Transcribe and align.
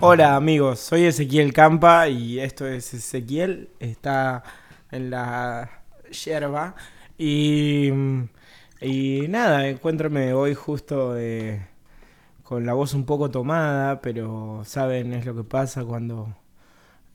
Hola 0.00 0.36
amigos, 0.36 0.78
soy 0.78 1.06
Ezequiel 1.06 1.52
Campa 1.52 2.08
y 2.08 2.38
esto 2.38 2.68
es 2.68 2.94
Ezequiel, 2.94 3.70
está 3.80 4.44
en 4.92 5.10
la 5.10 5.82
yerba. 6.24 6.76
Y, 7.18 7.88
y 8.80 9.26
nada, 9.28 9.66
encuéntrame 9.68 10.34
hoy 10.34 10.54
justo 10.54 11.16
con 12.44 12.64
la 12.64 12.74
voz 12.74 12.94
un 12.94 13.06
poco 13.06 13.28
tomada, 13.32 14.00
pero 14.00 14.62
saben 14.64 15.12
es 15.14 15.26
lo 15.26 15.34
que 15.34 15.42
pasa 15.42 15.84
cuando 15.84 16.32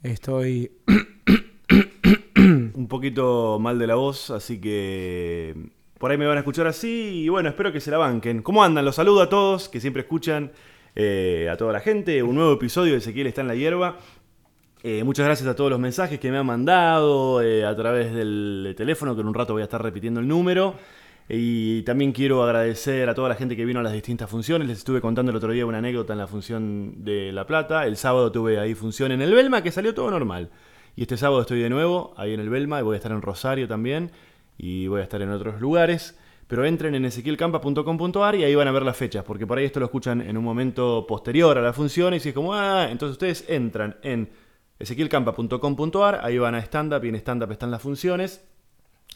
estoy 0.03 0.73
un 2.35 2.87
poquito 2.89 3.59
mal 3.59 3.79
de 3.79 3.87
la 3.87 3.95
voz, 3.95 4.29
así 4.29 4.59
que 4.59 5.55
por 5.99 6.11
ahí 6.11 6.17
me 6.17 6.27
van 6.27 6.35
a 6.35 6.41
escuchar 6.41 6.67
así. 6.67 7.23
Y 7.23 7.29
bueno, 7.29 7.47
espero 7.47 7.71
que 7.71 7.79
se 7.79 7.91
la 7.91 7.97
banquen. 7.97 8.41
¿Cómo 8.41 8.61
andan? 8.61 8.83
Los 8.83 8.95
saludo 8.95 9.21
a 9.21 9.29
todos 9.29 9.69
que 9.69 9.79
siempre 9.79 10.01
escuchan, 10.01 10.51
eh, 10.95 11.49
a 11.51 11.57
toda 11.57 11.73
la 11.73 11.79
gente. 11.79 12.21
Un 12.23 12.35
nuevo 12.35 12.53
episodio 12.53 12.93
de 12.93 12.99
Ezequiel 12.99 13.27
está 13.27 13.41
en 13.41 13.47
la 13.47 13.55
hierba. 13.55 13.97
Eh, 14.83 15.03
muchas 15.03 15.25
gracias 15.25 15.47
a 15.47 15.55
todos 15.55 15.69
los 15.69 15.79
mensajes 15.79 16.19
que 16.19 16.29
me 16.29 16.37
han 16.37 16.45
mandado 16.45 17.41
eh, 17.41 17.65
a 17.65 17.75
través 17.75 18.13
del 18.13 18.73
teléfono, 18.75 19.15
que 19.15 19.21
en 19.21 19.27
un 19.27 19.33
rato 19.33 19.53
voy 19.53 19.61
a 19.61 19.65
estar 19.65 19.81
repitiendo 19.81 20.19
el 20.19 20.27
número. 20.27 20.75
Y 21.29 21.83
también 21.83 22.11
quiero 22.11 22.43
agradecer 22.43 23.07
a 23.07 23.15
toda 23.15 23.29
la 23.29 23.35
gente 23.35 23.55
que 23.55 23.63
vino 23.63 23.79
a 23.79 23.83
las 23.83 23.93
distintas 23.93 24.29
funciones. 24.29 24.67
Les 24.67 24.79
estuve 24.79 24.99
contando 24.99 25.29
el 25.31 25.37
otro 25.37 25.53
día 25.53 25.65
una 25.65 25.77
anécdota 25.77 26.13
en 26.13 26.19
la 26.19 26.27
función 26.27 27.03
de 27.03 27.31
La 27.31 27.47
Plata. 27.47 27.87
El 27.87 27.95
sábado 27.95 28.31
tuve 28.31 28.59
ahí 28.59 28.75
función 28.75 29.13
en 29.13 29.21
el 29.21 29.33
Belma, 29.33 29.63
que 29.63 29.71
salió 29.71 29.93
todo 29.93 30.11
normal. 30.11 30.49
Y 30.95 31.03
este 31.03 31.17
sábado 31.17 31.41
estoy 31.41 31.61
de 31.61 31.69
nuevo 31.69 32.13
ahí 32.17 32.33
en 32.33 32.39
el 32.39 32.49
Belma 32.49 32.79
y 32.79 32.83
voy 32.83 32.95
a 32.95 32.97
estar 32.97 33.11
en 33.11 33.21
Rosario 33.21 33.67
también 33.67 34.11
y 34.57 34.87
voy 34.87 34.99
a 34.99 35.03
estar 35.03 35.21
en 35.21 35.29
otros 35.29 35.59
lugares. 35.59 36.19
Pero 36.47 36.65
entren 36.65 36.95
en 36.95 37.05
ezequielcampa.com.ar 37.05 38.35
y 38.35 38.43
ahí 38.43 38.55
van 38.55 38.67
a 38.67 38.71
ver 38.71 38.83
las 38.83 38.97
fechas, 38.97 39.23
porque 39.23 39.47
por 39.47 39.57
ahí 39.57 39.65
esto 39.65 39.79
lo 39.79 39.85
escuchan 39.85 40.21
en 40.21 40.37
un 40.37 40.43
momento 40.43 41.05
posterior 41.07 41.57
a 41.57 41.61
la 41.61 41.73
función 41.73 42.13
y 42.13 42.19
si 42.19 42.29
es 42.29 42.35
como, 42.35 42.53
ah, 42.53 42.87
entonces 42.89 43.13
ustedes 43.13 43.45
entran 43.49 43.97
en 44.03 44.29
ezequielcampa.com.ar, 44.79 46.19
ahí 46.23 46.37
van 46.37 46.55
a 46.55 46.59
stand-up 46.59 47.03
y 47.05 47.09
en 47.09 47.15
stand-up 47.15 47.51
están 47.51 47.71
las 47.71 47.81
funciones 47.81 48.45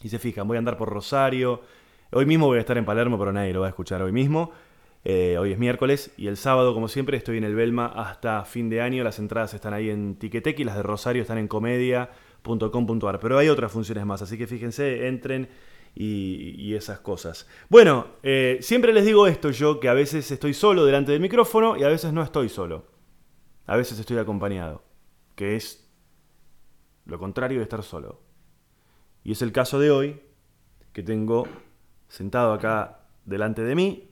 y 0.02 0.08
se 0.08 0.18
fijan, 0.18 0.48
voy 0.48 0.56
a 0.56 0.58
andar 0.58 0.76
por 0.76 0.88
Rosario, 0.88 1.60
hoy 2.12 2.26
mismo 2.26 2.46
voy 2.46 2.58
a 2.58 2.60
estar 2.60 2.78
en 2.78 2.84
Palermo, 2.84 3.18
pero 3.18 3.32
nadie 3.32 3.52
lo 3.52 3.60
va 3.60 3.66
a 3.66 3.70
escuchar 3.70 4.02
hoy 4.02 4.12
mismo. 4.12 4.52
Eh, 5.04 5.38
hoy 5.38 5.52
es 5.52 5.58
miércoles 5.58 6.12
y 6.16 6.26
el 6.26 6.36
sábado, 6.36 6.74
como 6.74 6.88
siempre, 6.88 7.16
estoy 7.16 7.38
en 7.38 7.44
el 7.44 7.54
Belma 7.54 7.86
hasta 7.86 8.44
fin 8.44 8.68
de 8.68 8.80
año. 8.80 9.04
Las 9.04 9.18
entradas 9.18 9.54
están 9.54 9.72
ahí 9.72 9.90
en 9.90 10.16
Tiquetec 10.16 10.58
y 10.58 10.64
las 10.64 10.76
de 10.76 10.82
Rosario 10.82 11.22
están 11.22 11.38
en 11.38 11.48
comedia.com.ar. 11.48 13.20
Pero 13.20 13.38
hay 13.38 13.48
otras 13.48 13.72
funciones 13.72 14.04
más, 14.04 14.22
así 14.22 14.36
que 14.36 14.46
fíjense, 14.46 15.06
entren 15.06 15.48
y, 15.94 16.74
esas 16.74 17.00
cosas. 17.00 17.48
Bueno, 17.68 18.06
eh, 18.22 18.58
siempre 18.60 18.92
les 18.92 19.04
digo 19.04 19.26
esto 19.26 19.50
yo, 19.50 19.80
que 19.80 19.88
a 19.88 19.94
veces 19.94 20.30
estoy 20.30 20.54
solo 20.54 20.84
delante 20.84 21.12
del 21.12 21.20
micrófono 21.20 21.76
y 21.76 21.82
a 21.82 21.88
veces 21.88 22.12
no 22.12 22.22
estoy 22.22 22.48
solo. 22.48 22.86
A 23.66 23.76
veces 23.76 23.98
estoy 23.98 24.18
acompañado, 24.18 24.82
que 25.34 25.56
es 25.56 25.90
lo 27.04 27.18
contrario 27.18 27.58
de 27.58 27.64
estar 27.64 27.82
solo. 27.82 28.20
Y 29.24 29.32
es 29.32 29.42
el 29.42 29.52
caso 29.52 29.80
de 29.80 29.90
hoy, 29.90 30.20
que 30.92 31.02
tengo 31.02 31.46
sentado 32.08 32.52
acá 32.52 33.00
delante 33.24 33.62
de 33.62 33.74
mí 33.74 34.10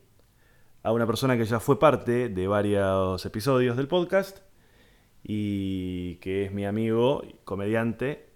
a 0.82 0.92
una 0.92 1.06
persona 1.06 1.36
que 1.36 1.44
ya 1.44 1.58
fue 1.58 1.78
parte 1.78 2.28
de 2.28 2.46
varios 2.46 3.24
episodios 3.26 3.76
del 3.76 3.88
podcast 3.88 4.38
y 5.24 6.16
que 6.16 6.44
es 6.44 6.52
mi 6.52 6.64
amigo 6.64 7.22
comediante 7.44 8.28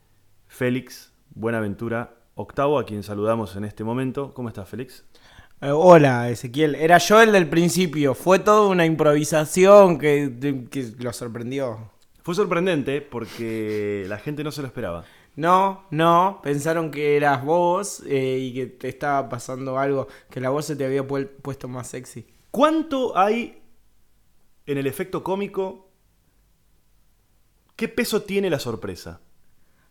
Félix 0.48 1.12
Buenaventura 1.32 2.19
Octavo, 2.34 2.78
a 2.78 2.86
quien 2.86 3.02
saludamos 3.02 3.56
en 3.56 3.64
este 3.64 3.84
momento. 3.84 4.32
¿Cómo 4.34 4.48
estás, 4.48 4.68
Félix? 4.68 5.04
Eh, 5.60 5.70
hola, 5.70 6.30
Ezequiel. 6.30 6.74
Era 6.74 6.98
yo 6.98 7.20
el 7.20 7.32
del 7.32 7.48
principio. 7.48 8.14
Fue 8.14 8.38
toda 8.38 8.68
una 8.68 8.86
improvisación 8.86 9.98
que, 9.98 10.66
que 10.70 10.92
lo 10.98 11.12
sorprendió. 11.12 11.90
Fue 12.22 12.34
sorprendente 12.34 13.00
porque 13.00 14.04
la 14.08 14.18
gente 14.18 14.44
no 14.44 14.52
se 14.52 14.62
lo 14.62 14.68
esperaba. 14.68 15.04
No, 15.36 15.84
no, 15.90 16.40
pensaron 16.42 16.90
que 16.90 17.16
eras 17.16 17.44
vos 17.44 18.02
eh, 18.06 18.38
y 18.40 18.54
que 18.54 18.66
te 18.66 18.88
estaba 18.88 19.28
pasando 19.28 19.78
algo, 19.78 20.08
que 20.28 20.40
la 20.40 20.50
voz 20.50 20.66
se 20.66 20.76
te 20.76 20.84
había 20.84 21.06
puesto 21.06 21.68
más 21.68 21.88
sexy. 21.88 22.26
¿Cuánto 22.50 23.16
hay 23.16 23.62
en 24.66 24.78
el 24.78 24.86
efecto 24.86 25.22
cómico? 25.22 25.88
¿Qué 27.76 27.88
peso 27.88 28.22
tiene 28.22 28.50
la 28.50 28.58
sorpresa? 28.58 29.20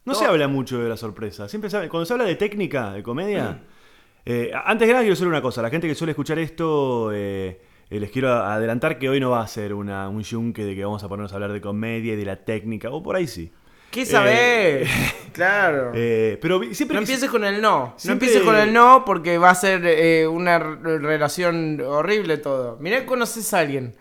No, 0.09 0.19
se 0.19 0.25
habla 0.25 0.47
mucho 0.47 0.79
de 0.79 0.89
la 0.89 0.97
sorpresa. 0.97 1.47
Siempre 1.47 1.69
cuando 1.89 2.05
se 2.05 2.13
habla 2.13 2.25
de 2.25 2.35
técnica, 2.35 2.93
de 2.93 3.03
comedia. 3.03 3.51
Mm. 3.51 3.79
Eh, 4.25 4.51
antes 4.53 4.87
de 4.87 4.93
nada, 4.93 5.03
quiero 5.03 5.15
decir 5.15 5.27
una 5.27 5.41
cosa. 5.41 5.61
La 5.61 5.69
gente 5.69 5.87
que 5.87 5.95
suele 5.95 6.11
escuchar 6.11 6.39
esto, 6.39 7.11
eh, 7.13 7.61
eh, 7.89 7.99
les 7.99 8.11
quiero 8.11 8.31
adelantar 8.31 8.99
que 8.99 9.09
hoy 9.09 9.19
no 9.19 9.31
va 9.31 9.41
a 9.41 9.47
ser 9.47 9.73
una, 9.73 10.09
un 10.09 10.21
yunque 10.21 10.63
de 10.63 10.75
que 10.75 10.83
vamos 10.83 11.03
a 11.03 11.07
ponernos 11.07 11.31
a 11.31 11.35
hablar 11.35 11.51
de 11.51 11.61
comedia 11.61 12.13
y 12.13 12.15
de 12.15 12.25
la 12.25 12.35
técnica. 12.35 12.89
O 12.91 13.01
por 13.01 13.15
ahí 13.15 13.27
sí. 13.27 13.51
¿Qué 13.91 14.05
sabés? 14.05 14.87
claro. 15.33 15.91
pero 15.93 16.61
siempre 16.73 16.93
no 16.93 17.01
empieces 17.01 17.27
con 17.29 17.43
el 17.43 17.59
no. 17.59 17.95
No 18.03 18.11
empieces 18.11 18.43
con 18.43 18.55
el 18.55 18.71
no 18.71 19.03
porque 19.03 19.39
va 19.39 19.49
a 19.49 19.55
ser 19.55 20.27
una 20.27 20.59
relación 20.59 21.81
horrible 21.81 22.37
todo. 22.37 22.77
Mirá 22.79 22.99
que 22.99 23.05
conoces 23.07 23.51
a 23.53 23.59
alguien 23.59 23.95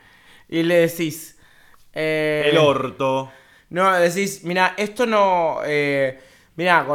y 0.46 0.62
le 0.62 0.80
decís. 0.80 1.38
el 1.94 2.58
orto. 2.58 3.30
No, 3.70 3.92
decís, 3.94 4.44
mira, 4.44 4.74
esto 4.76 5.06
no. 5.06 5.58
Eh, 5.64 6.18
mira, 6.56 6.86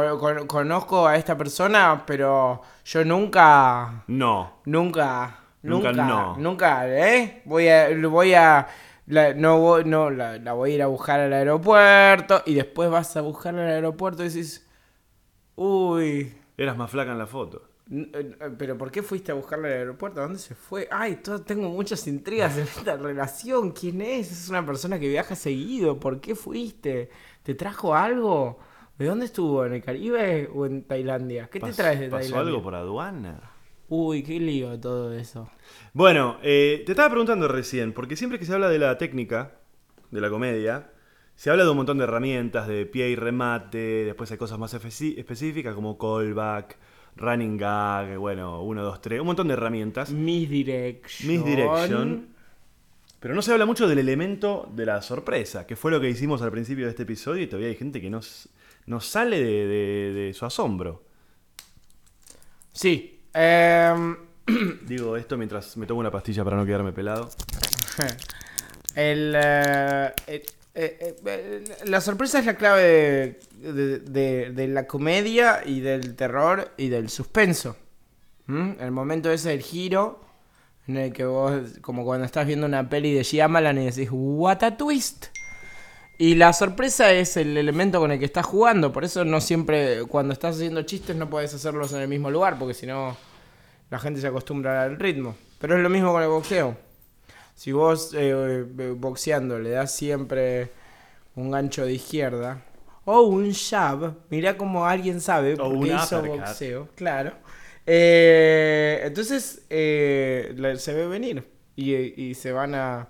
conozco 0.46 1.06
a 1.06 1.16
esta 1.16 1.36
persona, 1.36 2.02
pero 2.06 2.62
yo 2.84 3.04
nunca. 3.04 4.04
No. 4.08 4.60
Nunca. 4.64 5.38
Nunca, 5.62 5.92
no. 5.92 6.36
Nunca, 6.36 6.88
¿eh? 6.88 7.42
Voy 7.44 7.68
a. 7.68 7.88
Voy 8.08 8.34
a 8.34 8.66
la, 9.06 9.34
no, 9.34 9.82
no 9.82 10.10
la, 10.10 10.52
voy 10.54 10.72
a 10.72 10.74
ir 10.74 10.82
a 10.82 10.86
buscar 10.86 11.20
al 11.20 11.32
aeropuerto 11.32 12.42
y 12.46 12.54
después 12.54 12.90
vas 12.90 13.16
a 13.16 13.20
buscar 13.20 13.54
al 13.54 13.68
aeropuerto 13.68 14.24
y 14.24 14.28
decís, 14.28 14.66
uy. 15.56 16.34
Eras 16.56 16.76
más 16.76 16.90
flaca 16.90 17.12
en 17.12 17.18
la 17.18 17.26
foto. 17.26 17.62
Eh, 17.90 18.10
eh, 18.14 18.50
pero 18.56 18.78
¿por 18.78 18.90
qué 18.90 19.02
fuiste 19.02 19.32
a 19.32 19.34
buscarla 19.34 19.68
al 19.68 19.74
aeropuerto? 19.74 20.20
¿A 20.20 20.24
dónde 20.24 20.38
se 20.38 20.54
fue? 20.54 20.88
Ay, 20.90 21.20
tengo 21.44 21.68
muchas 21.68 22.06
intrigas 22.06 22.56
en 22.56 22.64
esta 22.64 22.96
relación. 22.96 23.72
¿Quién 23.72 24.00
es? 24.00 24.32
Es 24.32 24.48
una 24.48 24.64
persona 24.64 24.98
que 24.98 25.08
viaja 25.08 25.34
seguido. 25.34 26.00
¿Por 26.00 26.20
qué 26.20 26.34
fuiste? 26.34 27.10
¿Te 27.42 27.54
trajo 27.54 27.94
algo? 27.94 28.58
¿De 28.98 29.06
dónde 29.06 29.26
estuvo? 29.26 29.64
¿En 29.66 29.74
el 29.74 29.82
Caribe 29.82 30.48
o 30.54 30.66
en 30.66 30.84
Tailandia? 30.84 31.48
¿Qué 31.48 31.60
te 31.60 31.72
traes 31.72 32.00
de 32.00 32.08
Tailandia? 32.08 32.30
¿Pasó 32.30 32.38
algo 32.38 32.62
por 32.62 32.74
aduana? 32.74 33.50
Uy, 33.88 34.22
qué 34.22 34.40
lío 34.40 34.78
todo 34.80 35.12
eso. 35.12 35.50
Bueno, 35.92 36.38
eh, 36.42 36.82
te 36.86 36.92
estaba 36.92 37.10
preguntando 37.10 37.48
recién, 37.48 37.92
porque 37.92 38.16
siempre 38.16 38.38
que 38.38 38.46
se 38.46 38.54
habla 38.54 38.68
de 38.68 38.78
la 38.78 38.96
técnica, 38.96 39.58
de 40.10 40.20
la 40.20 40.30
comedia, 40.30 40.90
se 41.34 41.50
habla 41.50 41.64
de 41.64 41.70
un 41.70 41.76
montón 41.76 41.98
de 41.98 42.04
herramientas, 42.04 42.66
de 42.66 42.86
pie 42.86 43.10
y 43.10 43.16
remate, 43.16 44.04
después 44.04 44.30
hay 44.30 44.38
cosas 44.38 44.58
más 44.58 44.72
específicas 44.72 45.74
como 45.74 45.98
callback, 45.98 46.78
running 47.16 47.56
gag, 47.56 48.18
bueno, 48.18 48.62
1, 48.62 48.82
2, 48.82 49.00
3, 49.00 49.20
un 49.20 49.26
montón 49.26 49.48
de 49.48 49.54
herramientas. 49.54 50.10
Misdirection. 50.10 51.28
Misdirection. 51.28 52.28
Pero 53.20 53.34
no 53.34 53.42
se 53.42 53.52
habla 53.52 53.64
mucho 53.64 53.88
del 53.88 53.98
elemento 53.98 54.70
de 54.74 54.84
la 54.84 55.00
sorpresa, 55.00 55.66
que 55.66 55.76
fue 55.76 55.90
lo 55.90 56.00
que 56.00 56.10
hicimos 56.10 56.42
al 56.42 56.50
principio 56.50 56.84
de 56.84 56.90
este 56.90 57.04
episodio 57.04 57.42
y 57.42 57.46
todavía 57.46 57.68
hay 57.68 57.76
gente 57.76 58.00
que 58.00 58.10
no, 58.10 58.20
sale 59.00 59.42
de, 59.42 60.32
su 60.34 60.44
asombro. 60.44 61.02
Sí. 62.72 63.22
Em, 63.32 64.16
Digo 64.86 65.16
esto 65.16 65.36
mientras 65.36 65.76
me 65.76 65.86
tomo 65.86 66.00
una 66.00 66.10
pastilla 66.10 66.44
para 66.44 66.56
no 66.56 66.66
quedarme 66.66 66.92
pelado. 66.92 67.30
el, 68.94 69.34
eh, 69.36 70.12
eh, 70.76 71.16
eh, 71.24 71.64
la 71.84 72.00
sorpresa 72.00 72.40
es 72.40 72.46
la 72.46 72.56
clave 72.56 73.38
de, 73.60 74.66
la 74.68 74.86
comedia 74.86 75.62
y 75.64 75.80
del 75.80 76.16
terror 76.16 76.72
y 76.76 76.88
del 76.88 77.08
suspenso. 77.10 77.76
El 78.46 78.90
momento 78.90 79.30
ese 79.30 79.50
del 79.50 79.62
giro, 79.62 80.20
en 80.86 80.98
el 80.98 81.12
que 81.12 81.24
vos, 81.24 81.78
como 81.80 82.04
cuando 82.04 82.26
estás 82.26 82.46
viendo 82.46 82.66
una 82.66 82.90
peli 82.90 83.14
de 83.14 83.22
Shyamalan 83.22 83.78
y 83.78 83.86
decís, 83.86 84.08
what 84.10 84.62
a 84.64 84.76
twist. 84.76 85.26
Y 86.18 86.34
la 86.34 86.52
sorpresa 86.52 87.12
es 87.12 87.36
el 87.36 87.56
elemento 87.56 88.00
con 88.00 88.12
el 88.12 88.18
que 88.18 88.24
estás 88.24 88.44
jugando, 88.44 88.92
por 88.92 89.04
eso 89.04 89.24
no 89.24 89.40
siempre, 89.40 90.04
cuando 90.04 90.32
estás 90.32 90.56
haciendo 90.56 90.82
chistes 90.82 91.16
no 91.16 91.30
puedes 91.30 91.54
hacerlos 91.54 91.92
en 91.92 92.00
el 92.00 92.08
mismo 92.08 92.30
lugar, 92.30 92.58
porque 92.58 92.74
si 92.74 92.86
no 92.86 93.16
la 93.90 93.98
gente 93.98 94.20
se 94.20 94.26
acostumbra 94.26 94.82
al 94.82 94.98
ritmo. 94.98 95.36
Pero 95.58 95.76
es 95.76 95.82
lo 95.82 95.88
mismo 95.88 96.12
con 96.12 96.22
el 96.22 96.28
boxeo. 96.28 96.76
Si 97.54 97.72
vos 97.72 98.12
eh, 98.14 98.64
boxeando 98.96 99.58
le 99.58 99.70
das 99.70 99.94
siempre 99.94 100.70
un 101.36 101.50
gancho 101.50 101.84
de 101.84 101.94
izquierda 101.94 102.62
o 103.04 103.22
un 103.22 103.52
jab, 103.52 104.14
mirá 104.30 104.56
como 104.56 104.86
alguien 104.86 105.20
sabe 105.20 105.56
porque 105.56 105.94
hizo 105.94 106.22
boxeo, 106.22 106.88
claro. 106.94 107.32
Eh, 107.86 109.02
entonces 109.04 109.66
eh, 109.68 110.74
se 110.78 110.94
ve 110.94 111.06
venir 111.06 111.46
y, 111.76 112.34
se 112.34 112.52
van 112.52 112.74
a 112.74 113.08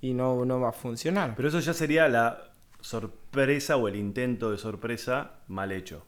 y 0.00 0.12
no, 0.12 0.44
no 0.44 0.60
va 0.60 0.70
a 0.70 0.72
funcionar. 0.72 1.34
Pero 1.36 1.48
eso 1.48 1.60
ya 1.60 1.74
sería 1.74 2.08
la 2.08 2.52
sorpresa 2.80 3.76
o 3.76 3.88
el 3.88 3.96
intento 3.96 4.50
de 4.50 4.58
sorpresa 4.58 5.32
mal 5.48 5.72
hecho. 5.72 6.04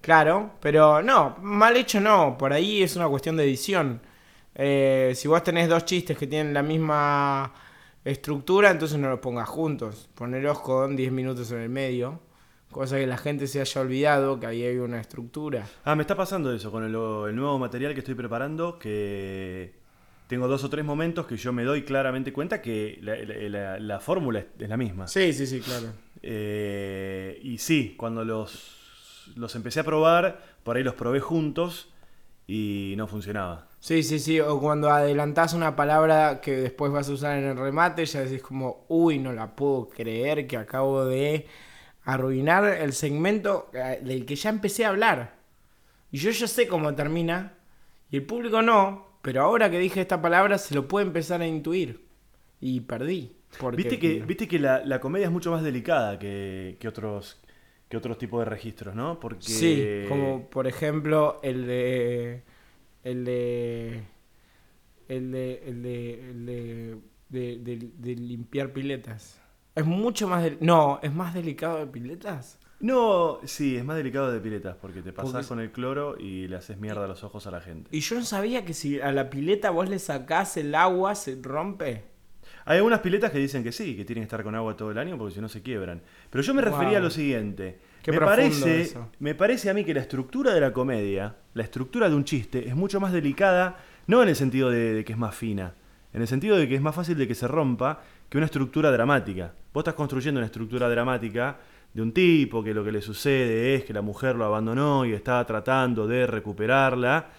Claro, 0.00 0.52
pero 0.60 1.02
no, 1.02 1.36
mal 1.40 1.76
hecho 1.76 2.00
no, 2.00 2.36
por 2.38 2.52
ahí 2.52 2.82
es 2.82 2.96
una 2.96 3.08
cuestión 3.08 3.36
de 3.36 3.44
edición. 3.44 4.00
Eh, 4.56 5.12
si 5.14 5.28
vos 5.28 5.42
tenés 5.44 5.68
dos 5.68 5.84
chistes 5.84 6.16
que 6.16 6.26
tienen 6.26 6.52
la 6.54 6.62
misma 6.62 7.52
estructura, 8.04 8.70
entonces 8.70 8.98
no 8.98 9.08
los 9.10 9.20
pongas 9.20 9.48
juntos. 9.48 10.08
Ponerlos 10.14 10.60
con 10.60 10.96
10 10.96 11.12
minutos 11.12 11.50
en 11.52 11.60
el 11.60 11.68
medio. 11.68 12.20
Cosa 12.70 12.96
que 12.96 13.06
la 13.06 13.16
gente 13.16 13.46
se 13.46 13.60
haya 13.60 13.80
olvidado 13.80 14.38
que 14.40 14.46
ahí 14.46 14.62
hay 14.64 14.76
una 14.78 15.00
estructura. 15.00 15.66
Ah, 15.84 15.94
me 15.94 16.02
está 16.02 16.16
pasando 16.16 16.52
eso 16.52 16.70
con 16.70 16.82
el, 16.84 16.90
el 16.90 17.36
nuevo 17.36 17.58
material 17.58 17.94
que 17.94 18.00
estoy 18.00 18.14
preparando, 18.14 18.78
que 18.78 19.74
tengo 20.26 20.48
dos 20.48 20.64
o 20.64 20.68
tres 20.70 20.84
momentos 20.84 21.26
que 21.26 21.36
yo 21.36 21.52
me 21.52 21.62
doy 21.64 21.84
claramente 21.84 22.32
cuenta 22.32 22.60
que 22.60 22.98
la, 23.02 23.16
la- 23.48 23.78
la 23.78 24.00
fórmula 24.00 24.40
es, 24.40 24.46
es 24.58 24.68
la 24.68 24.76
misma. 24.76 25.06
Sí, 25.06 25.32
sí, 25.32 25.46
sí, 25.46 25.60
claro. 25.60 25.86
Eh, 26.22 27.38
y 27.42 27.58
sí, 27.58 27.94
cuando 27.96 28.24
los, 28.24 29.32
los 29.36 29.54
empecé 29.54 29.80
a 29.80 29.84
probar, 29.84 30.42
por 30.64 30.76
ahí 30.76 30.82
los 30.82 30.94
probé 30.94 31.20
juntos 31.20 31.88
y 32.48 32.94
no 32.96 33.06
funcionaba. 33.06 33.68
Sí, 33.86 34.02
sí, 34.02 34.18
sí. 34.18 34.40
O 34.40 34.58
cuando 34.58 34.90
adelantás 34.90 35.54
una 35.54 35.76
palabra 35.76 36.40
que 36.40 36.56
después 36.56 36.90
vas 36.90 37.08
a 37.08 37.12
usar 37.12 37.38
en 37.38 37.44
el 37.44 37.56
remate, 37.56 38.04
ya 38.04 38.22
decís 38.22 38.42
como, 38.42 38.84
uy, 38.88 39.20
no 39.20 39.32
la 39.32 39.54
puedo 39.54 39.88
creer 39.88 40.48
que 40.48 40.56
acabo 40.56 41.04
de 41.04 41.46
arruinar 42.02 42.64
el 42.64 42.92
segmento 42.92 43.70
eh, 43.72 44.00
del 44.02 44.26
que 44.26 44.34
ya 44.34 44.50
empecé 44.50 44.84
a 44.84 44.88
hablar. 44.88 45.36
Y 46.10 46.18
yo 46.18 46.32
ya 46.32 46.48
sé 46.48 46.66
cómo 46.66 46.96
termina, 46.96 47.52
y 48.10 48.16
el 48.16 48.26
público 48.26 48.60
no, 48.60 49.06
pero 49.22 49.42
ahora 49.42 49.70
que 49.70 49.78
dije 49.78 50.00
esta 50.00 50.20
palabra 50.20 50.58
se 50.58 50.74
lo 50.74 50.88
puede 50.88 51.06
empezar 51.06 51.40
a 51.40 51.46
intuir. 51.46 52.08
Y 52.60 52.80
perdí. 52.80 53.36
Porque 53.56 53.76
Viste 53.76 54.00
que, 54.00 54.20
viste 54.20 54.48
que 54.48 54.58
la, 54.58 54.84
la 54.84 54.98
comedia 54.98 55.26
es 55.26 55.32
mucho 55.32 55.52
más 55.52 55.62
delicada 55.62 56.18
que, 56.18 56.76
que 56.80 56.88
otros 56.88 57.40
que 57.88 57.96
otros 57.96 58.18
tipos 58.18 58.40
de 58.40 58.46
registros, 58.46 58.96
¿no? 58.96 59.20
Porque 59.20 59.42
Sí, 59.42 60.06
como 60.08 60.50
por 60.50 60.66
ejemplo 60.66 61.38
el 61.44 61.68
de. 61.68 62.42
El 63.06 63.24
de. 63.24 64.02
El 65.08 65.30
de. 65.30 65.62
El 65.64 65.82
de. 65.82 66.30
El 66.30 66.46
de, 66.46 66.96
de, 67.28 67.58
de- 67.58 67.90
de 67.98 68.14
limpiar 68.16 68.72
piletas. 68.72 69.40
Es 69.74 69.84
mucho 69.86 70.26
más. 70.28 70.42
del- 70.42 70.58
no, 70.60 70.98
es 71.02 71.12
más 71.14 71.32
delicado 71.34 71.78
de 71.78 71.86
piletas. 71.86 72.58
No, 72.80 73.38
sí, 73.44 73.76
es 73.76 73.84
más 73.84 73.96
delicado 73.96 74.30
de 74.32 74.40
piletas 74.40 74.76
porque 74.80 75.00
te 75.02 75.12
pasás 75.12 75.32
Porque- 75.32 75.46
con 75.48 75.60
el 75.60 75.70
cloro 75.72 76.18
y 76.18 76.46
le 76.48 76.56
haces 76.56 76.78
mierda 76.78 77.04
a 77.04 77.08
los 77.08 77.22
ojos 77.24 77.46
a 77.46 77.50
la 77.50 77.60
gente. 77.60 77.88
Y 77.90 78.00
yo 78.00 78.16
no 78.16 78.24
sabía 78.24 78.64
que 78.64 78.74
si 78.74 79.00
a 79.00 79.12
la 79.12 79.30
pileta 79.30 79.70
vos 79.70 79.88
le 79.88 79.98
sacás 79.98 80.56
el 80.56 80.74
agua, 80.74 81.14
se 81.14 81.38
rompe. 81.40 82.04
Hay 82.64 82.76
algunas 82.78 83.00
piletas 83.00 83.30
que 83.30 83.38
dicen 83.38 83.62
que 83.62 83.70
sí, 83.72 83.96
que 83.96 84.04
tienen 84.04 84.22
que 84.22 84.26
estar 84.26 84.42
con 84.42 84.54
agua 84.56 84.76
todo 84.76 84.90
el 84.90 84.98
año 84.98 85.16
porque 85.16 85.34
si 85.36 85.40
no 85.40 85.48
se 85.48 85.62
quiebran. 85.62 86.02
Pero 86.30 86.42
yo 86.42 86.52
me 86.52 86.60
refería 86.62 86.98
a 86.98 87.00
lo 87.00 87.10
siguiente. 87.10 87.78
Qué 88.06 88.12
me, 88.12 88.20
parece, 88.20 88.82
eso. 88.82 89.10
me 89.18 89.34
parece 89.34 89.68
a 89.68 89.74
mí 89.74 89.84
que 89.84 89.92
la 89.92 89.98
estructura 90.00 90.54
de 90.54 90.60
la 90.60 90.72
comedia, 90.72 91.34
la 91.54 91.64
estructura 91.64 92.08
de 92.08 92.14
un 92.14 92.22
chiste, 92.22 92.68
es 92.68 92.76
mucho 92.76 93.00
más 93.00 93.12
delicada, 93.12 93.78
no 94.06 94.22
en 94.22 94.28
el 94.28 94.36
sentido 94.36 94.70
de, 94.70 94.94
de 94.94 95.04
que 95.04 95.12
es 95.12 95.18
más 95.18 95.34
fina, 95.34 95.74
en 96.12 96.22
el 96.22 96.28
sentido 96.28 96.56
de 96.56 96.68
que 96.68 96.76
es 96.76 96.80
más 96.80 96.94
fácil 96.94 97.18
de 97.18 97.26
que 97.26 97.34
se 97.34 97.48
rompa 97.48 98.00
que 98.28 98.38
una 98.38 98.44
estructura 98.44 98.92
dramática. 98.92 99.52
Vos 99.74 99.80
estás 99.80 99.94
construyendo 99.94 100.38
una 100.38 100.46
estructura 100.46 100.88
dramática 100.88 101.58
de 101.92 102.00
un 102.00 102.12
tipo 102.12 102.62
que 102.62 102.72
lo 102.72 102.84
que 102.84 102.92
le 102.92 103.02
sucede 103.02 103.74
es 103.74 103.84
que 103.84 103.92
la 103.92 104.02
mujer 104.02 104.36
lo 104.36 104.44
abandonó 104.44 105.04
y 105.04 105.12
está 105.12 105.44
tratando 105.44 106.06
de 106.06 106.28
recuperarla. 106.28 107.30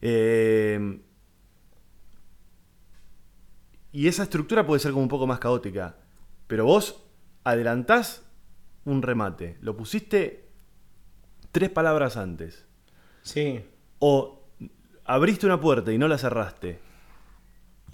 Eh, 0.00 1.00
y 3.90 4.06
esa 4.06 4.22
estructura 4.22 4.64
puede 4.64 4.78
ser 4.78 4.92
como 4.92 5.02
un 5.02 5.08
poco 5.08 5.26
más 5.26 5.40
caótica. 5.40 5.96
Pero 6.46 6.66
vos 6.66 7.02
adelantás 7.42 8.24
un 8.84 9.02
remate, 9.02 9.56
lo 9.60 9.76
pusiste 9.76 10.44
tres 11.52 11.70
palabras 11.70 12.16
antes. 12.16 12.66
Sí. 13.22 13.64
O 13.98 14.42
abriste 15.04 15.46
una 15.46 15.60
puerta 15.60 15.92
y 15.92 15.98
no 15.98 16.08
la 16.08 16.18
cerraste. 16.18 16.78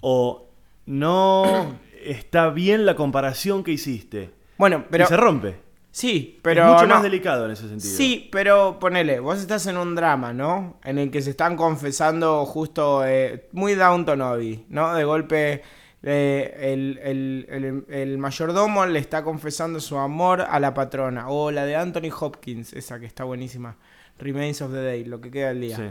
O 0.01 0.49
no 0.85 1.77
está 2.03 2.49
bien 2.49 2.85
la 2.85 2.95
comparación 2.95 3.63
que 3.63 3.71
hiciste. 3.71 4.31
Bueno, 4.57 4.85
pero. 4.89 5.05
y 5.05 5.07
se 5.07 5.17
rompe. 5.17 5.59
Sí, 5.91 6.39
pero. 6.41 6.63
es 6.63 6.71
mucho 6.73 6.87
no. 6.87 6.95
más 6.95 7.03
delicado 7.03 7.45
en 7.45 7.51
ese 7.51 7.67
sentido. 7.67 7.95
Sí, 7.95 8.29
pero 8.31 8.79
ponele, 8.79 9.19
vos 9.19 9.39
estás 9.39 9.67
en 9.67 9.77
un 9.77 9.95
drama, 9.95 10.33
¿no? 10.33 10.79
En 10.83 10.97
el 10.97 11.11
que 11.11 11.21
se 11.21 11.31
están 11.31 11.55
confesando 11.55 12.45
justo 12.45 13.05
eh, 13.05 13.47
muy 13.51 13.75
Downton 13.75 14.21
Abbey, 14.21 14.65
¿no? 14.69 14.93
De 14.95 15.03
golpe 15.03 15.61
eh, 16.03 16.55
el, 16.73 16.99
el- 17.03 17.45
el- 17.49 17.85
el 17.93 18.17
mayordomo 18.17 18.85
le 18.85 18.99
está 18.99 19.23
confesando 19.23 19.79
su 19.79 19.97
amor 19.97 20.41
a 20.41 20.59
la 20.59 20.73
patrona. 20.73 21.29
O 21.29 21.51
la 21.51 21.65
de 21.65 21.75
Anthony 21.75 22.11
Hopkins, 22.19 22.73
esa 22.73 22.99
que 22.99 23.05
está 23.05 23.23
buenísima. 23.23 23.77
Remains 24.17 24.61
of 24.61 24.71
the 24.71 24.81
Day, 24.81 25.05
lo 25.05 25.19
que 25.21 25.31
queda 25.31 25.49
del 25.49 25.61
día. 25.61 25.77
Sí. 25.77 25.83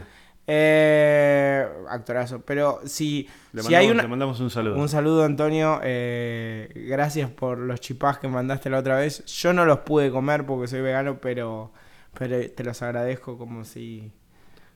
Eh, 0.47 1.65
actorazo. 1.89 2.41
Pero 2.41 2.81
si, 2.85 3.27
Le, 3.53 3.61
si 3.61 3.67
mandamos, 3.69 3.73
hay 3.79 3.91
una... 3.91 4.01
le 4.03 4.07
mandamos 4.07 4.39
un 4.39 4.49
saludo. 4.49 4.75
Un 4.77 4.89
saludo, 4.89 5.23
Antonio. 5.23 5.79
eh, 5.83 6.69
gracias 6.87 7.29
por 7.29 7.57
los 7.59 7.79
chipás 7.79 8.17
que 8.19 8.27
mandaste 8.27 8.69
la 8.69 8.79
otra 8.79 8.97
vez. 8.97 9.23
Yo 9.25 9.53
no 9.53 9.65
los 9.65 9.79
pude 9.79 10.11
comer 10.11 10.45
porque 10.45 10.67
soy 10.67 10.81
vegano, 10.81 11.19
pero, 11.21 11.71
pero 12.17 12.37
te 12.51 12.63
los 12.63 12.81
agradezco 12.81 13.37
como 13.37 13.63
si, 13.65 14.11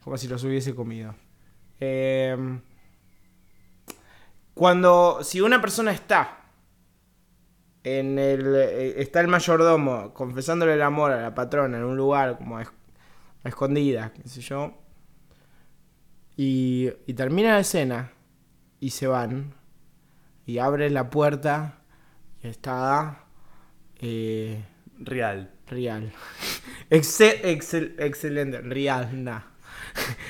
como 0.04 0.18
si 0.18 0.28
los 0.28 0.44
hubiese 0.44 0.74
comido. 0.76 1.16
Eh, 1.80 2.38
cuando, 4.56 5.19
si 5.24 5.42
una 5.42 5.62
persona 5.62 5.92
está 5.92 6.40
en 7.84 8.18
el, 8.18 8.56
eh, 8.56 9.02
está 9.02 9.22
el 9.22 9.28
mayordomo 9.28 10.13
confesándole 10.13 10.74
el 10.74 10.81
amor 10.81 11.12
a 11.12 11.22
la 11.22 11.36
patrona 11.36 11.78
en 11.78 11.84
un 11.84 11.98
lugar 11.98 12.38
como 12.38 12.57
a, 12.57 12.63
es- 12.63 12.72
a 13.44 13.50
escondidas, 13.50 14.12
qué 14.12 14.28
sé 14.28 14.42
yo, 14.42 14.74
y, 16.38 16.90
y 17.06 17.13
termina 17.13 17.54
la 17.54 17.60
escena 17.60 18.12
y 18.80 18.90
se 18.92 19.07
van 19.07 19.54
y 20.46 20.57
abre 20.60 20.90
la 20.90 21.10
puerta 21.10 21.80
y 22.44 22.48
está 22.48 23.25
eh, 24.02 24.63
Real. 25.00 25.52
real 25.68 26.13
Exce- 26.90 27.42
excel- 27.44 27.96
excelente 28.00 28.62
real 28.62 29.24
nah. 29.24 29.42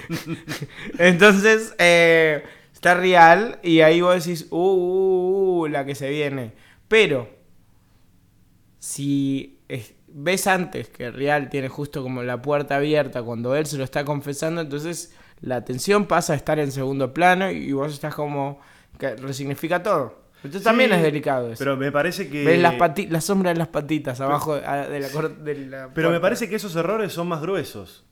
entonces 1.00 1.75
eh, 1.80 2.44
está 2.86 2.94
real 3.00 3.60
y 3.64 3.82
ahí 3.82 4.00
vos 4.02 4.24
decís 4.24 4.48
uh, 4.52 4.56
uh, 4.58 5.60
uh, 5.62 5.68
la 5.68 5.86
que 5.86 5.96
se 5.96 6.08
viene 6.12 6.54
pero 6.88 7.27
si 8.80 9.60
es- 9.68 9.94
ves 10.08 10.46
antes 10.48 10.89
que 10.89 11.10
real 11.12 11.50
tiene 11.50 11.68
justo 11.68 12.04
como 12.04 12.22
la 12.22 12.42
puerta 12.42 12.75
abierta 12.77 13.24
cuando 13.24 13.56
él 13.56 13.65
se 13.65 13.77
lo 13.77 13.84
está 13.84 14.06
confesando 14.06 14.62
entonces 14.62 15.15
la 15.42 15.56
atención 15.58 16.06
pasa 16.06 16.34
a 16.34 16.36
estar 16.36 16.60
en 16.60 16.72
segundo 16.72 17.12
plano 17.13 17.50
y 17.50 17.72
vos 17.74 17.92
estás 17.92 18.13
como 18.13 18.60
que 19.00 19.15
resignifica 19.15 19.82
todo 19.82 20.24
entonces 20.44 20.62
también 20.63 20.94
es 20.94 21.01
delicado 21.01 21.51
eso 21.51 21.58
Pero 21.63 21.75
me 21.75 21.92
parece 21.92 22.30
que. 22.30 22.46
Ves 22.46 22.60
las 22.60 22.75
la 23.10 23.20
sombra 23.20 23.51
de 23.51 23.58
las 23.58 23.68
patitas 23.70 24.22
abajo 24.22 24.54
a- 24.54 24.88
de 24.88 25.00
la, 25.00 25.08
de 25.10 25.56
la 25.65 25.89
Pero 25.92 26.12
me 26.12 26.20
parece 26.20 26.48
que 26.48 26.56
esos 26.58 26.75
errores 26.75 27.12
son 27.13 27.27
más 27.30 27.42
gruesos. 27.42 28.06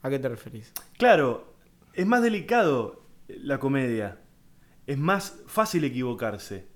¿A 0.00 0.08
qué 0.08 0.18
te 0.18 0.26
referís? 0.30 0.72
Claro, 0.96 1.52
es 1.92 2.06
más 2.06 2.22
delicado 2.22 3.02
la 3.28 3.58
comedia. 3.58 4.18
Es 4.86 4.98
más 4.98 5.42
fácil 5.46 5.84
equivocarse. 5.84 6.66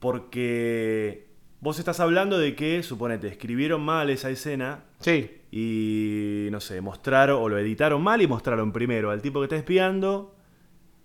Porque 0.00 1.28
vos 1.60 1.78
estás 1.78 1.98
hablando 2.00 2.38
de 2.38 2.54
que, 2.54 2.82
suponete, 2.82 3.28
escribieron 3.28 3.80
mal 3.82 4.10
esa 4.10 4.28
escena 4.30 4.84
Sí. 5.00 5.30
y, 5.50 6.48
no 6.50 6.60
sé, 6.60 6.80
mostraron 6.80 7.42
o 7.42 7.48
lo 7.48 7.58
editaron 7.58 8.02
mal 8.02 8.20
y 8.20 8.26
mostraron 8.26 8.72
primero 8.72 9.10
al 9.10 9.22
tipo 9.22 9.40
que 9.40 9.44
está 9.44 9.56
espiando, 9.56 10.34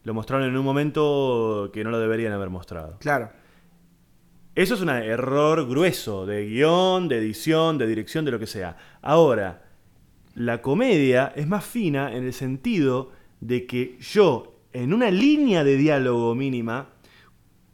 lo 0.04 0.14
mostraron 0.14 0.48
en 0.48 0.58
un 0.58 0.66
momento 0.66 1.70
que 1.74 1.84
no 1.84 1.92
lo 1.92 2.00
deberían 2.00 2.34
haber 2.34 2.50
mostrado. 2.50 2.98
Claro. 3.00 3.32
Eso 4.56 4.74
es 4.74 4.82
un 4.82 4.90
error 4.90 5.66
grueso 5.68 6.26
de 6.26 6.46
guion, 6.48 7.08
de 7.08 7.20
edición, 7.20 7.78
de 7.78 7.88
dirección, 7.88 8.26
de 8.26 8.32
lo 8.32 8.40
que 8.40 8.48
sea. 8.48 8.76
Ahora, 9.02 9.64
la 10.36 10.62
comedia 10.62 11.32
es 11.36 11.48
más 11.48 11.64
fina 11.64 12.14
en 12.14 12.26
el 12.26 12.34
sentido 12.34 13.12
de 13.40 13.66
que 13.66 13.98
yo, 14.00 14.59
en 14.74 14.94
una 14.94 15.10
línea 15.12 15.64
de 15.64 15.78
diálogo 15.78 16.36
mínima, 16.36 16.90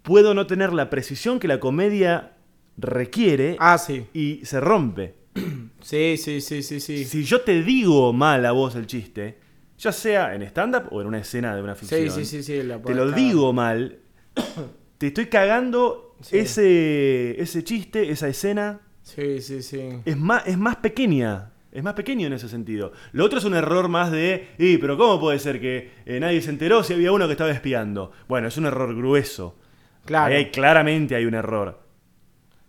puedo 0.02 0.34
no 0.34 0.48
tener 0.48 0.74
la 0.74 0.90
precisión 0.90 1.40
que 1.40 1.48
la 1.48 1.60
comedia 1.60 2.34
requiere 2.78 3.58
Ah, 3.60 3.78
sí. 3.78 4.06
y 4.14 4.42
se 4.46 4.60
rompe. 4.60 5.16
Sí, 5.82 6.18
sí, 6.18 6.42
sí, 6.42 6.64
sí, 6.64 6.80
sí. 6.80 7.06
Si 7.06 7.24
yo 7.26 7.42
te 7.42 7.62
digo 7.62 8.12
mal 8.12 8.44
a 8.44 8.52
vos 8.54 8.74
el 8.76 8.88
chiste, 8.88 9.38
ya 9.78 9.92
sea 9.92 10.34
en 10.34 10.42
stand-up 10.42 10.86
o 10.90 11.00
en 11.00 11.06
una 11.08 11.20
escena 11.20 11.56
de 11.56 11.62
una 11.62 11.76
ficción, 11.76 12.10
Sí, 12.10 12.10
sí, 12.10 12.26
sí, 12.26 12.42
sí. 12.44 12.64
la 12.64 12.82
te 12.82 12.96
lo 12.96 13.04
cagar. 13.04 13.20
digo 13.20 13.54
mal, 13.54 14.00
te 14.98 15.08
estoy 15.08 15.28
cagando 15.28 16.16
ese, 16.32 17.40
ese 17.40 17.64
chiste, 17.64 18.10
esa 18.10 18.28
escena, 18.28 18.80
Sí, 19.04 19.42
sí, 19.42 19.62
sí. 19.62 19.80
es 20.06 20.18
más, 20.18 20.48
es 20.48 20.58
más 20.58 20.78
pequeña. 20.78 21.52
Es 21.76 21.84
más 21.84 21.94
pequeño 21.94 22.26
en 22.28 22.34
ese 22.34 22.48
sentido. 22.50 22.94
Lo 23.12 23.26
otro 23.26 23.38
es 23.40 23.44
un 23.46 23.54
error 23.54 23.88
más 23.90 24.12
de, 24.12 24.48
y 24.58 24.78
pero 24.78 24.98
¿cómo 24.98 25.20
puede 25.20 25.40
ser 25.40 25.60
que 25.60 25.92
eh, 26.06 26.20
nadie 26.20 26.42
se 26.42 26.50
enteró 26.50 26.84
si 26.84 26.94
había 26.94 27.12
uno 27.12 27.26
que 27.28 27.34
estaba 27.34 27.52
espiando? 27.52 28.12
Bueno, 28.28 28.48
es 28.48 28.58
un 28.58 28.66
error 28.66 28.96
grueso. 28.96 29.58
Claro. 30.06 30.28
Ahí 30.34 30.46
hay, 30.46 30.52
claramente 30.52 31.16
hay 31.16 31.26
un 31.26 31.34
error. 31.34 31.82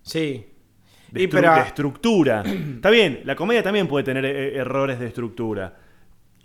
Sí. 0.03 0.47
De, 1.11 1.23
Y 1.23 1.27
estru- 1.27 1.31
pero- 1.31 1.55
de 1.55 1.61
estructura. 1.61 2.43
Está 2.77 2.91
bien, 2.91 3.21
la 3.25 3.37
comedia 3.37 3.63
también 3.63 3.87
puede 3.87 4.05
tener 4.05 4.25
eh, 4.25 4.57
errores 4.57 4.99
de 4.99 5.07
estructura. 5.07 5.77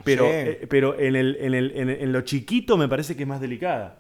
Pero, 0.03 0.25
Sí. 0.25 0.29
eh, 0.31 0.67
pero 0.69 0.99
en, 0.99 1.15
el, 1.15 1.37
en, 1.39 1.53
el- 1.53 1.71
en 1.75 1.89
en 1.89 2.11
lo 2.11 2.21
chiquito 2.21 2.77
me 2.77 2.87
parece 2.87 3.15
que 3.15 3.23
es 3.23 3.27
más 3.29 3.41
delicada. 3.41 3.99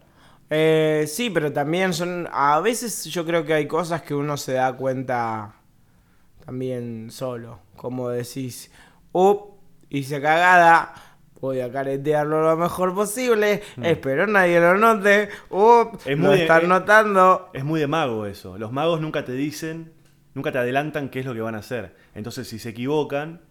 Sí, 1.07 1.29
pero 1.33 1.53
también 1.53 1.93
son. 1.93 2.27
A 2.31 2.59
veces 2.59 3.05
yo 3.05 3.25
creo 3.25 3.45
que 3.45 3.53
hay 3.53 3.67
cosas 3.67 4.01
que 4.01 4.13
uno 4.13 4.35
se 4.35 4.53
da 4.53 4.73
cuenta 4.75 5.53
también 6.45 7.09
solo. 7.11 7.59
Como 7.75 8.09
decís, 8.09 8.71
oh, 9.11 9.57
hice 9.89 10.21
cagada, 10.21 10.93
voy 11.39 11.59
a 11.61 11.71
caretearlo 11.71 12.41
lo 12.43 12.55
mejor 12.57 12.93
posible, 12.93 13.61
espero 13.81 14.27
nadie 14.27 14.59
lo 14.59 14.77
note, 14.77 15.29
oh, 15.49 15.91
Es 16.05 16.17
lo 16.17 16.27
muy 16.27 16.35
de- 16.37 16.41
están 16.43 16.65
eh, 16.65 16.67
notando. 16.67 17.49
Es 17.53 17.63
muy 17.63 17.79
de 17.79 17.87
mago 17.87 18.25
eso. 18.25 18.57
Los 18.57 18.71
magos 18.71 19.01
nunca 19.01 19.25
te 19.25 19.31
dicen, 19.33 19.91
nunca 20.33 20.51
te 20.51 20.59
adelantan 20.59 21.09
qué 21.09 21.21
es 21.21 21.25
lo 21.25 21.33
que 21.33 21.41
van 21.41 21.55
a 21.55 21.59
hacer. 21.59 21.95
Entonces, 22.13 22.47
si 22.47 22.59
se 22.59 22.69
equivocan, 22.69 23.41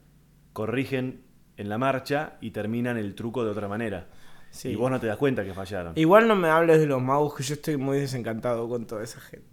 corrigen 0.52 1.22
en 1.56 1.68
la 1.68 1.78
marcha 1.78 2.34
y 2.40 2.52
terminan 2.52 2.96
el 2.96 3.14
truco 3.14 3.44
de 3.44 3.50
otra 3.50 3.68
manera. 3.68 4.06
Sí. 4.50 4.70
Y 4.70 4.74
vos 4.76 4.90
no 4.90 4.98
te 4.98 5.06
das 5.06 5.16
cuenta 5.16 5.44
que 5.44 5.54
fallaron. 5.54 5.92
Igual 5.96 6.26
no 6.26 6.34
me 6.34 6.48
hables 6.48 6.80
de 6.80 6.86
los 6.86 7.00
magos, 7.02 7.34
que 7.34 7.42
yo 7.42 7.54
estoy 7.54 7.76
muy 7.76 7.98
desencantado 7.98 8.68
con 8.68 8.86
toda 8.86 9.04
esa 9.04 9.20
gente. 9.20 9.46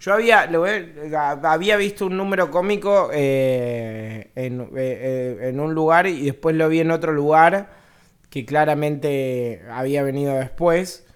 Yo 0.00 0.14
había, 0.14 0.42
a- 1.16 1.52
había 1.52 1.76
visto 1.76 2.06
un 2.06 2.16
número 2.16 2.50
cómico 2.50 3.10
eh, 3.12 4.30
en, 4.36 4.60
eh, 4.60 4.66
eh, 4.76 5.38
en 5.48 5.60
un 5.60 5.74
lugar 5.74 6.06
y 6.06 6.26
después 6.26 6.54
lo 6.56 6.68
vi 6.68 6.80
en 6.80 6.90
otro 6.92 7.12
lugar 7.12 7.70
que 8.30 8.44
claramente 8.46 9.62
había 9.70 10.02
venido 10.04 10.34
después. 10.36 11.06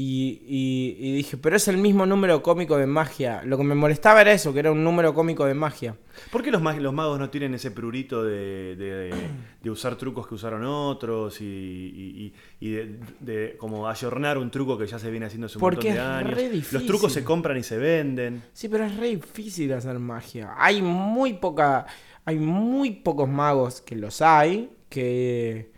Y, 0.00 0.42
y- 0.46 0.96
y 1.08 1.12
dije, 1.16 1.36
pero 1.38 1.56
es 1.56 1.66
el 1.66 1.76
mismo 1.76 2.06
número 2.06 2.40
cómico 2.40 2.76
de 2.76 2.86
magia. 2.86 3.42
Lo 3.44 3.58
que 3.58 3.64
me 3.64 3.74
molestaba 3.74 4.20
era 4.20 4.30
eso, 4.30 4.52
que 4.52 4.60
era 4.60 4.70
un 4.70 4.84
número 4.84 5.12
cómico 5.12 5.44
de 5.44 5.54
magia. 5.54 5.96
¿Por 6.30 6.44
qué 6.44 6.52
los, 6.52 6.62
mag- 6.62 6.78
los 6.78 6.94
magos 6.94 7.18
no 7.18 7.30
tienen 7.30 7.52
ese 7.54 7.72
prurito 7.72 8.22
de, 8.22 8.76
de- 8.76 9.12
de 9.60 9.70
usar 9.70 9.96
trucos 9.96 10.28
que 10.28 10.36
usaron 10.36 10.64
otros 10.64 11.40
y, 11.40 12.32
y- 12.60 12.70
de, 12.70 13.00
de 13.18 13.56
como 13.58 13.88
ayornar 13.88 14.38
un 14.38 14.52
truco 14.52 14.78
que 14.78 14.86
ya 14.86 15.00
se 15.00 15.10
viene 15.10 15.26
haciendo 15.26 15.46
hace 15.46 15.58
un 15.58 15.60
Porque 15.60 15.88
montón 15.88 15.94
de 15.94 16.00
años? 16.00 16.34
re 16.36 16.62
Los 16.70 16.86
trucos 16.86 17.12
se 17.12 17.24
compran 17.24 17.56
y 17.58 17.64
se 17.64 17.76
venden. 17.76 18.42
Sí, 18.52 18.68
pero 18.68 18.84
es 18.84 18.96
re 18.96 19.08
difícil 19.08 19.72
hacer 19.72 19.98
magia. 19.98 20.54
Hay 20.58 20.80
muy 20.80 21.32
poca. 21.34 21.86
Hay 22.24 22.38
muy 22.38 22.92
pocos 22.92 23.28
magos 23.28 23.80
que 23.80 23.96
los 23.96 24.22
hay. 24.22 24.70
Que. 24.88 25.76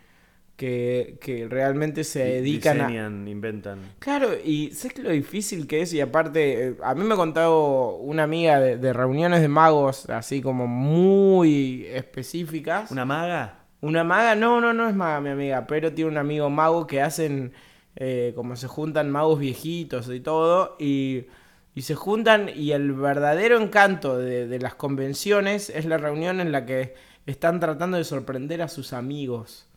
Que, 0.61 1.17
que 1.19 1.47
realmente 1.47 2.03
se 2.03 2.23
dedican 2.23 2.81
a. 2.81 2.87
Diseñan, 2.87 3.27
inventan. 3.27 3.79
Claro, 3.97 4.27
y 4.45 4.69
sé 4.73 4.93
lo 5.01 5.09
difícil 5.09 5.65
que 5.65 5.81
es. 5.81 5.91
Y 5.91 6.01
aparte, 6.01 6.67
eh, 6.67 6.75
a 6.83 6.93
mí 6.93 7.03
me 7.03 7.15
ha 7.15 7.17
contado 7.17 7.95
una 7.95 8.21
amiga 8.21 8.59
de, 8.59 8.77
de 8.77 8.93
reuniones 8.93 9.41
de 9.41 9.47
magos, 9.47 10.07
así 10.07 10.39
como 10.39 10.67
muy 10.67 11.87
específicas. 11.87 12.91
¿Una 12.91 13.05
maga? 13.05 13.65
Una 13.81 14.03
maga, 14.03 14.35
no, 14.35 14.61
no, 14.61 14.71
no 14.71 14.87
es 14.87 14.93
maga 14.93 15.19
mi 15.19 15.29
amiga, 15.29 15.65
pero 15.65 15.93
tiene 15.93 16.11
un 16.11 16.17
amigo 16.17 16.47
mago 16.51 16.85
que 16.85 17.01
hacen 17.01 17.53
eh, 17.95 18.33
como 18.35 18.55
se 18.55 18.67
juntan 18.67 19.09
magos 19.09 19.39
viejitos 19.39 20.09
y 20.09 20.19
todo, 20.19 20.75
y, 20.79 21.25
y 21.73 21.81
se 21.81 21.95
juntan 21.95 22.51
y 22.55 22.73
el 22.73 22.93
verdadero 22.93 23.59
encanto 23.59 24.19
de, 24.19 24.45
de 24.45 24.59
las 24.59 24.75
convenciones 24.75 25.71
es 25.71 25.85
la 25.85 25.97
reunión 25.97 26.39
en 26.39 26.51
la 26.51 26.67
que 26.67 26.93
están 27.25 27.59
tratando 27.59 27.97
de 27.97 28.03
sorprender 28.03 28.61
a 28.61 28.67
sus 28.67 28.93
amigos. 28.93 29.67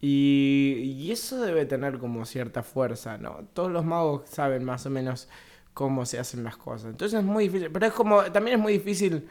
Y, 0.00 0.94
y 0.96 1.10
eso 1.10 1.40
debe 1.40 1.66
tener 1.66 1.98
como 1.98 2.24
cierta 2.24 2.62
fuerza, 2.62 3.18
¿no? 3.18 3.48
Todos 3.52 3.70
los 3.72 3.84
magos 3.84 4.28
saben 4.30 4.64
más 4.64 4.86
o 4.86 4.90
menos 4.90 5.28
cómo 5.74 6.06
se 6.06 6.18
hacen 6.18 6.44
las 6.44 6.56
cosas. 6.56 6.90
Entonces 6.90 7.18
es 7.18 7.24
muy 7.24 7.44
difícil, 7.44 7.70
pero 7.72 7.86
es 7.86 7.92
como, 7.92 8.22
también 8.32 8.56
es 8.58 8.62
muy 8.62 8.72
difícil 8.74 9.28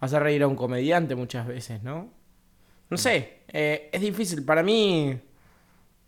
hacer 0.00 0.22
reír 0.22 0.42
a 0.42 0.48
un 0.48 0.56
comediante 0.56 1.14
muchas 1.14 1.46
veces, 1.46 1.82
¿no? 1.82 2.12
No 2.90 2.96
sé, 2.96 3.44
eh, 3.48 3.88
es 3.92 4.00
difícil. 4.00 4.44
Para 4.44 4.62
mí, 4.62 5.18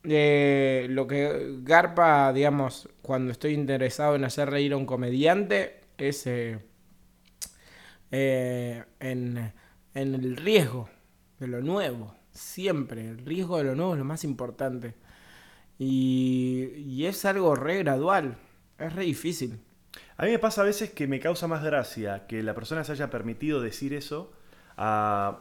eh, 0.04 0.86
lo 0.90 1.06
que 1.06 1.58
garpa, 1.62 2.32
digamos, 2.32 2.88
cuando 3.02 3.32
estoy 3.32 3.52
interesado 3.54 4.16
en 4.16 4.24
hacer 4.24 4.50
reír 4.50 4.72
a 4.72 4.76
un 4.76 4.86
comediante 4.86 5.80
es 5.96 6.26
eh, 6.26 6.58
eh, 8.10 8.84
en, 9.00 9.52
en 9.94 10.14
el 10.14 10.36
riesgo 10.36 10.88
de 11.38 11.46
lo 11.46 11.60
nuevo. 11.60 12.14
Siempre, 12.32 13.08
el 13.08 13.18
riesgo 13.24 13.58
de 13.58 13.64
lo 13.64 13.74
nuevo 13.74 13.92
es 13.94 13.98
lo 13.98 14.04
más 14.04 14.24
importante. 14.24 14.94
Y, 15.78 16.68
y 16.76 17.06
es 17.06 17.24
algo 17.24 17.54
re 17.56 17.78
gradual, 17.78 18.36
es 18.78 18.94
re 18.94 19.04
difícil. 19.04 19.58
A 20.16 20.24
mí 20.24 20.30
me 20.30 20.38
pasa 20.38 20.62
a 20.62 20.64
veces 20.64 20.90
que 20.90 21.06
me 21.06 21.20
causa 21.20 21.48
más 21.48 21.62
gracia 21.64 22.26
que 22.26 22.42
la 22.42 22.54
persona 22.54 22.84
se 22.84 22.92
haya 22.92 23.10
permitido 23.10 23.60
decir 23.60 23.92
eso 23.94 24.32
a 24.76 25.40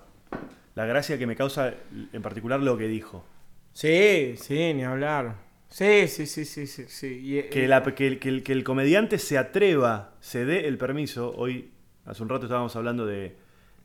la 0.75 0.85
gracia 0.85 1.17
que 1.17 1.27
me 1.27 1.35
causa 1.35 1.73
en 2.13 2.21
particular 2.21 2.59
lo 2.61 2.77
que 2.77 2.87
dijo. 2.87 3.23
Sí, 3.73 4.35
sí, 4.37 4.73
ni 4.73 4.83
hablar. 4.83 5.35
Sí, 5.69 6.07
sí, 6.07 6.25
sí, 6.25 6.43
sí, 6.45 6.67
sí. 6.67 6.85
sí. 6.87 7.07
Y, 7.23 7.37
eh, 7.39 7.49
Que, 7.49 7.67
la- 7.67 7.83
que 7.83 8.19
que 8.19 8.29
el- 8.29 8.43
que 8.43 8.51
el 8.51 8.63
comediante 8.63 9.19
se 9.19 9.37
atreva, 9.37 10.15
se 10.19 10.43
dé 10.45 10.67
el 10.67 10.77
permiso. 10.77 11.33
Hoy, 11.37 11.71
hace 12.05 12.23
un 12.23 12.29
rato 12.29 12.45
estábamos 12.45 12.75
hablando 12.75 13.05
de, 13.05 13.37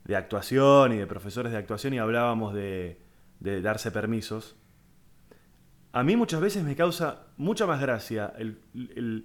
de 0.07 0.15
actuación 0.15 0.93
y 0.93 0.97
de 0.97 1.05
profesores 1.05 1.51
de 1.51 1.57
actuación 1.57 1.93
y 1.93 1.99
hablábamos 1.99 2.53
de, 2.53 2.99
darse 3.39 3.91
permisos. 3.91 4.55
A 5.91 6.03
mí 6.03 6.15
muchas 6.15 6.41
veces 6.41 6.63
me 6.63 6.75
causa 6.75 7.27
mucha 7.37 7.65
más 7.67 7.81
gracia 7.81 8.33
eh, 8.37 9.23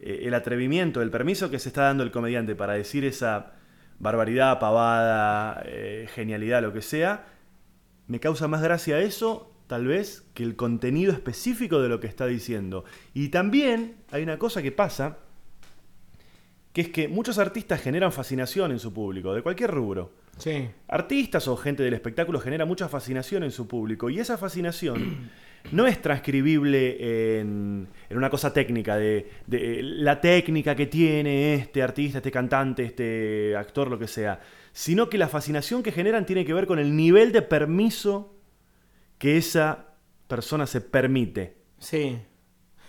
el 0.00 0.34
atrevimiento, 0.34 1.02
el 1.02 1.10
permiso 1.10 1.50
que 1.50 1.58
se 1.58 1.68
está 1.68 1.84
dando 1.84 2.02
el 2.02 2.10
comediante 2.10 2.54
para 2.54 2.74
decir 2.74 3.04
esa 3.04 3.52
barbaridad, 3.98 4.58
pavada, 4.58 5.62
eh, 5.66 6.08
genialidad, 6.12 6.62
lo 6.62 6.72
que 6.72 6.82
sea. 6.82 7.26
Me 8.06 8.20
causa 8.20 8.48
más 8.48 8.62
gracia 8.62 8.98
eso, 8.98 9.54
tal 9.66 9.86
vez, 9.86 10.28
que 10.34 10.42
el 10.42 10.56
contenido 10.56 11.12
específico 11.12 11.80
de 11.80 11.88
lo 11.88 12.00
que 12.00 12.06
está 12.08 12.26
diciendo. 12.26 12.84
Y 13.14 13.28
también 13.28 13.96
hay 14.10 14.22
una 14.22 14.38
cosa 14.38 14.62
que 14.62 14.72
pasa, 14.72 15.18
que 16.74 16.80
es 16.80 16.88
que 16.88 17.06
muchos 17.06 17.38
artistas 17.38 17.80
generan 17.80 18.10
fascinación 18.10 18.72
en 18.72 18.80
su 18.80 18.92
público, 18.92 19.32
de 19.32 19.42
cualquier 19.42 19.70
rubro. 19.70 20.10
Sí. 20.38 20.68
Artistas 20.88 21.46
o 21.46 21.56
gente 21.56 21.84
del 21.84 21.94
espectáculo 21.94 22.40
genera 22.40 22.66
mucha 22.66 22.88
fascinación 22.88 23.44
en 23.44 23.52
su 23.52 23.68
público 23.68 24.10
y 24.10 24.18
esa 24.18 24.36
fascinación 24.36 25.30
no 25.70 25.86
es 25.86 26.02
transcribible 26.02 27.38
en, 27.38 27.86
en 28.10 28.16
una 28.16 28.28
cosa 28.28 28.52
técnica, 28.52 28.96
de, 28.96 29.30
de 29.46 29.82
la 29.84 30.20
técnica 30.20 30.74
que 30.74 30.86
tiene 30.86 31.54
este 31.54 31.80
artista, 31.80 32.18
este 32.18 32.32
cantante, 32.32 32.82
este 32.82 33.54
actor, 33.56 33.88
lo 33.88 33.96
que 33.96 34.08
sea, 34.08 34.40
sino 34.72 35.08
que 35.08 35.16
la 35.16 35.28
fascinación 35.28 35.80
que 35.80 35.92
generan 35.92 36.26
tiene 36.26 36.44
que 36.44 36.54
ver 36.54 36.66
con 36.66 36.80
el 36.80 36.96
nivel 36.96 37.30
de 37.30 37.42
permiso 37.42 38.34
que 39.18 39.36
esa 39.36 39.94
persona 40.26 40.66
se 40.66 40.80
permite. 40.80 41.54
Sí. 41.78 42.18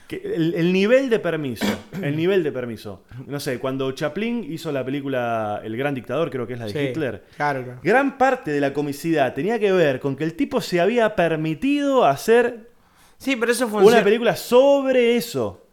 Que 0.08 0.18
el, 0.24 0.54
el 0.54 0.72
nivel 0.72 1.10
de 1.10 1.18
permiso, 1.20 1.66
el 2.02 2.16
nivel 2.16 2.44
de 2.44 2.52
permiso. 2.52 3.04
No 3.26 3.40
sé, 3.40 3.58
cuando 3.58 3.92
Chaplin 3.92 4.46
hizo 4.52 4.72
la 4.72 4.86
película 4.86 5.62
El 5.64 5.76
Gran 5.78 5.96
Dictador, 5.96 6.30
creo 6.30 6.46
que 6.46 6.54
es 6.54 6.60
la 6.60 6.66
de 6.66 6.72
sí. 6.74 6.78
Hitler, 6.80 7.24
Claro, 7.36 7.64
claro. 7.64 7.80
Gran 7.84 8.18
parte 8.18 8.52
de 8.52 8.60
la 8.62 8.72
comicidad 8.72 9.34
tenía 9.34 9.58
que 9.58 9.72
ver 9.72 10.00
con 10.00 10.16
que 10.16 10.24
el 10.24 10.36
tipo 10.36 10.62
se 10.62 10.80
había 10.80 11.16
permitido 11.16 12.06
hacer 12.06 12.70
Sí, 13.18 13.36
pero 13.36 13.52
eso 13.52 13.68
funciona. 13.68 13.96
una 13.98 14.04
película 14.04 14.36
sobre 14.36 15.16
eso. 15.16 15.66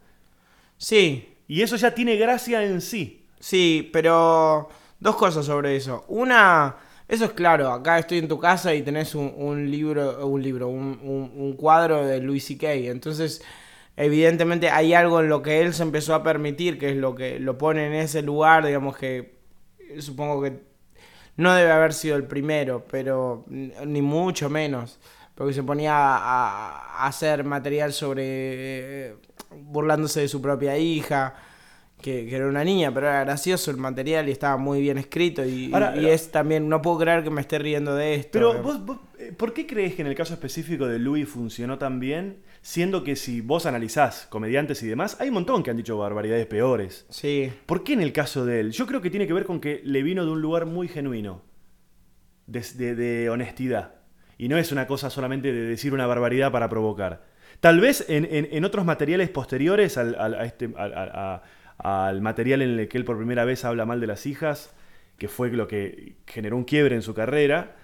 Sí, 0.77 1.29
Y 1.47 1.61
eso 1.61 1.75
ya 1.75 1.93
tiene 1.93 2.15
gracia 2.15 2.63
en 2.63 2.81
sí. 2.81 3.25
sí, 3.39 3.89
pero 3.93 4.69
dos 4.99 5.15
cosas 5.15 5.45
sobre 5.45 5.75
eso. 5.75 6.05
Una, 6.07 6.77
eso 7.07 7.25
es 7.25 7.31
claro, 7.33 7.69
acá 7.71 7.99
estoy 7.99 8.17
en 8.19 8.27
tu 8.27 8.39
casa 8.39 8.73
y 8.73 8.81
tenés 8.81 9.13
un, 9.13 9.31
un 9.35 9.69
libro, 9.69 10.25
un 10.25 10.41
libro, 10.41 10.69
un, 10.69 10.99
un- 11.03 11.31
un 11.35 11.53
cuadro 11.53 12.05
de 12.05 12.19
Louis 12.21 12.43
C.K. 12.43 12.71
Entonces, 12.73 13.43
evidentemente 13.97 14.69
hay 14.69 14.93
algo 14.93 15.21
en 15.21 15.29
lo 15.29 15.41
que 15.41 15.61
él 15.61 15.73
se 15.73 15.83
empezó 15.83 16.15
a 16.15 16.23
permitir, 16.23 16.77
que 16.79 16.89
es 16.91 16.97
lo 16.97 17.15
que 17.15 17.39
lo 17.39 17.57
pone 17.57 17.85
en 17.87 17.93
ese 17.93 18.21
lugar, 18.21 18.65
digamos 18.65 18.97
que 18.97 19.39
eh, 19.79 20.01
supongo 20.01 20.41
que 20.41 20.61
no 21.37 21.53
debe 21.55 21.71
haber 21.71 21.93
sido 21.93 22.15
el 22.15 22.25
primero, 22.25 22.85
pero 22.89 23.45
ni 23.47 24.01
mucho 24.01 24.49
menos. 24.49 24.99
Porque 25.35 25.53
se 25.53 25.63
ponía 25.63 25.93
a, 25.95 27.03
a 27.03 27.07
hacer 27.07 27.43
material 27.43 27.91
sobre. 27.93 28.23
eh, 28.25 29.15
burlándose 29.55 30.21
de 30.21 30.27
su 30.27 30.41
propia 30.41 30.77
hija, 30.77 31.35
que, 32.03 32.27
que 32.27 32.35
era 32.35 32.45
una 32.47 32.63
niña, 32.63 32.93
pero 32.93 33.07
era 33.07 33.21
gracioso 33.23 33.71
el 33.71 33.77
material 33.77 34.29
y 34.29 34.31
estaba 34.31 34.57
muy 34.57 34.79
bien 34.81 34.99
escrito. 34.99 35.43
Y, 35.43 35.65
y- 35.69 35.73
Ahora, 35.73 35.95
y 35.97 36.05
es 36.05 36.29
también. 36.31 36.69
No 36.69 36.83
puedo 36.83 36.99
creer 36.99 37.23
que 37.23 37.31
me 37.31 37.41
esté 37.41 37.57
riendo 37.57 37.95
de 37.95 38.13
esto. 38.13 38.29
Pero 38.33 38.61
vos, 38.61 38.85
vos, 38.85 38.99
eh, 39.17 39.31
¿por 39.35 39.53
qué 39.53 39.65
crees 39.65 39.95
que 39.95 40.03
en 40.03 40.07
el 40.09 40.13
caso 40.15 40.35
específico 40.35 40.85
de 40.87 40.99
Louis 40.99 41.27
funcionó 41.27 41.79
tan 41.79 41.99
bien? 41.99 42.43
Siendo 42.61 43.03
que 43.03 43.15
si 43.15 43.41
vos 43.41 43.65
analizás 43.65 44.27
comediantes 44.29 44.83
y 44.83 44.87
demás, 44.87 45.17
hay 45.19 45.29
un 45.29 45.33
montón 45.33 45.63
que 45.63 45.71
han 45.71 45.77
dicho 45.77 45.97
barbaridades 45.97 46.45
peores. 46.45 47.05
Sí, 47.09 47.51
¿Por 47.65 47.83
qué 47.83 47.93
en 47.93 48.01
el 48.01 48.13
caso 48.13 48.45
de 48.45 48.59
él? 48.59 48.71
Yo 48.71 48.85
creo 48.85 49.01
que 49.01 49.09
tiene 49.09 49.25
que 49.25 49.33
ver 49.33 49.45
con 49.45 49.59
que 49.59 49.81
le 49.83 50.03
vino 50.03 50.23
de 50.25 50.31
un 50.31 50.41
lugar 50.41 50.65
muy 50.67 50.87
genuino, 50.87 51.41
de, 52.47 52.61
de- 52.75 52.95
de 52.95 53.29
honestidad. 53.29 53.95
Y 54.37 54.47
no 54.47 54.57
es 54.57 54.71
una 54.71 54.87
cosa 54.87 55.09
solamente 55.09 55.51
de 55.53 55.61
decir 55.61 55.93
una 55.93 56.07
barbaridad 56.07 56.51
para 56.51 56.69
provocar. 56.69 57.23
Tal 57.59 57.79
vez 57.79 58.05
en, 58.09 58.25
en- 58.29 58.47
en 58.51 58.65
otros 58.65 58.83
materiales 58.85 59.29
posteriores 59.29 59.97
al, 59.97 60.15
al- 60.15 60.33
a 60.35 60.45
este, 60.45 60.69
al- 60.75 60.93
a- 60.93 61.03
a- 61.35 61.43
al 61.77 62.21
material 62.21 62.61
en 62.61 62.79
el 62.79 62.87
que 62.87 62.97
él 62.97 63.05
por 63.05 63.17
primera 63.17 63.45
vez 63.45 63.65
habla 63.65 63.85
mal 63.85 63.99
de 63.99 64.07
las 64.07 64.25
hijas, 64.25 64.73
que 65.17 65.27
fue 65.27 65.49
lo 65.51 65.67
que 65.67 66.15
generó 66.27 66.57
un 66.57 66.63
quiebre 66.63 66.95
en 66.95 67.01
su 67.01 67.13
carrera, 67.13 67.75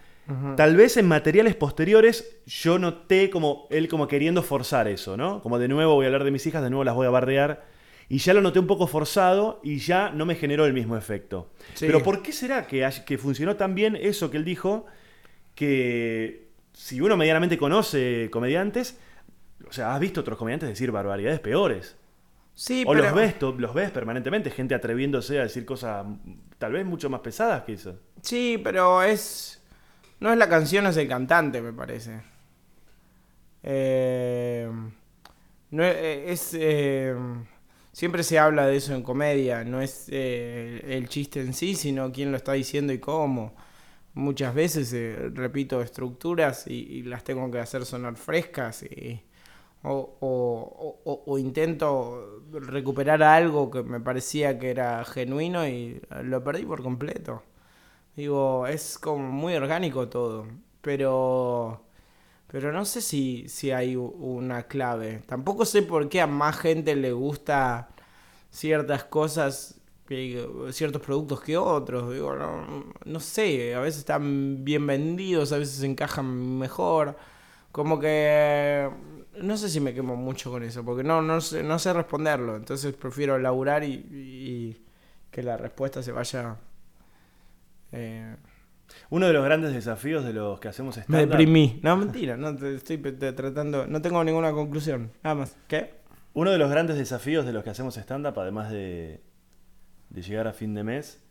Tal 0.55 0.75
vez 0.75 0.96
en 0.98 1.08
materiales 1.08 1.55
posteriores 1.55 2.39
yo 2.46 2.77
noté 2.77 3.31
como 3.31 3.67
él 3.72 3.88
como 3.88 4.08
queriendo 4.08 4.43
forzar 4.43 4.88
eso, 4.88 5.17
¿no? 5.17 5.41
Como 5.41 5.58
de 5.58 5.67
nuevo 5.67 5.96
voy 5.96 6.05
a 6.05 6.08
hablar 6.08 6.24
de 6.24 6.29
mis 6.29 6.46
hijas, 6.46 6.62
de 6.62 6.69
nuevo 6.69 6.84
las 6.84 6.93
voy 6.93 7.08
a 7.08 7.10
bardear. 7.10 7.65
Y 8.10 8.19
ya 8.19 8.34
lo 8.36 8.41
noté 8.41 8.60
un 8.60 8.67
poco 8.67 8.86
forzado 8.86 9.60
y 9.63 9.77
ya 9.79 10.12
no 10.12 10.27
me 10.27 10.36
generó 10.36 10.65
el 10.65 10.74
mismo 10.74 10.96
efecto. 10.96 11.51
Sí. 11.74 11.86
Pero 11.88 12.03
¿por 12.03 12.22
qué 12.22 12.31
será 12.31 12.67
que, 12.67 12.88
que 13.08 13.17
funcionó 13.17 13.55
tan 13.55 13.74
bien 13.74 13.96
eso 13.96 14.29
que 14.29 14.38
él 14.38 14.46
dijo? 14.46 14.86
Que 15.55 16.50
si 16.74 17.01
uno 17.01 17.17
medianamente 17.17 17.58
conoce 17.58 18.29
comediantes, 18.31 19.00
o 19.67 19.74
sea, 19.74 19.96
has 19.96 20.00
visto 20.00 20.22
otros 20.22 20.38
comediantes 20.38 20.69
decir 20.69 20.91
barbaridades 20.91 21.39
peores. 21.39 21.98
Sí, 22.60 22.84
o 22.86 22.92
pero... 22.92 23.06
los 23.06 23.13
ves, 23.13 23.36
los 23.42 23.74
ves 23.74 23.89
permanentemente, 23.89 24.51
gente 24.51 24.75
atreviéndose 24.75 25.39
a 25.39 25.44
decir 25.44 25.66
cosas 25.66 26.06
mm, 26.06 26.18
tal 26.58 26.74
vez 26.74 26.86
mucho 26.86 27.10
más 27.10 27.22
pesadas 27.22 27.63
que 27.63 27.72
eso. 27.72 27.98
Sí, 28.22 28.60
pero 28.62 29.01
es... 29.01 29.63
No 30.20 30.30
es 30.30 30.38
la 30.38 30.50
canción, 30.50 30.86
es 30.86 30.98
el 30.98 31.08
cantante, 31.08 31.62
me 31.62 31.72
parece. 31.72 32.22
Eh, 33.63 34.70
no 35.72 35.86
es... 35.86 35.96
es, 35.96 36.58
eh, 36.60 37.16
siempre 37.94 38.24
se 38.24 38.38
habla 38.38 38.68
de 38.68 38.75
eso 38.75 38.94
en 38.94 39.04
comedia, 39.04 39.63
no 39.63 39.80
es 39.82 40.08
eh, 40.12 40.84
el 40.86 41.08
chiste 41.08 41.39
en 41.39 41.54
sí, 41.54 41.75
sino 41.75 42.12
quién 42.12 42.30
lo 42.30 42.36
está 42.36 42.51
diciendo 42.51 42.92
y 42.92 43.00
cómo. 43.00 43.56
Muchas 44.16 44.54
veces 44.54 44.94
repito 45.34 45.82
estructuras 45.82 46.68
y, 46.68 46.74
y 46.74 47.04
las 47.04 47.24
tengo 47.24 47.50
que 47.50 47.60
hacer 47.60 47.86
sonar 47.86 48.18
frescas 48.18 48.84
y, 48.84 49.24
o, 49.83 51.38
intento 51.39 52.43
recuperar 52.51 53.24
algo 53.24 53.71
que 53.71 53.83
me 53.83 54.00
parecía 54.00 54.59
que 54.59 54.71
era 54.71 55.03
genuino 55.05 55.67
y 55.67 56.01
lo 56.24 56.43
perdí 56.43 56.65
por 56.65 56.83
completo. 56.83 57.43
Digo, 58.15 58.67
es 58.67 58.98
como 59.00 59.31
muy 59.31 59.55
orgánico 59.55 60.09
todo, 60.09 60.48
pero 60.81 61.83
pero 62.51 62.71
no 62.74 62.83
sé 62.86 63.01
si, 63.01 63.48
si 63.48 63.71
hay 63.71 63.95
una 63.95 64.63
clave. 64.63 65.21
Tampoco 65.27 65.65
sé 65.65 65.83
por 65.83 66.09
qué 66.09 66.21
a 66.21 66.27
más 66.27 66.57
gente 66.57 66.95
le 66.95 67.12
gusta 67.12 67.89
ciertas 68.50 69.03
cosas, 69.05 69.79
ciertos 70.71 71.01
productos 71.03 71.41
que 71.41 71.57
otros. 71.57 72.12
Digo, 72.12 72.36
no, 72.36 72.86
no 73.05 73.19
sé, 73.19 73.75
a 73.75 73.81
veces 73.81 74.00
están 74.00 74.63
bien 74.65 74.88
vendidos, 74.88 75.51
a 75.53 75.59
veces 75.59 75.83
encajan 75.83 76.57
mejor. 76.59 77.17
Como 77.71 78.00
que 78.00 78.89
no 79.43 79.58
sé 79.58 79.69
si 79.69 79.79
me 79.79 79.93
quemo 79.93 80.15
mucho 80.15 80.51
con 80.51 80.63
eso, 80.63 80.84
porque 80.86 81.03
no, 81.03 81.22
no, 81.22 81.41
sé, 81.41 81.63
no 81.63 81.79
sé 81.79 81.93
responderlo. 81.93 82.55
Entonces 82.55 82.93
prefiero 82.96 83.38
laburar 83.39 83.84
y, 83.84 83.93
y 83.93 84.86
que 85.31 85.43
la 85.43 85.58
respuesta 85.58 86.01
se 86.03 86.12
vaya... 86.12 86.58
eh, 87.91 88.36
Uno 89.10 89.27
de 89.27 89.34
los 89.34 89.43
grandes 89.46 89.74
desafíos 89.74 90.24
de 90.24 90.34
los 90.34 90.60
que 90.60 90.67
hacemos 90.69 90.98
me 90.98 91.03
stand-up. 91.03 91.29
deprimí. 91.29 91.79
No, 91.84 91.98
mentira, 91.98 92.38
no 92.38 92.55
te 92.55 92.75
estoy 92.75 92.98
te- 92.98 93.34
tratando. 93.34 93.88
No 93.88 94.01
tengo 94.01 94.24
ninguna 94.24 94.51
conclusión. 94.51 95.12
Nada 95.24 95.36
más. 95.36 95.55
¿Qué? 95.67 95.93
Uno 96.34 96.51
de 96.51 96.58
los 96.58 96.69
grandes 96.69 96.98
desafíos 96.98 97.46
de 97.46 97.53
los 97.53 97.63
que 97.63 97.72
hacemos 97.72 97.98
stand-up, 97.98 98.39
además 98.39 98.72
de, 98.72 99.22
de 100.10 100.22
llegar 100.22 100.48
a 100.48 100.53
fin 100.53 100.74
de 100.75 100.84
mes, 100.84 101.22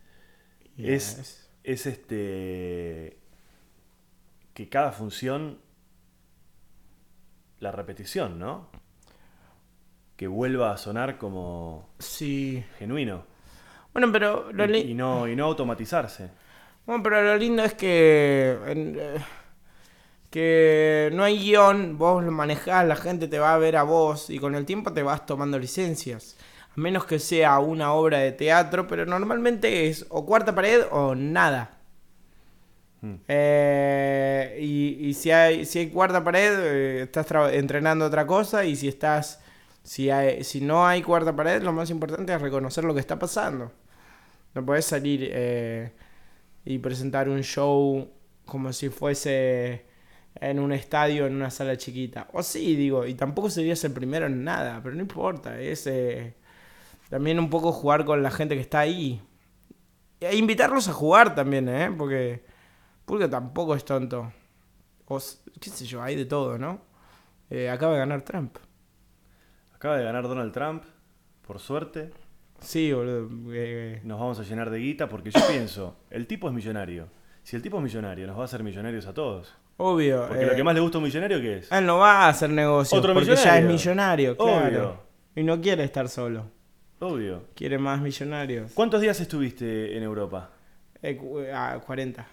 es, 0.76 1.48
es 1.64 1.86
este. 1.86 3.18
que 4.54 4.68
cada 4.68 4.92
función. 4.92 5.58
La 7.60 7.72
repetición, 7.72 8.38
¿no? 8.38 8.68
Que 10.16 10.26
vuelva 10.26 10.72
a 10.72 10.76
sonar 10.76 11.18
como 11.18 11.88
Sí. 11.98 12.64
genuino. 12.78 13.24
Bueno, 13.92 14.11
pero 14.12 14.52
lo, 14.52 14.64
Y, 14.66 14.90
y 14.90 14.94
no, 14.94 15.26
y 15.28 15.37
no 15.37 15.44
automatizarse. 15.46 16.30
bueno, 16.87 17.02
pero 17.02 17.22
lo 17.22 17.37
lindo 17.37 17.62
es 17.64 17.74
que. 17.74 18.59
en- 18.66 18.96
eh, 18.98 19.18
que 20.30 21.11
no 21.14 21.24
hay 21.24 21.38
guion, 21.38 21.96
vos 21.96 22.22
lo 22.22 22.30
manejás, 22.30 22.87
la 22.87 22.96
gente 22.96 23.28
te 23.28 23.38
va 23.38 23.54
a 23.54 23.59
ver 23.59 23.76
a 23.76 23.83
vos 23.83 24.28
y 24.28 24.38
con 24.38 24.54
el 24.54 24.66
tiempo 24.66 24.92
te 24.92 25.02
vas 25.02 25.24
tomando 25.24 25.59
licencias. 25.59 26.37
A 26.76 26.80
menos 26.80 27.06
que 27.06 27.18
sea 27.18 27.59
una 27.61 27.92
obra 27.94 28.18
de 28.18 28.33
teatro, 28.33 28.87
pero 28.87 29.06
normalmente 29.06 29.88
es 29.88 30.04
o 30.11 30.26
cuarta 30.26 30.54
pared 30.54 30.83
o 30.90 31.14
nada. 31.14 31.77
Mm. 33.00 33.14
Eh, 33.28 34.58
y, 34.61 35.08
y 35.08 35.14
si 35.14 35.30
hay 35.30 35.64
si 35.64 35.78
hay 35.80 35.90
cuarta 35.90 36.24
pared, 36.24 36.52
eh, 36.61 37.02
estás 37.02 37.26
entrenando 37.52 38.06
otra 38.06 38.26
cosa. 38.26 38.64
Y 38.64 38.76
si 38.76 38.88
estás. 38.88 39.40
Si, 39.82 40.11
hay- 40.11 40.44
si 40.44 40.61
no 40.61 40.87
hay 40.87 41.02
cuarta 41.02 41.34
pared, 41.34 41.62
lo 41.62 41.72
más 41.72 41.90
importante 41.90 42.34
es 42.34 42.40
reconocer 42.42 42.84
lo 42.84 42.94
que 42.94 43.00
está 43.00 43.18
pasando. 43.18 43.72
No 44.54 44.64
podés 44.66 44.84
salir 44.87 45.28
eh, 45.32 45.92
y 46.64 46.78
presentar 46.78 47.28
un 47.28 47.42
show 47.42 48.11
como 48.46 48.72
si 48.72 48.88
fuese 48.90 49.87
en 50.40 50.58
un 50.61 50.72
estadio, 50.72 51.26
en 51.26 51.34
una 51.37 51.50
sala 51.50 51.76
chiquita. 51.76 52.28
O 52.32 52.42
sí, 52.42 52.76
digo, 52.76 53.06
y 53.06 53.14
tampoco 53.14 53.50
serías 53.50 53.82
el 53.84 53.92
primero 53.92 54.26
en 54.26 54.44
nada, 54.44 54.80
pero 54.82 54.94
no 54.96 55.02
importa. 55.02 55.61
Es 55.61 55.88
también 57.11 57.38
un 57.38 57.50
poco 57.50 57.72
jugar 57.72 58.04
con 58.04 58.22
la 58.22 58.30
gente 58.30 58.54
que 58.54 58.61
está 58.61 58.80
ahí. 58.80 59.20
E 60.20 60.37
invitarlos 60.37 60.88
a 60.88 60.92
jugar 60.92 61.34
también, 61.34 61.68
¿eh? 61.68 61.90
Porque, 61.96 62.42
porque 63.09 63.27
tampoco 63.27 63.75
es 63.75 63.85
tonto. 63.85 64.33
O, 65.07 65.18
qué 65.61 65.71
sé 65.71 65.85
yo, 65.87 66.03
hay 66.03 66.14
de 66.14 66.27
todo, 66.27 66.59
¿no? 66.59 66.81
Eh, 67.51 67.68
acaba 67.71 67.94
de 67.94 67.99
ganar 67.99 68.23
Trump. 68.23 68.57
Acaba 69.75 69.97
de 69.97 70.05
ganar 70.05 70.25
Donald 70.25 70.53
Trump, 70.53 70.85
por 71.47 71.59
suerte. 71.59 72.11
Sí, 72.61 72.92
boludo. 72.92 73.29
eh, 73.53 74.01
Nos 74.05 74.18
vamos 74.21 74.38
a 74.40 74.42
llenar 74.42 74.71
de 74.71 74.79
guita 74.79 75.09
porque 75.09 75.31
yo 75.31 75.40
pienso, 75.49 75.97
el 76.11 76.27
tipo 76.27 76.49
es 76.49 76.55
millonario. 76.55 77.09
Si 77.42 77.57
el 77.57 77.62
tipo 77.62 77.79
es 77.79 77.83
millonario, 77.85 78.27
nos 78.27 78.37
va 78.37 78.42
a 78.42 78.44
hacer 78.44 78.62
millonarios 78.62 79.07
a 79.07 79.14
todos. 79.14 79.55
obvio. 79.79 80.27
Porque 80.29 80.42
eh, 80.42 80.47
lo 80.47 80.57
que 80.57 80.64
más 80.64 80.75
le 80.75 80.81
gusta 80.81 80.99
a 80.99 81.01
un 81.01 81.05
millonario, 81.05 81.40
¿qué 81.40 81.59
es? 81.59 81.73
Él 81.73 81.87
no 81.87 81.99
va 81.99 82.25
a 82.27 82.29
hacer 82.29 82.51
negocios 82.51 82.99
Otro 82.99 83.14
porque 83.14 83.29
ya 83.29 83.35
es 83.35 83.64
millonario. 83.64 83.68
millonario, 83.73 84.37
claro. 84.37 84.66
Obvio. 84.66 85.01
Y 85.37 85.42
no 85.44 85.61
quiere 85.61 85.85
estar 85.85 86.09
solo. 86.09 86.51
Obvio. 86.99 87.44
Quiere 87.55 87.79
más 87.79 88.01
millonarios. 88.01 88.73
¿Cuántos 88.75 89.01
días 89.01 89.18
estuviste 89.21 89.97
en 89.97 90.03
Europa? 90.03 90.51
Eh, 91.01 91.16
cu- 91.16 91.38
a 91.55 91.79
40. 91.79 92.27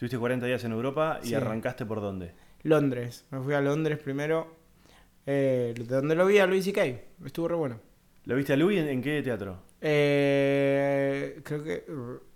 Estuviste 0.00 0.16
40 0.18 0.46
días 0.46 0.64
en 0.64 0.72
Europa 0.72 1.20
y 1.22 1.26
Sí. 1.26 1.34
arrancaste 1.34 1.84
por 1.84 2.00
dónde? 2.00 2.32
Londres. 2.62 3.26
Me 3.30 3.38
fui 3.40 3.52
a 3.52 3.60
Londres 3.60 3.98
primero. 3.98 4.56
Eh, 5.26 5.74
de 5.76 5.84
donde 5.94 6.14
lo 6.14 6.24
vi 6.24 6.38
a 6.38 6.46
Luis 6.46 6.66
y 6.66 6.72
Kay. 6.72 7.02
Estuvo 7.22 7.48
re 7.48 7.54
bueno. 7.54 7.80
¿Lo 8.24 8.34
viste 8.34 8.54
a 8.54 8.56
Louis 8.56 8.78
en, 8.80 8.88
en 8.88 9.02
qué 9.02 9.20
teatro? 9.22 9.58
Eh, 9.82 11.42
creo 11.44 11.62
que. 11.62 11.84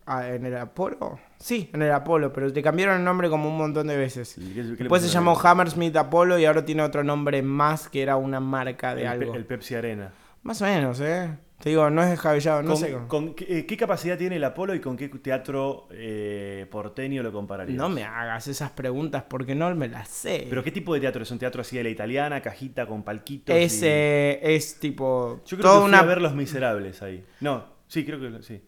ah, 0.04 0.28
¿En 0.28 0.44
el 0.44 0.58
Apolo? 0.58 1.18
Sí, 1.38 1.70
en 1.72 1.80
el 1.80 1.92
Apolo, 1.92 2.34
pero 2.34 2.52
te 2.52 2.60
cambiaron 2.62 2.98
el 2.98 3.04
nombre 3.04 3.30
como 3.30 3.48
un 3.48 3.56
montón 3.56 3.86
de 3.86 3.96
veces. 3.96 4.36
¿Y 4.36 4.48
qué- 4.48 4.54
qué 4.54 4.60
le 4.62 4.74
Después 4.76 5.00
se 5.00 5.08
llamó 5.08 5.34
Hammersmith 5.42 5.96
Apollo 5.96 6.36
y 6.38 6.44
ahora 6.44 6.66
tiene 6.66 6.82
otro 6.82 7.02
nombre 7.02 7.40
más 7.40 7.88
que 7.88 8.02
era 8.02 8.16
una 8.16 8.40
marca 8.40 8.94
de 8.94 9.02
el, 9.04 9.08
algo. 9.08 9.32
Pe- 9.32 9.38
el 9.38 9.46
Pepsi 9.46 9.74
Arena. 9.74 10.12
Más 10.42 10.60
o 10.60 10.66
menos, 10.66 11.00
¿eh? 11.00 11.30
Te 11.64 11.70
digo, 11.70 11.88
no 11.88 12.02
es 12.02 12.10
descabellado, 12.10 12.62
no 12.62 12.72
¿Con, 12.72 12.76
sé. 12.78 12.94
con 13.08 13.34
qué, 13.34 13.60
eh, 13.60 13.64
qué 13.64 13.74
capacidad 13.78 14.18
tiene 14.18 14.36
el 14.36 14.44
Apolo 14.44 14.74
y 14.74 14.80
con 14.80 14.98
qué 14.98 15.08
teatro 15.08 15.88
eh, 15.92 16.66
porteño 16.70 17.22
lo 17.22 17.32
compararías? 17.32 17.78
No 17.78 17.88
me 17.88 18.04
hagas 18.04 18.48
esas 18.48 18.70
preguntas 18.72 19.24
porque 19.26 19.54
no 19.54 19.74
me 19.74 19.88
las 19.88 20.08
sé. 20.08 20.44
¿Pero 20.50 20.62
qué 20.62 20.70
tipo 20.70 20.92
de 20.92 21.00
teatro? 21.00 21.22
¿Es 21.22 21.30
un 21.30 21.38
teatro 21.38 21.62
así 21.62 21.78
de 21.78 21.84
la 21.84 21.88
italiana, 21.88 22.42
cajita, 22.42 22.86
con 22.86 23.02
palquitos? 23.02 23.56
es, 23.56 23.80
y- 23.80 23.86
eh, 23.86 24.40
es 24.42 24.78
tipo. 24.78 25.40
Yo 25.46 25.56
creo 25.56 25.62
toda 25.62 25.74
que 25.76 25.80
fui 25.80 25.88
una, 25.88 26.00
a 26.00 26.04
ver 26.04 26.20
Los 26.20 26.34
Miserables 26.34 27.00
ahí. 27.00 27.24
No, 27.40 27.64
sí, 27.88 28.04
creo 28.04 28.20
que 28.20 28.42
sí. 28.42 28.60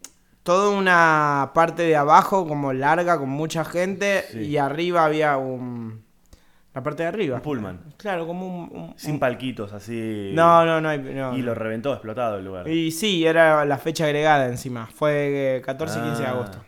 toda 0.42 0.70
una 0.70 1.50
parte 1.54 1.82
de 1.82 1.96
abajo 1.96 2.48
como 2.48 2.72
larga 2.72 3.18
con 3.18 3.28
mucha 3.28 3.62
gente 3.66 4.24
Sí. 4.32 4.38
y 4.38 4.56
arriba 4.56 5.04
había 5.04 5.36
un. 5.36 6.05
La 6.76 6.82
parte 6.82 7.02
de 7.04 7.08
arriba. 7.08 7.36
Un 7.36 7.42
pullman. 7.42 7.80
Claro, 7.96 8.26
como 8.26 8.46
un. 8.46 8.70
un- 8.70 8.94
Sin 8.98 9.12
un- 9.14 9.18
palquitos, 9.18 9.72
así. 9.72 10.30
No, 10.34 10.64
no, 10.66 10.78
no. 10.80 10.90
hay- 10.90 10.98
no, 10.98 11.34
Y 11.36 11.40
lo 11.40 11.54
reventó, 11.54 11.90
explotado 11.94 12.36
el 12.38 12.44
lugar. 12.44 12.68
Y 12.68 12.90
sí, 12.92 13.24
era 13.26 13.64
la 13.64 13.78
fecha 13.78 14.04
agregada 14.04 14.46
encima. 14.46 14.86
Fue 14.94 15.56
eh, 15.56 15.60
14 15.62 15.98
y 15.98 16.02
15 16.02 16.22
de 16.22 16.28
Ah. 16.28 16.32
agosto. 16.32 16.58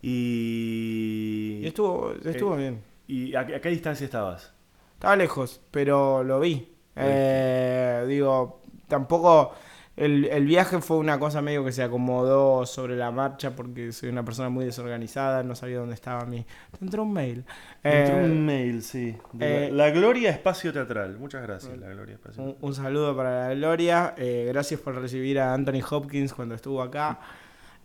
Y. 0.00 1.60
Y 1.62 1.66
estuvo, 1.66 2.12
estuvo 2.24 2.54
Eh, 2.54 2.58
bien. 2.58 2.82
¿Y 3.06 3.34
a, 3.34 3.46
qué- 3.46 3.56
a 3.56 3.60
qué 3.60 3.68
distancia 3.68 4.04
estabas? 4.04 4.52
Estaba 4.94 5.16
lejos, 5.16 5.60
pero 5.70 6.22
lo 6.24 6.40
vi. 6.40 6.68
Eh, 6.96 8.04
digo, 8.08 8.60
tampoco. 8.88 9.54
El, 9.94 10.24
el 10.24 10.46
viaje 10.46 10.80
fue 10.80 10.96
una 10.96 11.18
cosa 11.18 11.42
medio 11.42 11.64
que 11.64 11.72
se 11.72 11.82
acomodó 11.82 12.64
sobre 12.64 12.96
la 12.96 13.10
marcha 13.10 13.54
porque 13.54 13.92
soy 13.92 14.08
una 14.08 14.24
persona 14.24 14.48
muy 14.48 14.64
desorganizada, 14.64 15.42
no 15.42 15.54
sabía 15.54 15.78
dónde 15.78 15.94
estaba 15.94 16.24
mi. 16.24 16.44
Te 16.78 16.84
entró 16.84 17.02
un 17.02 17.12
mail. 17.12 17.44
Entró 17.84 18.16
Eh, 18.16 18.24
un 18.24 18.46
mail, 18.46 18.82
sí. 18.82 19.14
eh, 19.38 19.68
la, 19.70 19.84
la 19.88 19.90
Gloria 19.90 20.30
Espacio 20.30 20.72
Teatral. 20.72 21.18
Muchas 21.18 21.42
gracias, 21.42 21.76
la 21.78 21.88
Gloria 21.88 22.14
Espacio 22.14 22.42
un, 22.42 22.56
un 22.60 22.74
saludo 22.74 23.14
para 23.16 23.48
la 23.48 23.54
Gloria. 23.54 24.14
eh, 24.16 24.46
gracias 24.48 24.80
por 24.80 24.94
recibir 24.94 25.38
a 25.38 25.52
Anthony 25.52 25.82
Hopkins 25.90 26.32
cuando 26.32 26.54
estuvo 26.54 26.80
acá. 26.82 27.20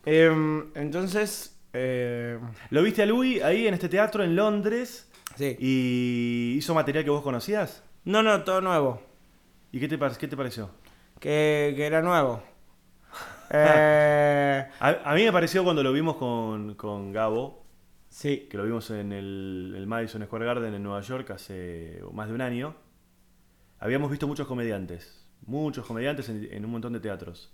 Em, 0.06 0.68
entonces. 0.76 1.58
eh, 1.74 2.40
¿Lo 2.70 2.82
viste 2.84 3.04
a 3.04 3.06
Louis 3.06 3.44
ahí 3.44 3.68
en 3.68 3.74
este 3.74 3.90
teatro 3.90 4.24
en 4.24 4.36
Londres? 4.36 5.10
sí. 5.36 5.56
¿Y 5.60 6.56
hizo 6.58 6.74
material 6.74 7.04
que 7.04 7.10
vos 7.10 7.22
conocías? 7.22 7.84
No, 8.06 8.24
no, 8.24 8.44
todo 8.44 8.62
nuevo. 8.62 9.02
¿Y 9.72 9.80
qué 9.80 9.88
te, 9.88 10.00
qué 10.18 10.28
te 10.28 10.38
pareció? 10.38 10.70
Que, 11.20 11.74
que 11.76 11.86
era 11.86 12.02
nuevo. 12.02 12.42
Eh, 13.50 14.68
A, 14.82 15.12
a 15.12 15.16
mí 15.16 15.24
me 15.24 15.32
pareció 15.32 15.64
cuando 15.64 15.82
lo 15.82 15.94
vimos 15.94 16.18
con, 16.18 16.76
con 16.76 17.14
Gabo, 17.14 17.64
Sí. 18.10 18.48
que 18.52 18.58
lo 18.58 18.66
vimos 18.66 18.90
en 18.92 19.14
el, 19.14 19.74
el 19.78 19.88
Madison 19.88 20.22
Square 20.26 20.46
Garden 20.46 20.74
en 20.74 20.84
Nueva 20.84 21.00
York 21.00 21.30
hace 21.32 22.02
más 22.12 22.28
de 22.28 22.34
un 22.34 22.42
año, 22.42 22.76
habíamos 23.80 24.12
visto 24.12 24.28
muchos 24.28 24.48
comediantes, 24.48 25.26
muchos 25.46 25.86
comediantes 25.86 26.28
en, 26.28 26.46
en 26.52 26.66
un 26.66 26.72
montón 26.72 26.92
de 26.92 27.00
teatros. 27.00 27.54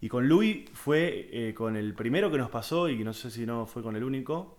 Y 0.00 0.08
con 0.08 0.28
Louis 0.28 0.68
fue 0.72 1.28
eh, 1.32 1.54
con 1.54 1.76
el 1.76 1.94
primero 1.94 2.32
que 2.32 2.38
nos 2.38 2.50
pasó, 2.50 2.88
y 2.88 3.04
no 3.04 3.12
sé 3.12 3.30
si 3.30 3.46
no 3.46 3.64
fue 3.66 3.82
con 3.84 3.94
el 3.94 4.02
único, 4.02 4.58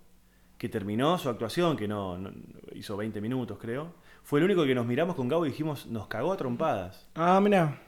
que 0.57 0.69
terminó 0.69 1.17
su 1.17 1.27
actuación, 1.27 1.75
que 1.75 1.89
no, 1.89 2.17
no- 2.17 2.31
hizo 2.73 2.95
20 2.95 3.19
minutos 3.19 3.57
creo. 3.59 3.93
Fue 4.23 4.39
el 4.39 4.45
único 4.45 4.63
que 4.65 4.75
nos 4.75 4.85
miramos 4.85 5.15
con 5.17 5.27
Gabo 5.27 5.45
y 5.45 5.49
dijimos, 5.49 5.87
nos 5.87 6.07
cagó 6.07 6.31
a 6.31 6.37
trompadas. 6.37 7.09
Ah, 7.15 7.39
mira. 7.41 7.81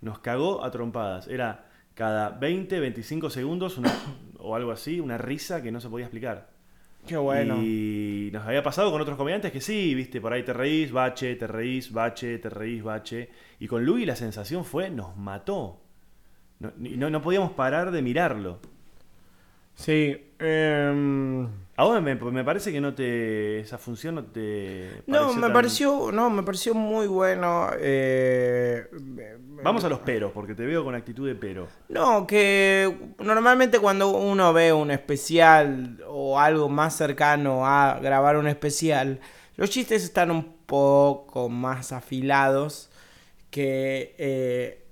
Nos 0.00 0.18
cagó 0.20 0.64
a 0.64 0.70
trompadas. 0.70 1.28
Era 1.28 1.66
cada 1.94 2.30
20, 2.30 2.78
25 2.80 3.30
segundos 3.30 3.78
una- 3.78 3.92
o 4.38 4.54
algo 4.54 4.70
así, 4.72 5.00
una 5.00 5.18
risa 5.18 5.62
que 5.62 5.72
no 5.72 5.80
se 5.80 5.88
podía 5.88 6.06
explicar. 6.06 6.50
Qué 7.06 7.16
bueno. 7.16 7.56
Y 7.62 8.30
nos 8.32 8.44
había 8.46 8.62
pasado 8.64 8.90
con 8.90 9.00
otros 9.00 9.16
comediantes 9.16 9.52
que 9.52 9.60
sí, 9.60 9.94
viste, 9.94 10.20
por 10.20 10.32
ahí 10.32 10.42
te 10.42 10.52
reís, 10.52 10.90
bache, 10.90 11.36
te 11.36 11.46
reís, 11.46 11.92
bache, 11.92 12.38
te 12.38 12.50
reís, 12.50 12.82
bache. 12.82 13.30
Y 13.60 13.68
con 13.68 13.84
Louis 13.86 14.06
la 14.06 14.16
sensación 14.16 14.64
fue, 14.64 14.90
nos 14.90 15.16
mató. 15.16 15.80
No, 16.58 16.72
no, 16.76 17.10
no 17.10 17.22
podíamos 17.22 17.52
parar 17.52 17.90
de 17.92 18.02
mirarlo. 18.02 18.58
Sí. 19.74 20.16
em, 20.38 21.48
Ahora 21.78 22.00
me, 22.00 22.14
me 22.14 22.42
parece 22.44 22.72
que 22.72 22.80
no 22.80 22.94
te. 22.94 23.60
Esa 23.60 23.76
función 23.76 24.14
no 24.14 24.24
te. 24.24 25.02
No, 25.06 25.34
me 25.34 25.42
tan- 25.42 25.52
pareció, 25.52 26.10
no, 26.10 26.30
me 26.30 26.42
pareció 26.42 26.72
muy 26.74 27.06
bueno. 27.06 27.68
eh, 27.78 28.86
Vamos 29.62 29.84
a 29.84 29.88
los 29.90 29.98
peros, 30.00 30.32
porque 30.32 30.54
te 30.54 30.64
veo 30.64 30.84
con 30.84 30.94
actitud 30.94 31.26
de 31.26 31.34
pero. 31.34 31.68
No, 31.90 32.26
que 32.26 32.96
normalmente 33.18 33.78
cuando 33.78 34.10
uno 34.10 34.52
ve 34.54 34.72
un 34.72 34.90
especial 34.90 36.02
o 36.08 36.38
algo 36.40 36.68
más 36.70 36.96
cercano 36.96 37.66
a 37.66 37.98
grabar 38.00 38.36
un 38.38 38.46
especial, 38.48 39.20
los 39.56 39.68
chistes 39.68 40.02
están 40.02 40.30
un 40.30 40.56
poco 40.66 41.48
más 41.50 41.92
afilados 41.92 42.90
que 43.50 44.14
eh, 44.18 44.84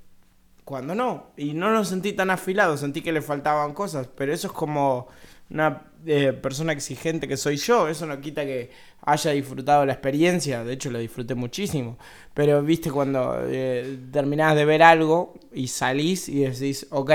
cuando 0.64 0.94
no. 0.94 1.28
Y 1.36 1.54
no 1.54 1.70
los 1.70 1.88
sentí 1.88 2.12
tan 2.12 2.30
afilados, 2.30 2.80
sentí 2.80 3.00
que 3.00 3.12
le 3.12 3.22
faltaban 3.22 3.72
cosas, 3.74 4.08
pero 4.14 4.32
eso 4.34 4.48
es 4.48 4.52
como 4.52 5.08
una 5.50 5.82
eh, 6.06 6.32
persona 6.32 6.72
exigente 6.72 7.28
que 7.28 7.36
soy 7.36 7.56
yo, 7.56 7.88
eso 7.88 8.06
no 8.06 8.20
quita 8.20 8.44
que 8.44 8.70
haya 9.02 9.30
disfrutado 9.32 9.84
la 9.86 9.92
experiencia, 9.92 10.64
de 10.64 10.72
hecho 10.74 10.90
lo 10.90 10.98
disfruté 10.98 11.34
muchísimo, 11.34 11.98
pero 12.34 12.62
viste 12.62 12.90
cuando 12.90 13.38
eh, 13.46 13.98
terminás 14.12 14.56
de 14.56 14.64
ver 14.64 14.82
algo 14.82 15.34
y 15.52 15.68
salís 15.68 16.28
y 16.28 16.40
decís, 16.44 16.86
ok, 16.90 17.12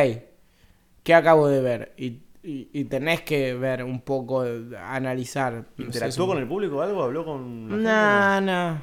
¿qué 1.03 1.13
acabo 1.13 1.47
de 1.47 1.61
ver? 1.61 1.93
Y, 1.97 2.19
y- 2.43 2.69
y 2.73 2.85
tenés 2.85 3.21
que 3.21 3.53
ver 3.53 3.83
un 3.83 4.01
poco, 4.01 4.45
analizar. 4.87 5.65
¿Interactuó 5.77 6.27
con 6.27 6.37
el 6.37 6.47
público 6.47 6.81
algo? 6.81 7.03
¿Habló 7.03 7.25
con 7.25 7.69
la 7.69 7.75
gente? 7.77 7.85
Nah, 7.93 8.41
nah. 8.41 8.77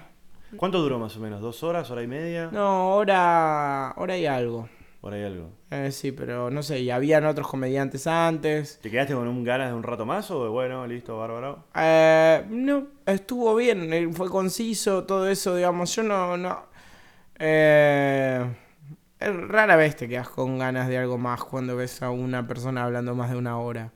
¿Cuánto 0.57 0.81
duró 0.81 0.99
más 0.99 1.17
o 1.17 1.21
menos? 1.21 1.41
¿Dos 1.41 1.63
horas, 1.63 1.91
hora 1.91 2.03
y 2.03 2.07
media? 2.07 2.49
No, 2.53 2.95
hora, 2.97 3.93
hora 3.97 4.17
y 4.17 4.27
algo. 4.27 4.69
Por 5.07 5.15
ahí 5.15 5.23
algo. 5.23 5.51
Eh, 5.71 5.93
sí, 5.93 6.11
pero 6.11 6.51
no 6.51 6.65
sé, 6.65 6.81
y 6.81 6.91
habían 6.91 7.27
otros 7.27 7.47
comediantes 7.47 8.09
antes. 8.09 8.81
¿Te 8.83 8.91
quedaste 8.91 9.15
con 9.15 9.29
un 9.29 9.45
ganas 9.45 9.69
de 9.69 9.75
un 9.77 9.85
rato 9.85 10.05
más 10.05 10.29
o 10.33 10.51
bueno, 10.51 10.85
listo, 10.85 11.17
bárbaro? 11.17 11.63
Eh, 11.77 12.45
no, 12.51 12.89
estuvo 13.07 13.55
bien, 13.55 13.93
eh, 13.93 14.09
fue 14.13 14.29
conciso, 14.29 15.05
todo 15.05 15.29
eso, 15.29 15.55
digamos, 15.55 15.95
yo 15.95 16.03
no, 16.03 16.37
no... 16.37 16.59
Eh, 17.39 18.45
rara 19.21 19.77
vez 19.77 19.95
te 19.95 20.09
quedas 20.09 20.29
con 20.29 20.59
ganas 20.59 20.89
de 20.89 20.99
algo 20.99 21.19
más 21.19 21.45
cuando 21.45 21.77
ves 21.77 22.03
a 22.03 22.11
una 22.11 22.49
persona 22.49 22.83
hablando 22.83 23.15
más 23.15 23.31
de 23.31 23.37
una 23.37 23.61
hora. 23.61 23.93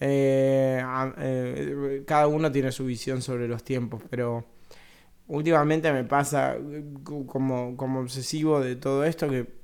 Eh, 0.00 0.82
eh, 1.18 2.02
cada 2.08 2.26
uno 2.26 2.50
tiene 2.50 2.72
su 2.72 2.84
visión 2.86 3.22
sobre 3.22 3.46
los 3.46 3.62
tiempos, 3.62 4.02
pero 4.10 4.44
últimamente 5.28 5.92
me 5.92 6.04
pasa 6.04 6.56
co- 7.04 7.26
como, 7.26 7.76
como 7.76 8.00
obsesivo 8.00 8.60
de 8.60 8.76
todo 8.76 9.04
esto 9.04 9.28
que 9.28 9.63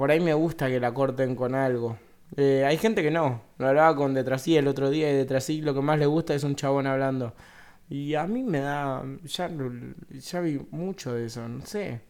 por 0.00 0.10
ahí 0.10 0.18
me 0.18 0.32
gusta 0.32 0.66
que 0.70 0.80
la 0.80 0.94
corten 0.94 1.36
con 1.36 1.54
algo. 1.54 1.98
Eh, 2.34 2.64
hay 2.66 2.78
gente 2.78 3.02
que 3.02 3.10
no. 3.10 3.42
Lo 3.58 3.68
hablaba 3.68 3.94
con 3.94 4.14
Detrasí 4.14 4.56
el 4.56 4.66
otro 4.66 4.88
día 4.88 5.10
y 5.12 5.14
Detrasí 5.14 5.60
lo 5.60 5.74
que 5.74 5.82
más 5.82 5.98
le 5.98 6.06
gusta 6.06 6.34
es 6.34 6.42
un 6.42 6.56
chabón 6.56 6.86
hablando. 6.86 7.34
Y 7.90 8.14
a 8.14 8.26
mí 8.26 8.42
me 8.42 8.60
da... 8.60 9.02
Ya, 9.24 9.48
vi 10.40 10.58
mucho 10.70 11.12
de 11.12 11.26
eso, 11.26 11.46
no 11.46 11.66
sé. 11.66 12.00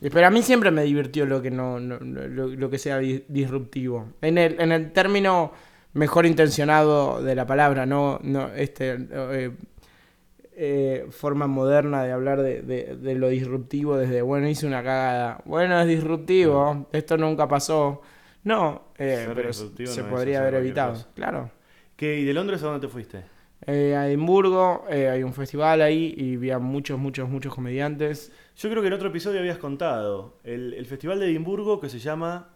Eh, 0.00 0.10
Pero 0.12 0.28
a 0.28 0.30
mí 0.30 0.40
siempre 0.40 0.70
me 0.70 0.84
divirtió 0.84 1.26
lo 1.26 1.42
que 1.42 1.50
no, 1.50 1.80
no- 1.80 1.98
lo, 1.98 2.46
lo 2.46 2.70
que 2.70 2.78
sea 2.78 2.98
di- 2.98 3.24
disruptivo. 3.26 4.06
En 4.22 4.38
el, 4.38 4.60
en 4.60 4.70
el 4.70 4.92
término 4.92 5.50
mejor 5.94 6.26
intencionado 6.26 7.20
de 7.22 7.34
la 7.34 7.44
palabra, 7.44 7.86
no, 7.86 8.20
no 8.22 8.48
este 8.54 8.96
eh, 9.10 9.50
eh, 10.56 11.06
forma 11.10 11.46
moderna 11.46 12.02
de 12.04 12.12
hablar 12.12 12.42
de, 12.42 12.62
de- 12.62 12.96
de 12.96 13.14
lo 13.14 13.28
disruptivo 13.28 13.96
desde, 13.96 14.22
bueno, 14.22 14.48
hice 14.48 14.66
una 14.66 14.82
cagada. 14.82 15.42
Bueno, 15.44 15.80
es 15.80 15.86
disruptivo, 15.86 16.86
esto 16.92 17.16
nunca 17.16 17.46
pasó. 17.46 18.00
No, 18.44 18.88
eh, 18.96 19.28
pero 19.34 19.52
se 19.52 20.02
no 20.02 20.08
podría 20.08 20.40
haber 20.40 20.54
evitado. 20.54 20.92
cosa. 20.94 21.08
Claro. 21.14 21.50
¿Qué, 21.96 22.18
¿Y 22.20 22.24
de 22.24 22.32
Londres 22.34 22.62
a 22.62 22.66
dónde 22.66 22.86
te 22.86 22.92
fuiste? 22.92 23.22
Eh, 23.66 23.96
a 23.96 24.06
Edimburgo 24.06 24.84
eh, 24.88 25.08
hay 25.08 25.22
un 25.22 25.32
festival 25.32 25.82
ahí 25.82 26.14
y 26.16 26.36
vi 26.36 26.50
a 26.50 26.58
muchos, 26.58 26.98
muchos, 26.98 27.28
muchos 27.28 27.54
comediantes. 27.54 28.30
Yo 28.56 28.70
creo 28.70 28.82
que 28.82 28.88
en 28.88 28.94
otro 28.94 29.08
episodio 29.08 29.40
habías 29.40 29.58
contado 29.58 30.38
el, 30.44 30.74
el 30.74 30.86
festival 30.86 31.18
de 31.20 31.26
Edimburgo 31.26 31.80
que 31.80 31.88
se 31.88 31.98
llama 31.98 32.50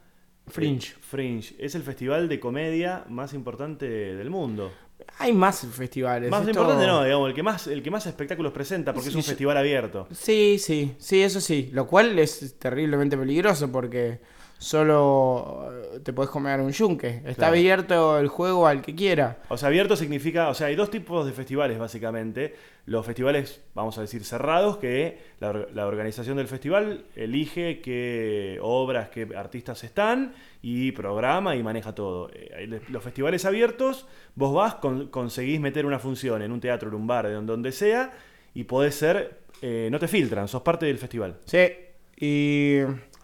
Fringe. 0.47 0.93
eh, 0.93 0.97
Fringe. 1.01 1.55
Es 1.59 1.75
el 1.75 1.83
festival 1.83 2.29
de 2.29 2.39
comedia 2.39 3.05
más 3.09 3.35
importante 3.35 3.87
del 3.89 4.31
mundo. 4.31 4.71
Hay 5.19 5.33
más 5.33 5.67
festivales. 5.73 6.31
Más 6.31 6.41
esto- 6.41 6.51
importante 6.51 6.87
no, 6.87 7.05
digamos, 7.05 7.29
el 7.29 7.35
que 7.35 7.43
más, 7.43 7.67
el 7.67 7.83
que 7.83 7.91
más 7.91 8.07
espectáculos 8.07 8.53
presenta, 8.53 8.93
porque 8.93 9.09
es 9.11 9.15
un 9.15 9.21
yo- 9.23 9.27
festival 9.29 9.57
abierto. 9.57 10.07
Sí, 10.13 10.59
sí, 10.59 10.95
sí, 10.99 11.23
eso 11.23 11.41
sí. 11.41 11.71
Lo 11.73 11.87
cual 11.87 12.19
es 12.19 12.55
terriblemente 12.59 13.17
peligroso 13.17 13.71
porque 13.71 14.21
solo 14.61 15.71
eh, 15.95 16.01
te 16.01 16.13
puedes 16.13 16.31
comer 16.31 16.61
un 16.61 16.71
yunque. 16.71 17.09
Está 17.25 17.35
Claro. 17.35 17.55
abierto 17.55 18.19
el 18.19 18.29
juego 18.29 18.67
al 18.67 18.83
que 18.83 18.95
quiera. 18.95 19.39
O 19.49 19.57
sea, 19.57 19.69
abierto 19.69 19.97
significa, 19.97 20.49
o 20.49 20.55
sea, 20.55 20.69
hay 20.69 20.77
dos 20.77 20.91
tipos 20.91 21.25
de 21.27 21.33
festivales 21.33 21.79
básicamente. 21.79 22.55
Los 22.87 23.07
festivales, 23.07 23.63
vamos 23.75 23.97
a 23.99 24.03
decir, 24.03 24.25
cerrados, 24.25 24.77
que 24.79 25.19
la, 25.41 25.53
la 25.73 25.87
organización 25.87 26.37
del 26.37 26.47
festival 26.49 27.05
elige 27.17 27.81
qué 27.81 28.59
obras, 28.63 29.09
qué 29.11 29.29
artistas 29.37 29.83
están 29.85 30.35
y 30.63 30.93
programa 30.93 31.57
y 31.57 31.63
maneja 31.63 31.95
todo. 31.95 32.31
Eh, 32.33 32.81
Los 32.89 33.03
festivales 33.03 33.45
abiertos, 33.45 34.07
vos 34.35 34.53
vas, 34.55 34.75
con- 34.77 35.09
conseguís 35.09 35.61
meter 35.61 35.87
una 35.87 35.99
función 35.99 36.43
en 36.43 36.53
un 36.53 36.61
teatro, 36.61 36.89
en 36.89 36.95
un 36.97 37.07
bar, 37.07 37.27
en 37.27 37.47
donde 37.47 37.73
sea, 37.73 38.13
y 38.55 38.65
podés 38.65 38.95
ser, 38.95 39.39
eh, 39.63 39.89
no 39.91 39.99
te 39.99 40.09
filtran, 40.09 40.49
sos 40.49 40.63
parte 40.63 40.87
del 40.87 40.99
festival. 40.99 41.37
Sí, 41.45 41.69
y 42.17 42.81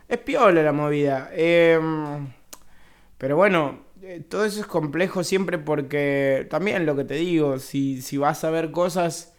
es 0.09 0.19
piola 0.19 0.63
la 0.63 0.73
movida. 0.73 1.31
Em, 1.33 2.29
pero 3.19 3.37
bueno, 3.37 3.87
eh, 4.03 4.21
todo 4.29 4.45
eso 4.45 4.61
es 4.61 4.67
complejo 4.67 5.25
siempre 5.25 5.59
porque 5.59 6.47
también 6.51 6.87
lo 6.87 6.97
que 6.97 7.05
te 7.05 7.15
digo, 7.15 7.59
si, 7.59 8.03
si 8.03 8.17
vas 8.19 8.45
a 8.45 8.51
ver 8.51 8.71
cosas, 8.71 9.35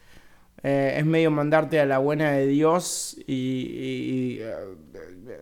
eh, 0.63 0.95
es 0.97 1.06
medio 1.06 1.32
mandarte 1.32 1.80
a 1.80 1.86
la 1.86 1.99
buena 1.99 2.32
de 2.32 2.47
Dios 2.47 3.17
y, 3.27 4.38
eh, 4.41 4.65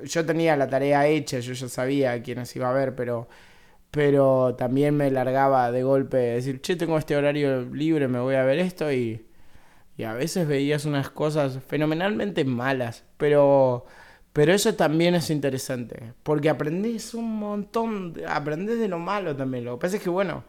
yo 0.04 0.26
tenía 0.26 0.56
la 0.58 0.70
tarea 0.70 1.08
hecha, 1.08 1.40
yo 1.40 1.54
ya 1.54 1.70
sabía 1.70 2.22
quiénes 2.24 2.56
iba 2.56 2.70
a 2.70 2.74
ver, 2.74 2.96
pero... 2.96 3.28
Pero 3.92 4.56
también 4.58 4.96
me 4.98 5.10
largaba 5.10 5.72
de 5.72 5.84
golpe, 5.84 6.18
decir, 6.18 6.62
che, 6.62 6.76
tengo 6.76 6.98
este 6.98 7.16
horario 7.16 7.62
libre, 7.62 8.10
me 8.10 8.20
voy 8.20 8.36
a 8.36 8.44
ver 8.44 8.60
esto 8.60 8.92
y, 8.92 9.26
y 9.98 10.04
a 10.04 10.14
veces 10.14 10.48
veías 10.48 10.86
unas 10.86 11.10
cosas 11.10 11.60
fenomenalmente 11.68 12.44
malas, 12.46 13.06
pero, 13.18 13.86
pero 14.36 14.52
eso 14.52 14.76
también 14.76 15.16
es 15.16 15.30
interesante, 15.30 16.12
porque 16.22 16.50
aprendes 16.50 17.14
un 17.14 17.38
montón, 17.40 18.14
aprendes 18.28 18.78
de 18.80 18.90
lo 18.90 19.00
malo 19.00 19.34
también. 19.34 19.64
Lo 19.64 19.78
que 19.78 19.82
pasa 19.84 19.96
es 19.96 20.04
que, 20.04 20.10
bueno, 20.10 20.44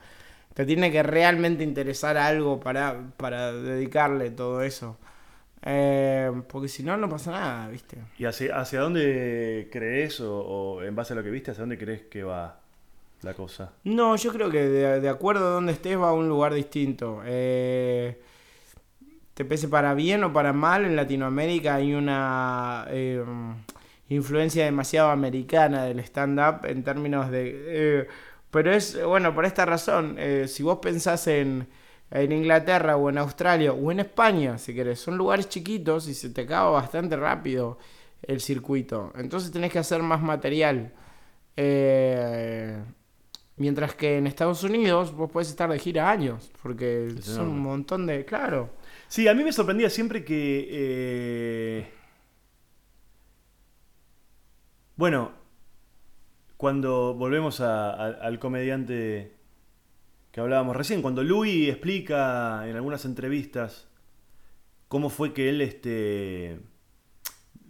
te 0.55 0.67
tiene 0.67 0.91
que 0.91 1.05
realmente 1.05 1.63
interesar 1.63 2.17
algo 2.17 2.59
para, 2.59 3.01
para 3.17 3.53
dedicarle 3.53 4.33
todo 4.33 4.63
eso. 4.63 4.97
Eh, 5.63 6.33
porque 6.49 6.67
si 6.67 6.83
no, 6.83 6.97
no 6.97 7.09
pasa 7.09 7.31
nada, 7.31 7.69
¿viste? 7.69 7.97
¿Y 8.19 8.25
hacia, 8.25 8.59
hacia 8.59 8.81
dónde 8.81 9.69
crees, 9.71 10.21
o, 10.21 10.37
o 10.37 10.83
en 10.83 10.97
base 10.97 11.13
a 11.13 11.17
lo 11.17 11.23
que 11.23 11.31
viste, 11.31 11.53
hacia 11.53 11.63
dónde 11.63 11.79
crees 11.79 12.03
que 12.07 12.25
va 12.25 12.59
la 13.23 13.35
cosa? 13.35 13.71
No, 13.85 14.17
yo 14.17 14.33
creo 14.33 14.51
que 14.51 14.67
de, 14.67 15.01
de 15.01 15.09
acuerdo 15.09 15.47
a 15.47 15.51
donde 15.51 15.71
estés 15.71 15.97
va 15.97 16.09
a 16.09 16.13
un 16.13 16.29
lugar 16.29 16.53
distinto. 16.53 17.23
Eh, 17.25 18.21
te 19.35 19.45
pese 19.45 19.69
para 19.69 19.95
bien 19.95 20.25
o 20.25 20.33
para 20.33 20.53
mal, 20.53 20.85
en 20.85 20.97
Latinoamérica 20.97 21.77
hay 21.77 21.95
una 21.95 22.85
eh, 22.91 23.23
influencia 24.09 24.65
demasiado 24.65 25.11
americana 25.11 25.85
del 25.85 26.01
stand-up 26.01 26.67
en 26.67 26.83
términos 26.85 27.31
de... 27.31 27.53
eh, 27.67 28.09
pero 28.51 28.73
es, 28.73 29.03
bueno, 29.05 29.35
por 29.35 29.45
esta 29.45 29.65
razón, 29.67 30.17
eh, 30.19 30.47
si 30.49 30.63
vos 30.63 30.79
pensás 30.79 31.27
en, 31.27 31.67
en 32.11 32.33
Inglaterra 32.33 32.97
o 32.97 33.11
en 33.11 33.19
Australia 33.19 33.73
o 33.73 33.93
en 33.93 34.01
España, 34.01 34.59
si 34.59 34.75
querés, 34.75 35.01
son 35.01 35.17
lugares 35.19 35.49
chiquitos 35.49 36.09
y 36.09 36.15
se 36.15 36.31
te 36.31 36.43
acaba 36.43 36.71
bastante 36.71 37.17
rápido 37.17 37.79
el 38.23 38.41
circuito. 38.41 39.13
Entonces 39.17 39.51
tenés 39.53 39.73
que 39.73 39.79
hacer 39.81 40.03
más 40.03 40.23
material. 40.23 40.93
Eh, 41.57 42.79
Mientras 43.59 43.95
que 43.95 44.19
en 44.19 44.27
Estados 44.27 44.63
Unidos 44.65 45.15
vos 45.17 45.31
podés 45.31 45.49
estar 45.49 45.71
de 45.71 45.79
gira 45.79 46.11
años, 46.11 46.51
porque 46.63 47.07
Es 47.19 47.25
son 47.25 47.49
un 47.49 47.61
montón 47.61 48.07
de... 48.07 48.27
Claro. 48.27 48.69
Sí, 49.09 49.29
a 49.29 49.35
mí 49.35 49.43
me 49.45 49.53
sorprendía 49.53 49.89
siempre 49.89 50.25
que. 50.25 50.69
eh, 50.71 51.87
Bueno, 54.97 55.33
cuando 56.57 57.15
volvemos 57.15 57.61
a- 57.61 57.91
a- 57.91 58.09
al 58.23 58.39
comediante 58.39 59.35
que 60.31 60.41
hablábamos 60.41 60.77
recién, 60.77 61.03
cuando 61.03 61.23
Louis 61.23 61.69
explica 61.69 62.67
en 62.69 62.77
algunas 62.77 63.05
entrevistas 63.05 63.89
cómo 64.89 65.11
fue 65.11 65.33
que 65.33 65.49
él 65.51 65.61
este, 65.61 66.59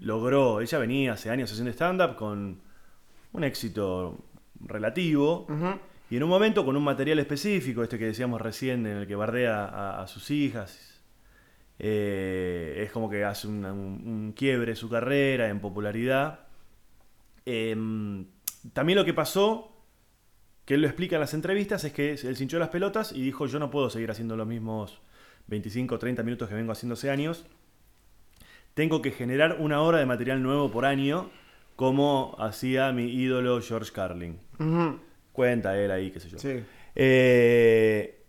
logró. 0.00 0.60
Ella 0.60 0.78
venía 0.78 1.12
hace 1.14 1.30
años 1.30 1.50
haciendo 1.50 1.70
stand-up 1.72 2.16
con 2.16 2.60
un 3.32 3.44
éxito 3.44 4.18
relativo. 4.60 5.46
Y 6.08 6.16
en 6.16 6.22
un 6.22 6.28
momento 6.28 6.64
con 6.64 6.76
un 6.76 6.84
material 6.84 7.18
específico, 7.18 7.82
este 7.82 7.98
que 7.98 8.06
decíamos 8.06 8.40
recién, 8.40 8.86
en 8.86 8.98
el 8.98 9.06
que 9.08 9.16
bardea 9.16 9.64
a, 9.64 10.02
a 10.02 10.06
sus 10.06 10.30
hijas, 10.30 11.02
eh, 11.80 12.82
es 12.84 12.92
como 12.92 13.10
que 13.10 13.24
hace 13.24 13.48
una- 13.48 13.72
un, 13.72 14.02
un 14.06 14.32
quiebre 14.32 14.76
su 14.76 14.88
carrera 14.88 15.48
en 15.48 15.58
popularidad. 15.60 16.45
Em, 17.46 18.26
también 18.72 18.98
lo 18.98 19.04
que 19.04 19.14
pasó, 19.14 19.72
que 20.64 20.74
él 20.74 20.82
lo 20.82 20.88
explica 20.88 21.16
en 21.16 21.20
las 21.20 21.32
entrevistas, 21.34 21.84
es 21.84 21.92
que 21.92 22.10
él 22.12 22.36
cinchó 22.36 22.58
las 22.58 22.68
pelotas 22.70 23.12
y 23.12 23.22
dijo, 23.22 23.46
yo 23.46 23.58
no 23.58 23.70
puedo 23.70 23.88
seguir 23.88 24.10
haciendo 24.10 24.36
los 24.36 24.46
mismos 24.46 25.00
25 25.46 25.94
o 25.94 25.98
30 25.98 26.22
minutos 26.24 26.48
que 26.48 26.54
vengo 26.56 26.72
haciendo 26.72 26.94
hace 26.94 27.08
años. 27.10 27.46
Tengo 28.74 29.00
que 29.00 29.10
generar 29.12 29.56
una 29.60 29.80
hora 29.80 29.98
de 29.98 30.06
material 30.06 30.42
nuevo 30.42 30.70
por 30.70 30.84
año, 30.84 31.30
como 31.76 32.34
hacía 32.38 32.92
mi 32.92 33.04
ídolo 33.04 33.60
George 33.62 33.92
Carlin. 33.92 34.38
Cuenta 35.32 35.78
él 35.78 35.90
ahí, 35.90 36.10
qué 36.10 36.20
sé 36.20 36.28
yo. 36.30 36.38
Sí. 36.38 36.62
Eh, 36.94 38.22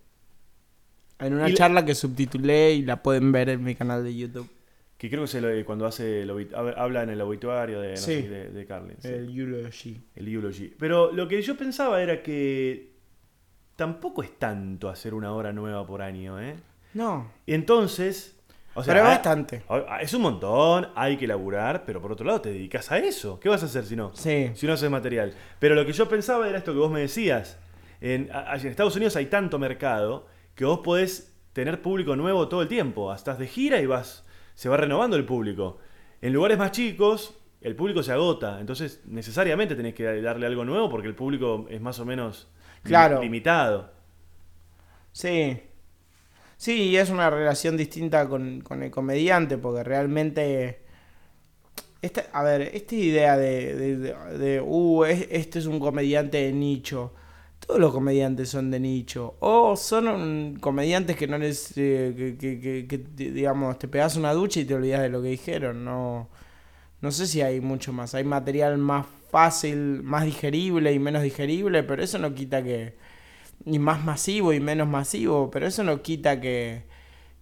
En 1.19 1.33
una 1.33 1.49
Y 1.49 1.53
charla 1.53 1.83
que 1.83 1.95
subtitulé 1.95 2.73
y 2.75 2.81
la 2.83 3.01
pueden 3.01 3.31
ver 3.31 3.49
en 3.49 3.63
mi 3.63 3.75
canal 3.75 4.03
de 4.03 4.15
YouTube. 4.15 4.49
Que 4.97 5.09
creo 5.09 5.21
que 5.23 5.27
se 5.27 5.41
lo- 5.41 5.65
cuando 5.65 5.85
hace 5.85 6.23
el 6.23 6.49
habla 6.75 7.03
en 7.03 7.09
el 7.09 7.21
obituario 7.21 7.79
de, 7.81 7.91
no 7.91 7.97
Sí. 7.97 8.21
sé, 8.23 8.29
de, 8.29 8.49
de 8.49 8.65
Carlin. 8.65 8.95
sí. 8.99 9.07
El 9.09 9.29
Eulogy. 9.39 10.01
El 10.15 10.27
eulogy. 10.27 10.73
Pero 10.79 11.11
lo 11.11 11.27
que 11.27 11.41
yo 11.41 11.55
pensaba 11.55 12.01
era 12.01 12.23
que 12.23 12.93
tampoco 13.75 14.23
es 14.23 14.37
tanto 14.39 14.89
hacer 14.89 15.13
una 15.13 15.33
hora 15.33 15.53
nueva 15.53 15.85
por 15.85 16.01
año, 16.01 16.41
¿eh? 16.41 16.55
No. 16.93 17.31
Entonces, 17.45 18.35
o 18.73 18.83
sea, 18.83 18.93
Pero 18.93 19.05
es 19.07 19.11
bastante. 19.13 19.61
es 20.01 20.13
un 20.15 20.21
montón, 20.23 20.87
hay 20.95 21.17
que 21.17 21.27
laburar, 21.27 21.83
pero 21.85 22.01
por 22.01 22.11
otro 22.11 22.25
lado 22.25 22.41
te 22.41 22.49
dedicas 22.49 22.91
a 22.91 22.97
eso. 22.97 23.39
¿Qué 23.39 23.49
vas 23.49 23.61
a 23.61 23.67
hacer 23.67 23.85
si 23.85 23.95
no? 23.95 24.15
Sí. 24.15 24.49
Si 24.55 24.65
no 24.65 24.73
haces 24.73 24.89
material. 24.89 25.33
Pero 25.59 25.75
lo 25.75 25.85
que 25.85 25.93
yo 25.93 26.09
pensaba 26.09 26.47
era 26.49 26.57
esto 26.57 26.73
que 26.73 26.79
vos 26.79 26.91
me 26.91 27.01
decías. 27.01 27.59
En, 28.01 28.29
en 28.31 28.67
Estados 28.67 28.95
Unidos 28.95 29.15
hay 29.15 29.27
tanto 29.27 29.59
mercado 29.59 30.27
que 30.55 30.65
vos 30.65 30.79
podés 30.83 31.35
tener 31.53 31.81
público 31.81 32.15
nuevo 32.15 32.47
todo 32.47 32.61
el 32.63 32.67
tiempo. 32.67 33.13
Estás 33.13 33.37
de 33.39 33.47
gira 33.47 33.79
y 33.79 33.85
vas, 33.85 34.23
se 34.57 34.69
va 34.69 34.77
renovando 34.77 35.15
el 35.17 35.23
público. 35.23 35.77
En 36.19 36.33
lugares 36.33 36.57
más 36.57 36.71
chicos, 36.71 37.35
el 37.61 37.75
público 37.75 38.01
se 38.01 38.11
agota. 38.11 38.59
Entonces, 38.59 39.01
necesariamente 39.05 39.75
tenés 39.75 39.93
que 39.93 40.19
darle 40.19 40.47
algo 40.47 40.65
nuevo 40.65 40.89
porque 40.89 41.07
el 41.07 41.13
público 41.13 41.67
es 41.69 41.79
más 41.79 41.99
o 41.99 42.05
menos 42.05 42.47
Claro. 42.81 43.21
limitado. 43.21 43.91
Sí. 45.11 45.59
Sí, 46.57 46.89
y 46.89 46.97
es 46.97 47.11
una 47.11 47.29
relación 47.29 47.77
distinta 47.77 48.27
con, 48.27 48.61
con 48.61 48.81
el 48.81 48.89
comediante, 48.89 49.59
porque 49.59 49.83
realmente. 49.83 50.81
Esta, 52.01 52.25
a 52.33 52.41
ver, 52.43 52.61
esta 52.73 52.95
idea 52.95 53.37
de, 53.37 53.75
de, 53.75 53.97
de- 53.97 54.37
de, 54.39 54.61
uh, 54.61 55.03
es- 55.05 55.27
este 55.29 55.59
es 55.59 55.67
un 55.67 55.79
comediante 55.79 56.37
de 56.37 56.51
nicho. 56.53 57.13
Todos 57.65 57.79
los 57.79 57.91
comediantes 57.93 58.49
son 58.49 58.71
de 58.71 58.79
nicho. 58.79 59.35
O 59.39 59.75
son 59.75 60.07
un- 60.07 60.57
comediantes 60.59 61.17
que 61.17 61.27
no 61.27 61.37
les. 61.37 61.73
eh, 61.77 62.35
que, 62.39 62.59
que- 62.59 62.87
que- 62.87 62.97
digamos, 63.31 63.77
te 63.79 63.87
pegas 63.87 64.15
una 64.15 64.33
ducha 64.33 64.59
y 64.59 64.65
te 64.65 64.75
olvidas 64.75 65.01
de 65.01 65.09
lo 65.09 65.21
que 65.21 65.29
dijeron. 65.29 65.83
No, 65.83 66.29
no 67.01 67.11
sé 67.11 67.27
si 67.27 67.41
hay 67.41 67.61
mucho 67.61 67.93
más. 67.93 68.15
Hay 68.15 68.23
material 68.25 68.77
más 68.77 69.05
fácil, 69.31 70.03
más 70.03 70.25
digerible 70.25 70.93
y 70.93 70.99
menos 70.99 71.23
digerible, 71.23 71.83
pero 71.83 72.03
eso 72.03 72.19
no 72.19 72.33
quita 72.35 72.63
que 72.63 72.95
y 73.65 73.79
más 73.79 74.03
masivo 74.05 74.53
y 74.53 74.59
menos 74.61 74.87
masivo, 74.87 75.51
pero 75.51 75.67
eso 75.67 75.83
no 75.83 76.01
quita 76.03 76.41
que, 76.41 76.83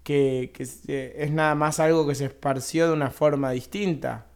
que, 0.04 0.52
que 0.56 0.64
es 1.18 1.32
nada 1.32 1.56
más 1.56 1.80
algo 1.82 2.08
que 2.08 2.16
se 2.16 2.26
esparció 2.26 2.88
de 2.88 2.94
una 2.94 3.12
forma 3.12 3.52
distinta. 3.52 4.28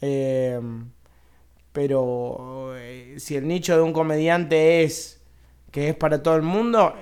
Eh, 0.00 0.60
pero 1.72 2.74
eh, 2.76 3.16
si 3.18 3.36
el 3.36 3.46
nicho 3.48 3.74
de 3.76 3.82
un 3.82 3.92
comediante 3.92 4.82
es 4.84 5.20
que 5.70 5.88
es 5.88 5.94
para 5.94 6.22
todo 6.22 6.36
el 6.36 6.42
mundo, 6.42 6.94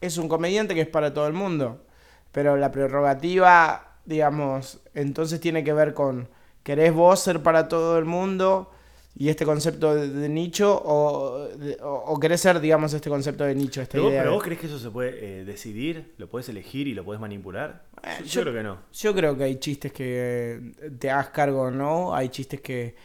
es 0.00 0.18
un 0.18 0.28
comediante 0.28 0.74
que 0.74 0.80
es 0.82 0.88
para 0.88 1.14
todo 1.14 1.26
el 1.26 1.32
mundo. 1.34 1.84
Pero 2.32 2.56
la 2.56 2.72
prerrogativa, 2.72 3.98
digamos, 4.04 4.80
entonces 4.94 5.40
tiene 5.40 5.62
que 5.64 5.72
ver 5.72 5.94
con, 5.94 6.28
¿querés 6.62 6.92
vos 6.92 7.20
ser 7.20 7.42
para 7.42 7.68
todo 7.68 7.98
el 7.98 8.04
mundo? 8.04 8.70
Y 9.14 9.28
este 9.28 9.44
concepto 9.44 9.94
de, 9.94 10.08
de 10.08 10.28
nicho, 10.30 10.80
o, 10.84 11.46
de- 11.48 11.76
o, 11.82 11.92
o 12.06 12.18
querés 12.18 12.40
ser, 12.40 12.58
digamos, 12.60 12.94
este 12.94 13.10
concepto 13.10 13.44
de 13.44 13.54
nicho, 13.54 13.82
esta 13.82 13.92
Pero 13.92 14.04
vos, 14.04 14.10
idea. 14.12 14.22
pero 14.22 14.30
de- 14.30 14.34
vos 14.36 14.42
crees 14.44 14.60
que 14.60 14.66
eso 14.68 14.78
se 14.78 14.90
puede 14.90 15.40
eh, 15.40 15.44
decidir? 15.44 16.14
¿Lo 16.16 16.28
puedes 16.30 16.48
elegir 16.48 16.88
y 16.88 16.94
lo 16.94 17.04
puedes 17.04 17.20
manipular? 17.20 17.84
Eh, 18.02 18.08
yo, 18.20 18.24
yo- 18.24 18.40
creo 18.40 18.54
que 18.54 18.62
no. 18.62 18.78
Yo 18.94 19.14
creo 19.14 19.36
que 19.36 19.44
hay 19.44 19.56
chistes 19.56 19.92
que 19.92 20.72
eh, 20.80 20.90
te 20.98 21.10
hagas 21.10 21.28
cargo 21.28 21.60
o 21.64 21.70
no, 21.70 22.14
hay 22.14 22.30
chistes 22.30 22.62
que 22.62 22.96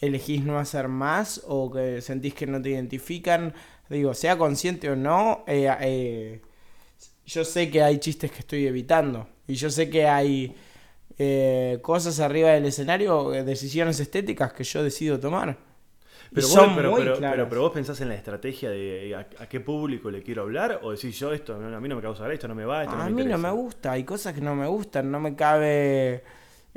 elegís 0.00 0.44
no 0.44 0.58
hacer 0.58 0.88
más 0.88 1.42
o 1.46 1.70
que 1.70 2.00
sentís 2.02 2.34
que 2.34 2.46
no 2.46 2.60
te 2.60 2.70
identifican. 2.70 3.54
Digo, 3.88 4.14
sea 4.14 4.36
consciente 4.36 4.90
o 4.90 4.96
no, 4.96 5.44
eh, 5.46 5.70
eh, 5.80 6.42
yo 7.24 7.44
sé 7.44 7.70
que 7.70 7.82
hay 7.82 7.98
chistes 7.98 8.30
que 8.32 8.40
estoy 8.40 8.66
evitando 8.66 9.28
y 9.46 9.54
yo 9.54 9.70
sé 9.70 9.88
que 9.90 10.06
hay 10.08 10.54
eh, 11.18 11.78
cosas 11.82 12.20
arriba 12.20 12.50
del 12.50 12.66
escenario, 12.66 13.32
eh, 13.34 13.44
decisiones 13.44 13.98
estéticas 14.00 14.52
que 14.52 14.64
yo 14.64 14.82
decido 14.82 15.18
tomar. 15.20 15.56
Pero, 16.34 16.46
son 16.48 16.66
vos, 16.66 16.74
pero, 16.76 16.90
muy 16.90 17.00
pero- 17.02 17.18
pero- 17.30 17.48
pero 17.48 17.60
vos 17.62 17.72
pensás 17.72 18.00
en 18.00 18.08
la 18.08 18.16
estrategia 18.16 18.68
de 18.70 19.14
a, 19.14 19.20
a 19.42 19.48
qué 19.48 19.60
público 19.60 20.10
le 20.10 20.22
quiero 20.22 20.42
hablar 20.42 20.80
o 20.82 20.90
decís 20.90 21.16
yo 21.18 21.32
esto, 21.32 21.54
a 21.54 21.80
mí 21.80 21.88
no 21.88 21.96
me 21.96 22.02
causa 22.02 22.30
esto 22.32 22.48
no 22.48 22.54
me 22.54 22.64
va, 22.64 22.82
esto 22.82 22.96
no 22.96 23.02
a 23.02 23.06
me 23.06 23.12
mí 23.12 23.24
no 23.24 23.38
me 23.38 23.50
gusta, 23.52 23.92
hay 23.92 24.02
cosas 24.04 24.34
que 24.34 24.40
no 24.40 24.54
me 24.56 24.66
gustan, 24.66 25.10
no 25.10 25.20
me 25.20 25.36
cabe 25.36 26.24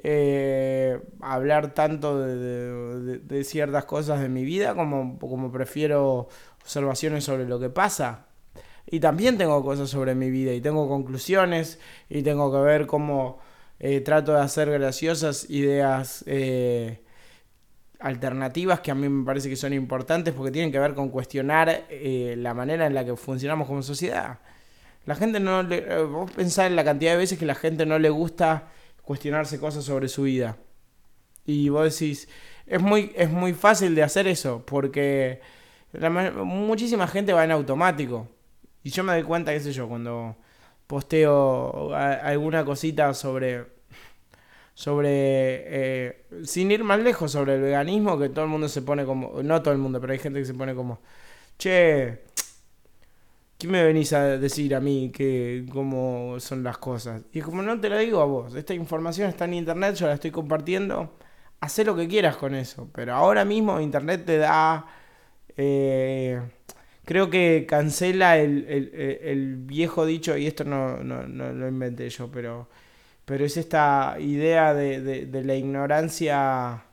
eh, 0.03 0.99
hablar 1.21 1.73
tanto 1.73 2.19
de, 2.19 3.43
ciertas 3.43 3.85
cosas 3.85 4.21
de 4.21 4.29
mi 4.29 4.43
vida 4.43 4.75
como, 4.75 5.19
como 5.19 5.51
prefiero 5.51 6.29
observaciones 6.61 7.23
sobre 7.23 7.45
lo 7.45 7.59
que 7.59 7.69
pasa. 7.69 8.27
Y 8.85 8.99
también 8.99 9.37
tengo 9.37 9.63
cosas 9.63 9.89
sobre 9.89 10.15
mi 10.15 10.29
vida 10.29 10.53
y 10.53 10.61
tengo 10.61 10.87
conclusiones 10.87 11.79
y 12.09 12.23
tengo 12.23 12.51
que 12.51 12.59
ver 12.59 12.87
cómo 12.87 13.39
eh, 13.79 14.01
trato 14.01 14.33
de 14.33 14.41
hacer 14.41 14.69
graciosas 14.71 15.49
ideas 15.49 16.23
eh, 16.27 17.01
alternativas 17.99 18.79
que 18.79 18.91
a 18.91 18.95
mí 18.95 19.07
me 19.09 19.25
parece 19.25 19.49
que 19.49 19.55
son 19.55 19.73
importantes 19.73 20.33
porque 20.33 20.51
tienen 20.51 20.71
que 20.71 20.79
ver 20.79 20.95
con 20.95 21.09
cuestionar 21.09 21.83
la 21.89 22.53
manera 22.53 22.87
en 22.87 22.93
la 22.93 23.05
que 23.05 23.15
funcionamos 23.15 23.67
como 23.67 23.83
sociedad. 23.83 24.39
La 25.05 25.15
gente 25.15 25.39
no 25.39 25.63
le. 25.63 26.03
Vos 26.03 26.31
pensás 26.31 26.67
en 26.67 26.75
la 26.75 26.83
cantidad 26.83 27.11
de 27.11 27.17
veces 27.17 27.37
que 27.37 27.45
la 27.45 27.55
gente 27.55 27.85
no 27.85 27.99
le 27.99 28.09
gusta 28.09 28.69
cuestionarse 29.09 29.59
cosas 29.59 29.83
sobre 29.85 30.07
su 30.07 30.21
vida. 30.21 30.55
Y 31.43 31.69
vos 31.69 31.91
decís. 31.91 32.29
Es 32.67 32.79
muy, 32.79 33.11
es 33.15 33.31
muy 33.31 33.53
fácil 33.53 33.95
de 33.95 34.03
hacer 34.03 34.27
eso. 34.27 34.63
Porque 34.63 35.41
muchísima 36.45 37.07
gente 37.07 37.33
va 37.33 37.43
en 37.43 37.49
automático. 37.49 38.27
Y 38.83 38.91
yo 38.91 39.03
me 39.03 39.13
doy 39.13 39.23
cuenta, 39.23 39.51
qué 39.51 39.61
sé 39.61 39.71
yo, 39.71 39.87
cuando 39.87 40.35
posteo 40.85 41.91
alguna 41.95 42.63
cosita 42.63 43.11
sobre. 43.15 43.65
Sobre. 44.75 45.09
eh, 45.09 46.25
sin 46.43 46.69
ir 46.69 46.83
más 46.83 46.99
lejos, 46.99 47.31
sobre 47.31 47.55
el 47.55 47.61
veganismo, 47.61 48.19
que 48.19 48.29
todo 48.29 48.45
el 48.45 48.51
mundo 48.51 48.69
se 48.69 48.83
pone 48.83 49.05
como. 49.05 49.41
No 49.41 49.63
todo 49.63 49.73
el 49.73 49.79
mundo, 49.79 49.99
pero 49.99 50.13
hay 50.13 50.19
gente 50.19 50.37
que 50.37 50.45
se 50.45 50.53
pone 50.53 50.75
como. 50.75 50.99
Che, 51.57 52.25
¿Qué 53.59 53.67
me 53.67 53.83
venís 53.83 54.13
a 54.13 54.37
decir 54.37 54.73
a 54.75 54.79
mí 54.79 55.11
que 55.13 55.65
cómo 55.71 56.39
son 56.39 56.63
las 56.63 56.77
cosas? 56.77 57.23
Y 57.33 57.41
como 57.41 57.61
no 57.61 57.79
te 57.79 57.89
lo 57.89 57.97
digo 57.97 58.21
a 58.21 58.25
vos, 58.25 58.55
esta 58.55 58.73
información 58.73 59.29
está 59.29 59.45
en 59.45 59.55
internet, 59.55 59.95
yo 59.95 60.07
la 60.07 60.13
estoy 60.13 60.31
compartiendo, 60.31 61.17
haz 61.59 61.77
lo 61.79 61.93
que 61.95 62.07
quieras 62.07 62.37
con 62.37 62.55
eso, 62.55 62.89
pero 62.93 63.13
ahora 63.15 63.43
mismo 63.45 63.81
internet 63.81 64.23
te 64.25 64.37
da, 64.37 64.85
eh, 65.57 66.41
creo 67.05 67.29
que 67.29 67.65
cancela 67.67 68.37
el, 68.37 68.65
el- 68.69 68.91
el- 68.95 69.55
viejo 69.57 70.05
dicho, 70.05 70.37
y 70.37 70.47
esto 70.47 70.63
no, 70.65 70.97
no, 71.03 71.27
no 71.27 71.51
lo 71.53 71.67
inventé 71.67 72.09
yo, 72.09 72.31
pero, 72.31 72.69
pero 73.25 73.45
es 73.45 73.57
esta 73.57 74.17
idea 74.19 74.73
de, 74.73 75.01
de- 75.01 75.25
de 75.27 75.43
la 75.45 75.55
ignorancia, 75.55 76.83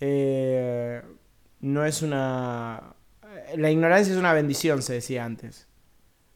eh, 0.00 1.02
no 1.60 1.84
es 1.84 2.02
una... 2.02 2.95
La 3.56 3.70
ignorancia 3.70 4.12
es 4.12 4.18
una 4.18 4.32
bendición, 4.32 4.82
se 4.82 4.94
decía 4.94 5.24
antes. 5.24 5.68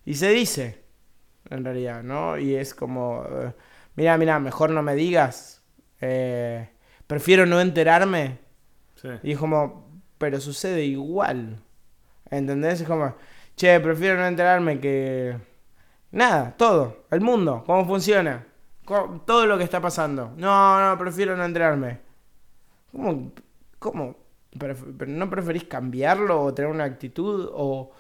Y 0.05 0.15
se 0.15 0.31
dice, 0.31 0.85
en 1.51 1.65
realidad, 1.65 2.03
¿no? 2.03 2.39
Y 2.39 2.55
es 2.55 2.75
como, 2.75 3.25
eh, 3.29 3.53
mira, 3.97 4.17
mira, 4.17 4.39
mejor 4.39 4.71
no 4.71 4.83
me 4.83 4.95
digas, 4.95 5.63
eh, 6.01 6.69
prefiero 7.07 7.47
no 7.47 7.61
enterarme. 7.61 8.39
Sí. 8.95 9.09
Y 9.23 9.33
es 9.33 9.39
como, 9.39 10.01
pero 10.19 10.41
sucede 10.41 10.85
igual. 10.85 11.63
¿Entendés? 12.31 12.81
Es 12.83 12.87
como, 12.87 13.15
che, 13.57 13.81
prefiero 13.81 14.19
no 14.19 14.27
enterarme 14.27 14.81
que... 14.81 15.37
Nada, 16.13 16.55
todo, 16.57 17.05
el 17.11 17.21
mundo, 17.21 17.63
cómo 17.65 17.87
funciona, 17.87 18.45
todo 19.25 19.47
lo 19.47 19.57
que 19.57 19.65
está 19.65 19.81
pasando. 19.81 20.33
No, 20.37 20.91
no, 20.91 20.99
prefiero 20.99 21.37
no 21.37 21.45
enterarme. 21.45 22.01
¿Cómo? 22.91 23.33
¿Cómo? 23.79 24.17
Pref- 24.59 24.85
¿Pero 24.99 25.11
no 25.11 25.31
preferís 25.31 25.65
cambiarlo 25.65 26.43
o 26.43 26.55
tener 26.55 26.71
una 26.71 26.85
actitud? 26.85 27.49
¿O, 27.53 27.93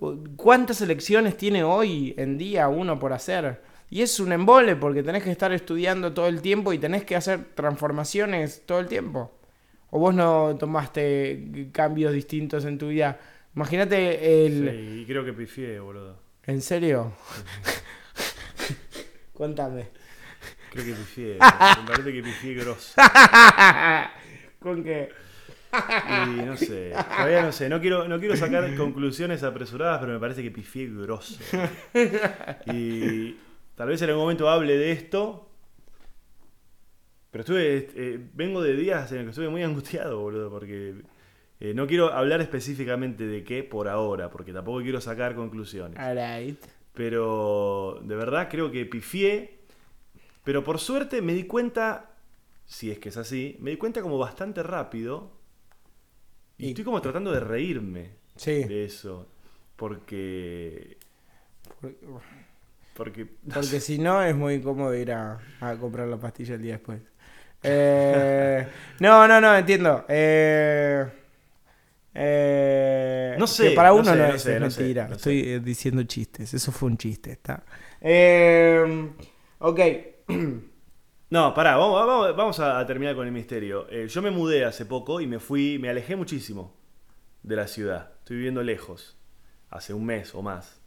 o 0.00 0.16
cuántas 0.36 0.80
elecciones 0.80 1.36
tiene 1.36 1.62
hoy 1.64 2.14
en 2.18 2.36
día 2.38 2.68
uno 2.68 2.98
por 2.98 3.12
hacer? 3.12 3.62
Y 3.90 4.02
es 4.02 4.18
un 4.18 4.32
embole 4.32 4.74
porque 4.76 5.02
tenés 5.02 5.22
que 5.22 5.30
estar 5.30 5.52
estudiando 5.52 6.12
todo 6.12 6.26
el 6.26 6.40
tiempo 6.42 6.72
y 6.72 6.78
tenés 6.78 7.04
que 7.04 7.14
hacer 7.16 7.54
transformaciones 7.54 8.62
todo 8.66 8.80
el 8.80 8.86
tiempo. 8.88 9.30
¿O 9.90 10.00
vos 10.00 10.12
no 10.14 10.56
tomaste 10.58 11.68
cambios 11.72 12.12
distintos 12.12 12.64
en 12.64 12.78
tu 12.78 12.88
vida? 12.88 13.20
Imagínate 13.54 14.46
el... 14.46 14.68
Sí, 14.70 15.00
y 15.02 15.06
creo 15.06 15.24
que 15.24 15.32
pifié, 15.32 15.78
boludo. 15.78 16.18
¿En 16.46 16.60
serio? 16.60 17.12
Contame. 19.32 19.88
Creo 20.72 20.84
que 20.84 20.92
pifié. 20.92 21.34
Me 21.34 21.86
parece 21.86 22.12
que 22.12 22.22
pifié 22.22 22.54
grosso. 22.54 22.94
¿Con 24.60 24.82
qué? 24.82 25.10
Y 26.08 26.42
no 26.42 26.56
sé, 26.56 26.92
todavía 27.16 27.42
no 27.42 27.52
sé. 27.52 27.68
No 27.68 27.80
quiero, 27.80 28.06
no 28.08 28.18
quiero 28.18 28.36
sacar 28.36 28.74
conclusiones 28.76 29.42
apresuradas, 29.42 30.00
pero 30.00 30.12
me 30.12 30.20
parece 30.20 30.42
que 30.42 30.50
pifié 30.50 30.86
grosso. 30.88 31.38
Y 32.66 33.36
tal 33.74 33.88
vez 33.88 34.00
en 34.02 34.10
algún 34.10 34.24
momento 34.24 34.48
hable 34.48 34.76
de 34.76 34.92
esto. 34.92 35.48
Pero 37.30 37.40
estuve. 37.42 37.88
eh, 37.96 38.20
vengo 38.34 38.62
de 38.62 38.74
días 38.76 39.10
en 39.10 39.18
los 39.18 39.24
que 39.26 39.30
estuve 39.30 39.48
muy 39.48 39.62
angustiado, 39.62 40.20
boludo, 40.20 40.50
porque. 40.50 40.94
eh, 41.60 41.74
no 41.74 41.86
quiero 41.86 42.12
hablar 42.12 42.40
específicamente 42.40 43.26
de 43.26 43.42
qué 43.44 43.64
por 43.64 43.88
ahora, 43.88 44.30
porque 44.30 44.52
tampoco 44.52 44.80
quiero 44.82 45.00
sacar 45.00 45.34
conclusiones. 45.34 45.98
Alright. 45.98 46.58
Pero 46.92 47.98
de 48.02 48.14
verdad 48.14 48.48
creo 48.50 48.70
que 48.70 48.86
pifié. 48.86 49.58
Pero 50.44 50.62
por 50.62 50.78
suerte 50.78 51.22
me 51.22 51.32
di 51.32 51.44
cuenta, 51.44 52.10
si 52.66 52.90
es 52.90 52.98
que 52.98 53.08
es 53.08 53.16
así, 53.16 53.56
me 53.60 53.70
di 53.70 53.76
cuenta 53.78 54.00
como 54.02 54.18
bastante 54.18 54.62
rápido. 54.62 55.32
Y 56.58 56.66
Y- 56.66 56.68
estoy 56.70 56.84
como 56.84 57.00
tratando 57.00 57.32
de 57.32 57.40
reírme 57.40 58.10
Sí. 58.36 58.64
de 58.64 58.84
eso. 58.84 59.28
Porque. 59.76 60.96
Porque. 62.94 63.26
Porque 63.52 63.80
si 63.80 63.98
no 63.98 64.22
es 64.22 64.34
muy 64.36 64.54
incómodo 64.54 64.94
ir 64.94 65.12
a, 65.12 65.38
a 65.60 65.76
comprar 65.76 66.06
la 66.08 66.16
pastilla 66.16 66.54
el 66.54 66.62
día 66.62 66.74
después. 66.74 67.00
Eh, 67.66 68.66
no, 69.00 69.26
no, 69.26 69.40
no, 69.40 69.56
entiendo. 69.56 70.04
Eh, 70.06 71.06
eh, 72.12 73.36
No 73.38 73.46
sé, 73.46 73.70
que 73.70 73.74
para 73.74 73.88
no 73.88 73.94
uno 73.94 74.04
sé, 74.04 74.16
no, 74.16 74.38
sé, 74.38 74.54
es 74.56 74.60
no 74.60 74.70
sé, 74.70 74.90
Estoy 75.12 75.58
diciendo 75.60 76.02
chistes. 76.02 76.52
Eso 76.52 76.70
fue 76.72 76.90
un 76.90 76.98
chiste, 76.98 77.32
¿está? 77.32 77.64
Ok. 79.60 79.80
No, 81.34 81.52
pará, 81.52 81.76
vamos, 81.76 82.36
vamos, 82.36 82.60
a 82.60 82.86
terminar 82.86 83.16
con 83.16 83.26
el 83.26 83.32
misterio. 83.32 83.88
Eh, 83.90 84.06
yo 84.06 84.22
me 84.22 84.30
mudé 84.30 84.64
hace 84.64 84.86
poco 84.86 85.20
y 85.20 85.26
me 85.26 85.40
fui, 85.40 85.80
me 85.80 85.90
alejé 85.90 86.14
muchísimo 86.14 86.76
de 87.42 87.56
la 87.56 87.66
ciudad. 87.66 88.12
Estoy 88.20 88.36
viviendo 88.36 88.62
lejos, 88.62 89.18
hace 89.68 89.94
un 89.94 90.06
mes 90.06 90.32
o 90.36 90.42
más. 90.42 90.80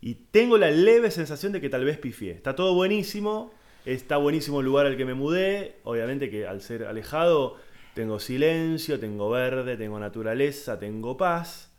Y 0.00 0.14
tengo 0.14 0.56
la 0.56 0.70
leve 0.70 1.10
sensación 1.10 1.52
de 1.52 1.60
que 1.60 1.68
tal 1.68 1.84
vez 1.84 1.98
pifié. 1.98 2.32
Está 2.32 2.56
todo 2.56 2.72
buenísimo, 2.72 3.52
está 3.84 4.16
buenísimo 4.16 4.60
el 4.60 4.64
lugar 4.64 4.86
al 4.86 4.96
que 4.96 5.04
me 5.04 5.12
mudé. 5.12 5.76
Obviamente 5.84 6.30
que 6.30 6.46
al 6.46 6.62
ser 6.62 6.84
alejado 6.84 7.58
tengo 7.92 8.18
silencio, 8.18 8.98
tengo 8.98 9.28
verde, 9.28 9.76
tengo 9.76 10.00
naturaleza, 10.00 10.78
tengo 10.78 11.18
paz. 11.18 11.70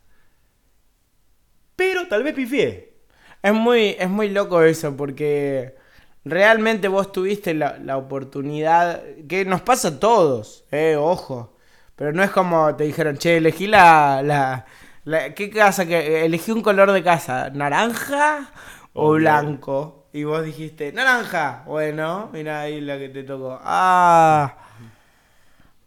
Pero 1.75 2.07
tal 2.07 2.21
vez 2.21 2.35
pifié. 2.35 2.93
Es 3.41 3.53
muy, 3.53 3.95
es 3.97 4.07
muy 4.07 4.29
loco 4.29 4.61
eso 4.61 4.95
porque 4.95 5.86
realmente 6.29 6.87
vos 6.87 7.11
tuviste 7.11 7.53
la, 7.53 7.77
la 7.79 7.97
oportunidad, 7.97 9.01
que 9.27 9.45
nos 9.45 9.61
pasa 9.61 9.89
a 9.89 9.99
todos, 9.99 10.65
eh, 10.71 10.95
ojo. 10.97 11.55
Pero 11.95 12.13
no 12.13 12.23
es 12.23 12.31
como 12.31 12.75
te 12.75 12.83
dijeron, 12.85 13.17
che, 13.17 13.37
elegí 13.37 13.67
la, 13.67 14.21
la, 14.23 14.65
la- 15.05 15.33
¿qué 15.33 15.49
casa? 15.49 15.85
que 15.87 16.25
Elegí 16.25 16.51
un 16.51 16.61
color 16.61 16.91
de 16.91 17.03
casa, 17.03 17.49
naranja 17.51 18.51
o 18.93 19.11
blanco. 19.13 20.07
Y 20.13 20.23
vos 20.23 20.43
dijiste, 20.43 20.91
naranja. 20.93 21.63
Bueno, 21.67 22.29
mira 22.33 22.61
ahí 22.61 22.81
la 22.81 22.97
que 22.97 23.09
te 23.09 23.23
tocó. 23.23 23.59
Ah. 23.63 24.55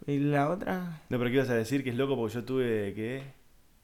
¿Y 0.06 0.18
la 0.18 0.48
otra? 0.50 1.00
No, 1.08 1.18
pero 1.18 1.24
¿qué 1.30 1.36
ibas 1.36 1.50
a 1.50 1.54
decir? 1.54 1.84
Que 1.84 1.90
es 1.90 1.96
loco 1.96 2.16
porque 2.16 2.34
yo 2.34 2.44
tuve 2.44 2.92
que... 2.94 3.22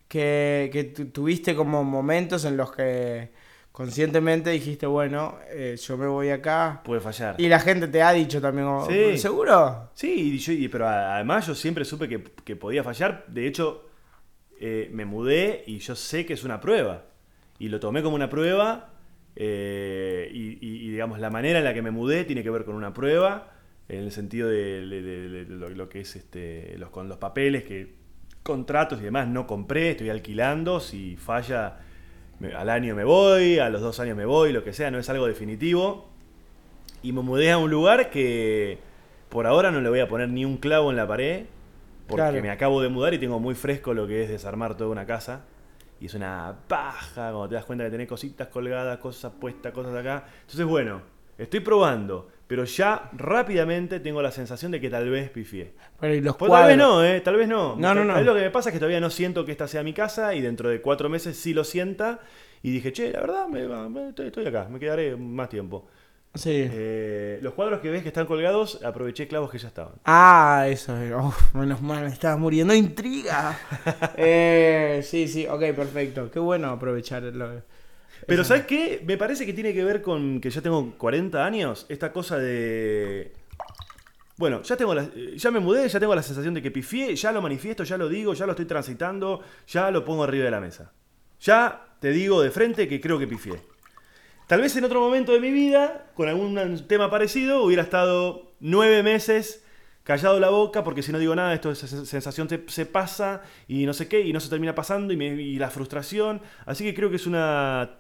que, 0.09 0.71
que 0.73 0.85
tu- 0.85 1.07
tuviste 1.11 1.55
como 1.55 1.85
momentos 1.85 2.45
en 2.45 2.57
los 2.57 2.73
que 2.73 3.33
conscientemente 3.77 4.49
dijiste, 4.49 4.87
bueno, 4.87 5.37
eh, 5.51 5.77
yo 5.79 5.99
me 5.99 6.07
voy 6.07 6.31
acá. 6.31 6.81
Puede 6.83 7.03
fallar. 7.03 7.35
Y 7.37 7.47
la 7.47 7.61
gente 7.61 7.87
te 7.89 8.01
ha 8.03 8.11
dicho 8.13 8.41
también, 8.41 8.67
como, 8.67 8.87
Sí. 8.89 9.19
¿seguro? 9.19 9.91
Sí, 9.93 10.33
y 10.35 10.39
yo- 10.39 10.53
y- 10.55 10.67
pero 10.69 10.89
además 10.89 11.47
yo 11.47 11.55
siempre 11.55 11.85
supe 11.85 12.09
que, 12.09 12.23
que 12.43 12.57
podía 12.57 12.83
fallar. 12.83 13.27
De 13.29 13.47
hecho, 13.47 13.85
eh, 14.59 14.89
me 14.95 15.05
mudé 15.05 15.63
y 15.67 15.77
yo 15.81 15.95
sé 15.95 16.25
que 16.25 16.33
es 16.33 16.43
una 16.43 16.59
prueba. 16.59 17.05
Y 17.59 17.69
lo 17.69 17.79
tomé 17.79 18.03
como 18.03 18.17
una 18.17 18.31
prueba. 18.31 18.93
eh, 19.39 20.31
y, 20.33 20.53
y- 20.67 20.87
y, 20.87 20.91
digamos, 20.93 21.19
la 21.21 21.29
manera 21.29 21.59
en 21.59 21.65
la 21.67 21.75
que 21.75 21.83
me 21.83 21.91
mudé 21.91 22.25
tiene 22.25 22.43
que 22.43 22.49
ver 22.49 22.65
con 22.65 22.75
una 22.75 22.95
prueba. 22.95 23.53
En 23.91 23.99
el 24.05 24.11
sentido 24.11 24.49
de, 24.49 24.87
de- 24.87 25.03
de- 25.03 25.29
de 25.29 25.55
lo, 25.55 25.69
lo 25.69 25.89
que 25.91 26.01
es 26.01 26.17
este, 26.17 26.75
los, 26.79 26.89
con 26.89 27.07
los 27.11 27.19
papeles, 27.19 27.65
que 27.65 27.97
contratos 28.43 28.99
y 29.01 29.05
demás 29.05 29.29
no 29.29 29.47
compré, 29.47 29.91
estoy 29.91 30.09
alquilando. 30.09 30.81
Si 30.81 31.17
falla, 31.19 31.81
me- 32.41 32.55
al 32.55 32.69
año 32.71 32.95
me 32.95 33.05
voy, 33.05 33.59
a 33.59 33.69
los 33.71 33.81
dos 33.81 33.99
años 34.01 34.17
me 34.17 34.25
voy, 34.27 34.53
lo 34.53 34.63
que 34.65 34.73
sea, 34.73 34.91
no 34.91 34.99
es 34.99 35.09
algo 35.11 35.27
definitivo. 35.27 36.09
Y 37.03 37.13
me 37.13 37.21
mudé 37.23 37.51
a 37.53 37.59
un 37.59 37.71
lugar 37.71 38.11
que 38.11 38.79
por 39.29 39.47
ahora 39.47 39.71
no 39.71 39.81
le 39.81 39.89
voy 39.89 40.01
a 40.01 40.09
poner 40.09 40.29
ni 40.29 40.45
un 40.45 40.57
clavo 40.57 40.91
en 40.91 40.97
la 40.97 41.07
pared. 41.07 41.47
Porque 42.07 42.23
Claro. 42.23 42.41
me 42.43 42.51
acabo 42.51 42.81
de 42.83 42.89
mudar 42.89 43.15
y 43.15 43.19
tengo 43.19 43.41
muy 43.41 43.55
fresco 43.57 43.93
lo 43.93 44.07
que 44.07 44.23
es 44.23 44.29
desarmar 44.29 44.77
toda 44.77 44.91
una 44.91 45.07
casa. 45.07 45.43
Y 46.01 46.07
es 46.07 46.15
una 46.15 46.55
paja 46.69 47.31
cuando 47.31 47.49
te 47.49 47.55
das 47.57 47.65
cuenta 47.65 47.85
que 47.85 47.91
tenés 47.91 48.07
cositas 48.07 48.47
colgadas, 48.49 48.99
cosas 48.99 49.33
puestas, 49.41 49.73
cosas 49.73 49.95
acá. 49.97 50.25
Entonces, 50.43 50.65
bueno, 50.67 51.01
estoy 51.37 51.61
probando. 51.61 52.29
Pero 52.47 52.65
ya 52.65 53.11
rápidamente 53.13 53.99
tengo 53.99 54.23
la 54.23 54.31
sensación 54.31 54.71
de 54.71 54.81
que 54.81 54.89
tal 54.89 55.11
vez 55.11 55.31
pifié. 55.31 55.73
Pero 56.01 56.15
y 56.15 56.21
los 56.21 56.37
Pues 56.37 56.53
tal 56.53 56.69
vez 56.69 56.77
no, 56.77 57.05
¿eh? 57.05 57.21
Tal 57.21 57.37
vez 57.37 57.49
no. 57.49 57.75
No, 57.77 57.93
no, 57.95 58.05
no. 58.05 58.21
Lo 58.21 58.35
que 58.35 58.41
me 58.43 58.51
pasa 58.51 58.69
es 58.69 58.73
que 58.73 58.79
todavía 58.79 59.01
no 59.01 59.11
siento 59.11 59.45
que 59.45 59.51
esta 59.53 59.67
sea 59.67 59.83
mi 59.83 59.93
casa 59.93 60.33
y 60.35 60.41
dentro 60.41 60.69
de 60.69 60.81
cuatro 60.81 61.09
meses 61.09 61.37
sí 61.37 61.53
lo 61.55 61.65
sienta. 61.65 62.21
Y 62.63 62.71
dije, 62.71 62.93
che, 62.93 63.11
la 63.13 63.21
verdad, 63.21 63.49
me, 63.49 63.67
me- 63.89 64.09
estoy, 64.11 64.27
estoy 64.27 64.47
acá, 64.47 64.69
me 64.71 64.79
quedaré 64.79 65.17
más 65.17 65.49
tiempo. 65.49 65.89
Sí. 66.35 66.69
Eh, 66.71 67.39
los 67.43 67.55
cuadros 67.55 67.81
que 67.81 67.91
ves 67.91 68.03
que 68.03 68.09
están 68.09 68.27
colgados, 68.27 68.83
aproveché 68.85 69.27
clavos 69.27 69.51
que 69.51 69.59
ya 69.59 69.69
estaban. 69.69 69.95
Ah, 70.05 70.67
eso. 70.69 70.95
Uf, 71.19 71.55
menos 71.55 71.81
mal, 71.81 72.03
me 72.05 72.11
estaba 72.11 72.37
muriendo 72.37 72.75
intriga. 72.75 73.59
eh, 74.17 75.01
sí, 75.03 75.27
sí, 75.29 75.47
ok, 75.47 75.61
perfecto. 75.75 76.31
Qué 76.31 76.39
bueno 76.39 76.69
aprovechar 76.71 77.23
lo- 77.25 77.63
Pero. 78.27 78.45
¿sabes 78.45 78.65
qué? 78.67 79.03
Me 79.07 79.17
parece 79.17 79.47
que 79.47 79.53
tiene 79.53 79.73
que 79.73 79.85
ver 79.85 80.03
con 80.03 80.41
que 80.41 80.51
ya 80.51 80.61
tengo 80.61 80.95
40 80.99 81.45
años, 81.45 81.87
esta 81.89 82.13
cosa 82.13 82.39
de... 82.39 83.33
Bueno, 84.39 84.63
ya, 84.63 84.77
tengo 84.77 84.95
la- 84.95 85.09
ya 85.37 85.51
me 85.51 85.61
mudé, 85.61 85.89
ya 85.89 85.99
tengo 85.99 86.15
la 86.15 86.23
sensación 86.23 86.53
de 86.53 86.61
que 86.61 86.71
pifié, 86.71 87.17
ya 87.17 87.33
lo 87.33 87.41
manifiesto, 87.41 87.85
ya 87.85 87.97
lo 87.97 88.09
digo, 88.09 88.35
ya 88.35 88.45
lo 88.45 88.53
estoy 88.53 88.67
transitando, 88.67 89.41
ya 89.67 89.91
lo 89.91 90.05
pongo 90.05 90.25
arriba 90.25 90.45
de 90.45 90.51
la 90.51 90.61
mesa. 90.61 90.93
Ya 91.41 91.87
te 92.01 92.11
digo 92.11 92.43
de 92.43 92.51
frente 92.51 92.87
que 92.89 93.01
creo 93.01 93.19
que 93.19 93.27
pifié. 93.27 93.55
Tal 94.47 94.61
vez 94.61 94.77
en 94.77 94.85
otro 94.85 95.01
momento 95.01 95.33
de 95.33 95.41
mi 95.41 95.51
vida, 95.51 96.07
con 96.15 96.29
algún 96.29 96.87
tema 96.87 97.11
parecido, 97.11 97.63
hubiera 97.65 97.83
estado 97.83 98.53
nueve 98.61 99.03
meses 99.03 99.65
callado 100.05 100.39
la 100.39 100.51
boca, 100.51 100.85
porque 100.85 101.03
si 101.03 101.11
no 101.11 101.19
digo 101.19 101.35
nada, 101.35 101.53
esto 101.55 101.71
esa 101.73 101.89
sensación 101.89 102.49
se, 102.49 102.63
se 102.69 102.87
pasa 102.87 103.43
y 103.67 103.87
no 103.87 103.93
sé 103.95 104.07
qué, 104.07 104.21
y 104.21 104.33
no 104.33 104.39
se 104.39 104.49
termina 104.51 104.75
pasando, 104.75 105.13
y, 105.13 105.17
me- 105.17 105.35
y 105.35 105.59
la 105.59 105.71
frustración. 105.71 106.43
Así 106.67 106.85
que 106.85 106.95
creo 106.95 107.09
que 107.11 107.17
es 107.17 107.27
una... 107.27 107.99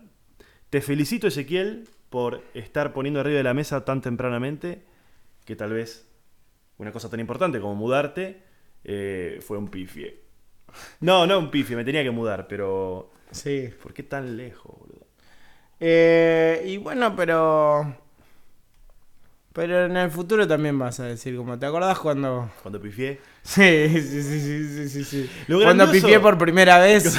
Te 0.70 0.80
felicito, 0.80 1.26
Ezequiel, 1.26 1.88
por 2.10 2.42
estar 2.54 2.92
poniendo 2.92 3.20
arriba 3.20 3.38
de 3.38 3.44
la 3.44 3.54
mesa 3.54 3.84
tan 3.84 4.00
tempranamente, 4.00 4.82
que 5.44 5.56
tal 5.56 5.72
vez 5.72 6.08
una 6.78 6.92
cosa 6.92 7.08
tan 7.08 7.20
importante 7.20 7.60
como 7.60 7.74
mudarte 7.74 8.42
eh, 8.84 9.38
fue 9.40 9.58
un 9.58 9.68
pifie. 9.68 10.20
No, 11.00 11.26
no 11.26 11.38
un 11.38 11.50
pifie, 11.50 11.76
me 11.76 11.84
tenía 11.84 12.02
que 12.02 12.10
mudar, 12.10 12.46
pero... 12.48 13.12
Sí. 13.30 13.70
¿Por 13.82 13.92
qué 13.92 14.02
tan 14.02 14.36
lejos, 14.36 14.78
boludo? 14.78 15.06
Eh, 15.80 16.62
y 16.66 16.76
bueno, 16.78 17.14
pero. 17.14 17.96
Pero 19.56 19.86
en 19.86 19.96
el 19.96 20.10
futuro 20.10 20.46
también 20.46 20.78
vas 20.78 21.00
a 21.00 21.04
decir, 21.04 21.34
como, 21.34 21.58
¿te 21.58 21.64
acordás 21.64 21.98
cuando.? 21.98 22.50
Cuando 22.62 22.78
pifié. 22.78 23.18
Sí, 23.42 23.88
sí, 23.88 24.02
sí, 24.02 24.22
sí, 24.22 24.68
sí, 24.68 24.88
sí, 24.90 25.04
sí. 25.04 25.30
Lo 25.48 25.60
Cuando 25.62 25.84
grandioso- 25.86 25.92
pifié 26.06 26.20
por 26.20 26.36
primera 26.36 26.78
vez. 26.78 27.04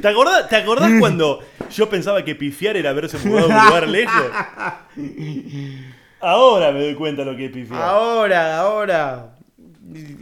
¿Te 0.00 0.08
acordás, 0.08 0.48
¿Te 0.48 0.56
acordás 0.56 0.90
cuando 1.00 1.40
yo 1.70 1.88
pensaba 1.90 2.24
que 2.24 2.34
pifiar 2.34 2.76
era 2.76 2.90
haberse 2.90 3.18
mudado 3.28 3.52
a 3.52 3.58
un 3.60 3.66
lugar 3.66 3.88
lejos? 3.88 4.22
Ahora 6.20 6.72
me 6.72 6.80
doy 6.82 6.94
cuenta 6.94 7.24
lo 7.24 7.36
que 7.36 7.46
es 7.46 7.52
pifiar. 7.52 7.80
ahora, 7.82 8.58
ahora. 8.60 9.34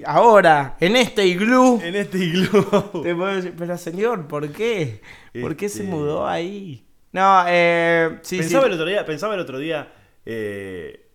ahora, 0.05 0.77
en 0.81 0.97
este 0.97 1.27
iglú, 1.27 1.81
En 1.83 1.95
este 1.97 2.19
iglú. 2.19 2.65
te 3.03 3.15
puedo 3.15 3.35
decir, 3.37 3.55
pero 3.57 3.79
señor, 3.79 4.27
¿por 4.27 4.49
qué? 4.51 5.01
¿Por 5.41 5.57
qué 5.57 5.69
se 5.69 5.85
Este- 5.85 5.91
mudó 5.95 6.27
ahí? 6.27 6.86
No, 7.17 7.45
eh, 7.49 8.19
sí, 8.23 8.37
pensaba, 8.39 8.65
sí. 8.65 8.67
El 8.69 8.75
otro 8.75 8.87
día, 8.87 9.07
pensaba 9.07 9.35
el 9.35 9.41
otro 9.41 9.59
día. 9.59 9.89
eh, 10.27 11.09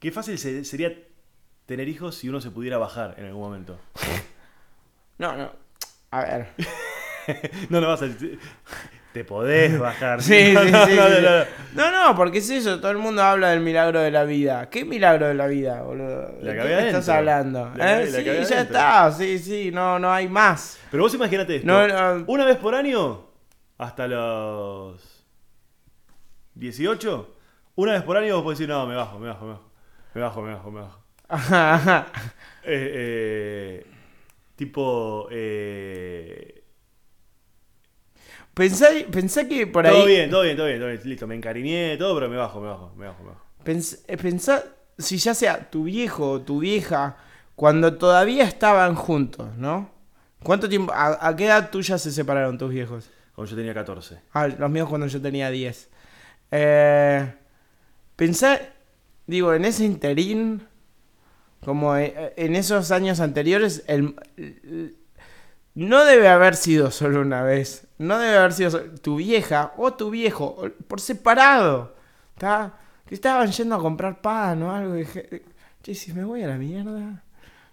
qué 0.00 0.10
fácil 0.10 0.38
se- 0.38 0.64
sería 0.64 0.92
tener 1.66 1.88
hijos 1.88 2.16
si 2.16 2.28
uno 2.28 2.40
se 2.40 2.50
pudiera 2.50 2.78
bajar 2.78 3.14
en 3.18 3.26
algún 3.26 3.42
momento. 3.42 3.78
No, 5.18 5.36
no. 5.36 5.52
A 6.10 6.22
ver. 6.24 6.48
No, 7.68 7.80
no 7.80 7.86
vas 7.86 8.02
a. 8.02 8.08
Te 9.12 9.24
podés 9.24 9.78
bajar. 9.78 10.20
Sí, 10.22 10.52
No, 10.52 10.62
sí, 10.64 10.70
no, 10.72 10.86
sí, 10.86 10.96
no, 10.96 11.44
sí, 11.84 11.90
no, 11.92 12.16
porque 12.16 12.38
es 12.38 12.50
eso, 12.50 12.80
todo 12.80 12.90
el 12.90 12.98
mundo 12.98 13.22
habla 13.22 13.50
del 13.50 13.60
milagro 13.60 14.00
de 14.00 14.10
la 14.10 14.24
vida. 14.24 14.68
¿Qué 14.68 14.84
milagro 14.84 15.28
de 15.28 15.34
la 15.34 15.46
vida, 15.46 15.82
boludo? 15.82 16.34
La 16.40 16.52
¿De 16.54 16.62
qué 16.62 16.86
estás 16.86 17.08
hablando? 17.08 17.70
La 17.76 18.02
¿Eh? 18.02 18.10
la 18.10 18.18
sí, 18.18 18.24
ya 18.24 18.32
adentro. 18.32 18.58
está, 18.58 19.12
sí, 19.12 19.38
sí, 19.38 19.70
no, 19.70 19.98
no 20.00 20.10
hay 20.12 20.26
más. 20.28 20.80
Pero 20.90 21.04
vos 21.04 21.14
imagínate 21.14 21.56
esto. 21.56 22.24
Una 22.26 22.44
vez 22.46 22.56
por 22.56 22.74
año, 22.74 23.29
hasta 23.80 24.06
los 24.06 25.24
18, 26.54 27.34
una 27.76 27.92
vez 27.92 28.02
por 28.02 28.16
año 28.16 28.34
vos 28.36 28.44
podés 28.44 28.58
decir, 28.58 28.68
no, 28.68 28.86
me 28.86 28.94
bajo, 28.94 29.18
me 29.18 29.28
bajo, 29.28 29.44
me 29.46 29.52
bajo. 29.52 29.70
Me 30.14 30.20
bajo, 30.20 30.42
me 30.42 30.52
bajo, 30.54 30.70
me 30.70 30.80
bajo. 30.80 30.98
Ajá, 31.28 31.74
ajá. 31.74 32.06
Eh, 32.64 32.90
eh, 33.84 33.86
tipo. 34.56 35.28
Eh, 35.30 36.56
Pensá, 38.52 38.88
pensá 39.10 39.46
que 39.48 39.66
por 39.66 39.86
ahí. 39.86 39.92
todo 39.94 40.06
bien, 40.06 40.28
todo 40.30 40.42
bien, 40.42 40.56
todo 40.56 40.66
bien, 40.66 40.78
todo 40.80 40.88
bien. 40.88 41.00
Listo, 41.04 41.26
me 41.26 41.34
encariñé, 41.36 41.96
todo, 41.96 42.14
pero 42.16 42.28
me 42.28 42.36
bajo, 42.36 42.60
me 42.60 42.68
bajo, 42.68 42.92
me 42.96 43.06
bajo, 43.06 43.22
me 43.22 43.28
bajo. 43.30 43.44
Pens- 43.64 44.00
eh, 44.08 44.16
pensá 44.16 44.64
si 44.98 45.16
ya 45.16 45.32
sea 45.34 45.70
tu 45.70 45.84
viejo 45.84 46.32
o 46.32 46.40
tu 46.42 46.58
vieja, 46.58 47.16
cuando 47.54 47.94
todavía 47.96 48.44
estaban 48.44 48.94
juntos, 48.96 49.56
¿no? 49.56 49.90
¿Cuánto 50.42 50.68
tiempo? 50.68 50.92
¿A, 50.92 51.26
a 51.26 51.36
qué 51.36 51.46
edad 51.46 51.70
tuya 51.70 51.96
se 51.96 52.10
separaron 52.10 52.58
tus 52.58 52.70
viejos? 52.70 53.08
Cuando 53.40 53.52
yo 53.52 53.56
tenía 53.56 53.72
14. 53.72 54.20
Ah, 54.34 54.48
los 54.48 54.70
míos 54.70 54.86
cuando 54.86 55.06
yo 55.06 55.18
tenía 55.18 55.48
10. 55.50 55.88
Eh, 56.50 57.34
pensá, 58.14 58.60
digo, 59.26 59.54
en 59.54 59.64
ese 59.64 59.86
interín, 59.86 60.68
como 61.64 61.96
eh, 61.96 62.34
en 62.36 62.54
esos 62.54 62.90
años 62.90 63.18
anteriores, 63.18 63.82
el, 63.86 64.14
no 65.74 66.04
debe 66.04 66.28
haber 66.28 66.54
sido 66.54 66.90
solo 66.90 67.22
una 67.22 67.42
vez. 67.42 67.86
No 67.96 68.18
debe 68.18 68.36
haber 68.36 68.52
sido 68.52 68.70
so- 68.72 68.82
tu 69.00 69.16
vieja 69.16 69.72
o 69.78 69.94
tu 69.94 70.10
viejo, 70.10 70.62
por 70.86 71.00
separado. 71.00 71.96
¿tá? 72.36 72.78
Estaban 73.08 73.50
yendo 73.52 73.74
a 73.74 73.80
comprar 73.80 74.20
pan 74.20 74.62
o 74.64 74.70
algo. 74.70 74.98
y 74.98 75.06
che, 75.82 75.94
si 75.94 76.12
me 76.12 76.24
voy 76.24 76.42
a 76.42 76.46
la 76.48 76.58
mierda. 76.58 77.24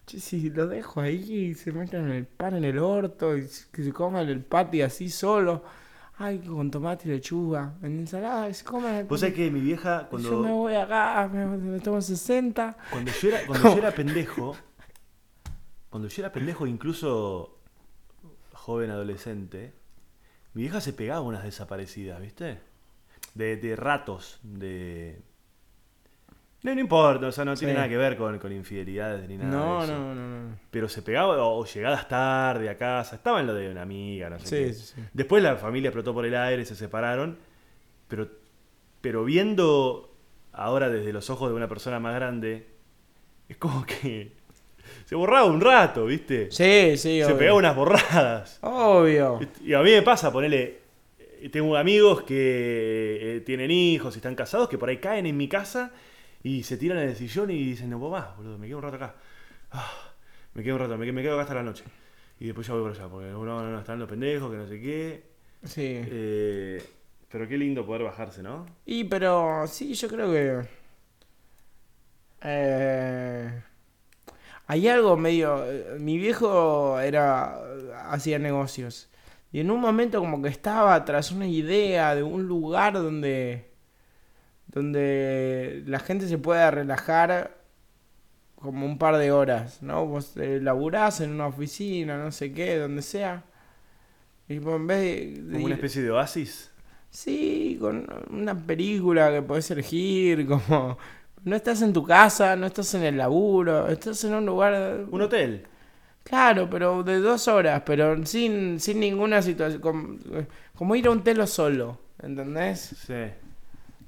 Che, 0.08 0.20
si 0.22 0.50
lo 0.50 0.68
dejo 0.68 1.02
ahí 1.02 1.50
y 1.50 1.54
se 1.54 1.72
meten 1.74 2.10
el 2.10 2.26
pan 2.26 2.56
en 2.56 2.64
el 2.64 2.80
orto 2.80 3.38
y 3.38 3.42
que 3.72 3.84
se 3.84 3.92
coman 3.92 4.28
el 4.30 4.42
patty 4.44 4.82
así 4.82 5.10
solo. 5.10 5.64
Ay, 6.20 6.40
con 6.40 6.72
tomate 6.72 7.08
y 7.08 7.12
lechuga. 7.12 7.76
En 7.84 8.00
ensalada 8.00 8.50
y 8.50 8.54
se 8.54 8.64
coman 8.64 8.96
el 8.96 9.06
Vos 9.06 9.20
sabés 9.20 9.36
que 9.36 9.52
mi 9.52 9.60
vieja, 9.60 10.10
Yo 10.10 10.18
me 10.18 10.24
cuando, 10.30 10.56
voy 10.56 10.76
acá, 10.76 11.30
me, 11.32 11.46
me 11.46 11.80
tomo 11.80 12.02
60. 12.02 12.78
cuando, 12.90 13.12
yo 13.12 13.28
era, 13.30 13.46
cuando 13.46 13.70
yo 13.74 13.78
era 13.78 13.92
pendejo, 13.92 14.56
cuando 15.90 16.08
yo 16.08 16.22
era 16.24 16.32
pendejo, 16.32 16.66
incluso 16.66 17.60
joven 18.54 18.90
adolescente, 18.92 19.74
mi 20.54 20.64
vieja 20.64 20.80
se 20.82 20.94
pegaba 20.94 21.22
unas 21.22 21.44
desaparecidas, 21.44 22.22
¿viste? 22.22 22.60
De, 23.36 23.58
de 23.58 23.76
ratos, 23.76 24.40
de... 24.42 25.22
No, 26.64 26.74
no 26.74 26.82
importa, 26.82 27.28
o 27.28 27.32
sea, 27.32 27.46
no 27.46 27.56
tiene 27.56 27.74
Sí. 27.74 27.78
nada 27.78 27.88
que 27.90 27.98
ver 27.98 28.18
con, 28.18 28.40
con 28.40 28.52
infidelidades 28.52 29.28
ni 29.30 29.38
nada 29.38 29.50
No, 29.52 29.80
de 29.80 29.86
eso. 29.86 29.94
no, 29.98 30.16
no, 30.16 30.28
no. 30.50 30.56
Pero 30.72 30.90
se 30.90 31.02
pegaba 31.02 31.38
o, 31.46 31.60
o 31.60 31.66
llegadas 31.66 32.08
tarde 32.08 32.68
a 32.70 32.78
casa. 32.78 33.16
Estaba 33.16 33.40
en 33.40 33.48
lo 33.48 33.54
de 33.54 33.70
una 33.70 33.84
amiga, 33.84 34.30
no 34.30 34.40
sé 34.40 34.46
Sí, 34.48 34.56
qué. 34.56 34.74
sí, 34.74 34.94
sí. 34.96 35.02
Después 35.14 35.44
la 35.44 35.56
familia 35.58 35.90
explotó 35.90 36.14
por 36.14 36.26
el 36.26 36.36
aire, 36.36 36.66
se 36.66 36.76
separaron. 36.76 37.38
Pero, 38.08 38.28
pero 39.02 39.24
viendo 39.24 40.14
ahora 40.52 40.90
desde 40.90 41.14
los 41.14 41.30
ojos 41.30 41.50
de 41.50 41.56
una 41.56 41.68
persona 41.68 42.00
más 42.00 42.16
grande, 42.16 42.68
es 43.48 43.58
como 43.58 43.86
que 43.86 44.32
se 45.06 45.16
borraba 45.16 45.46
un 45.46 45.62
rato, 45.62 46.06
¿viste? 46.06 46.50
Sí, 46.52 46.98
sí, 46.98 47.20
se 47.20 47.26
obvio. 47.26 47.38
pegaba 47.38 47.58
unas 47.60 47.76
borradas. 47.76 48.60
Obvio. 48.62 49.40
Y 49.64 49.74
a 49.74 49.82
mí 49.84 49.92
me 49.92 50.02
pasa, 50.02 50.32
ponele. 50.34 50.80
eh, 51.20 51.50
Tengo 51.50 51.78
amigos 51.78 52.24
que 52.24 53.38
eh, 53.38 53.42
tienen 53.42 53.70
hijos 53.72 54.16
y 54.16 54.18
están 54.20 54.36
casados 54.36 54.68
que 54.68 54.78
por 54.78 54.90
ahí 54.90 54.98
caen 54.98 55.26
en 55.28 55.38
mi 55.38 55.48
casa 55.48 55.92
y 56.48 56.64
se 56.64 56.78
tiran 56.78 57.00
en 57.00 57.10
el 57.10 57.16
sillón 57.16 57.52
y 57.52 57.62
dicen, 57.62 57.90
no 57.90 58.00
puedo 58.00 58.14
más, 58.14 58.38
boludo, 58.38 58.58
me 58.58 58.68
quedo 58.68 58.78
un 58.78 58.84
rato 58.84 58.96
acá. 58.96 59.16
Ah, 59.72 59.92
me 60.54 60.64
quedo 60.64 60.76
un 60.76 60.82
rato, 60.82 60.98
me, 60.98 61.12
me 61.12 61.22
quedo 61.22 61.34
acá 61.34 61.42
hasta 61.44 61.56
la 61.56 61.64
noche. 61.64 61.84
Y 62.40 62.46
después 62.46 62.66
ya 62.66 62.74
voy 62.74 62.84
por 62.84 62.92
allá, 62.92 63.10
porque 63.10 63.28
no, 63.28 63.44
no, 63.44 63.70
no, 63.70 63.80
están 63.80 64.00
los 64.00 64.08
pendejos, 64.08 64.50
que 64.50 64.58
no 64.58 64.68
sé 64.68 64.80
qué. 64.80 65.24
Sí. 65.64 65.82
Eh, 66.06 66.82
pero 67.30 67.48
qué 67.50 67.58
lindo 67.58 67.86
poder 67.86 68.04
bajarse, 68.04 68.42
¿no? 68.42 68.66
Y 68.86 69.04
pero 69.06 69.68
sí, 69.68 69.94
yo 69.94 70.08
creo 70.08 70.32
que... 70.32 70.68
eh, 72.44 73.62
hay 74.68 74.88
algo 74.88 75.18
medio... 75.18 75.66
eh, 75.66 75.98
Mi 76.00 76.18
viejo 76.18 77.00
era... 77.00 77.60
hacía 78.12 78.40
negocios. 78.40 79.10
Y 79.52 79.60
en 79.60 79.72
un 79.72 79.80
momento 79.82 80.20
como 80.20 80.42
que 80.42 80.50
estaba 80.50 81.04
tras 81.06 81.32
una 81.32 81.48
idea 81.48 82.16
de 82.16 82.24
un 82.24 82.48
lugar 82.48 82.94
donde... 82.94 83.72
Donde 84.68 85.84
la 85.88 86.00
gente 86.00 86.28
se 86.28 86.38
pueda 86.38 86.72
relajar 86.72 87.58
como 88.56 88.86
un 88.86 88.98
par 88.98 89.18
de 89.18 89.32
horas, 89.32 89.82
¿no? 89.84 90.06
Vos 90.06 90.36
eh, 90.38 90.60
laburás 90.62 91.22
en 91.22 91.32
una 91.32 91.48
oficina, 91.48 92.18
no 92.18 92.32
sé 92.32 92.52
qué, 92.52 92.78
donde 92.78 93.02
sea. 93.02 93.44
Y 94.50 94.60
vos 94.60 94.76
en 94.78 94.88
vez 94.88 95.00
de, 95.00 95.42
de 95.44 95.54
Como 95.54 95.66
una 95.66 95.76
especie 95.76 96.02
de 96.02 96.12
oasis. 96.12 96.72
Sí, 97.10 97.78
con 97.80 98.08
una 98.30 98.56
película 98.56 99.32
que 99.32 99.42
podés 99.42 99.70
elegir, 99.72 100.48
como... 100.48 100.98
No 101.44 101.56
estás 101.56 101.82
en 101.82 101.94
tu 101.94 102.04
casa, 102.04 102.56
no 102.56 102.66
estás 102.66 102.94
en 102.96 103.04
el 103.04 103.18
laburo, 103.18 103.88
estás 103.88 104.24
en 104.24 104.34
un 104.34 104.46
lugar... 104.46 105.06
Un 105.10 105.22
hotel. 105.22 105.66
Claro, 106.24 106.70
pero 106.70 107.04
de 107.04 107.20
dos 107.20 107.48
horas, 107.48 107.84
pero 107.86 108.26
sin, 108.26 108.80
sin 108.80 109.00
ninguna 109.00 109.42
situación... 109.42 109.82
Como, 109.82 110.18
como 110.76 110.96
ir 110.96 111.08
a 111.08 111.12
un 111.12 111.24
telo 111.24 111.48
solo, 111.48 112.00
¿entendés? 112.22 112.80
Sí. 113.06 113.14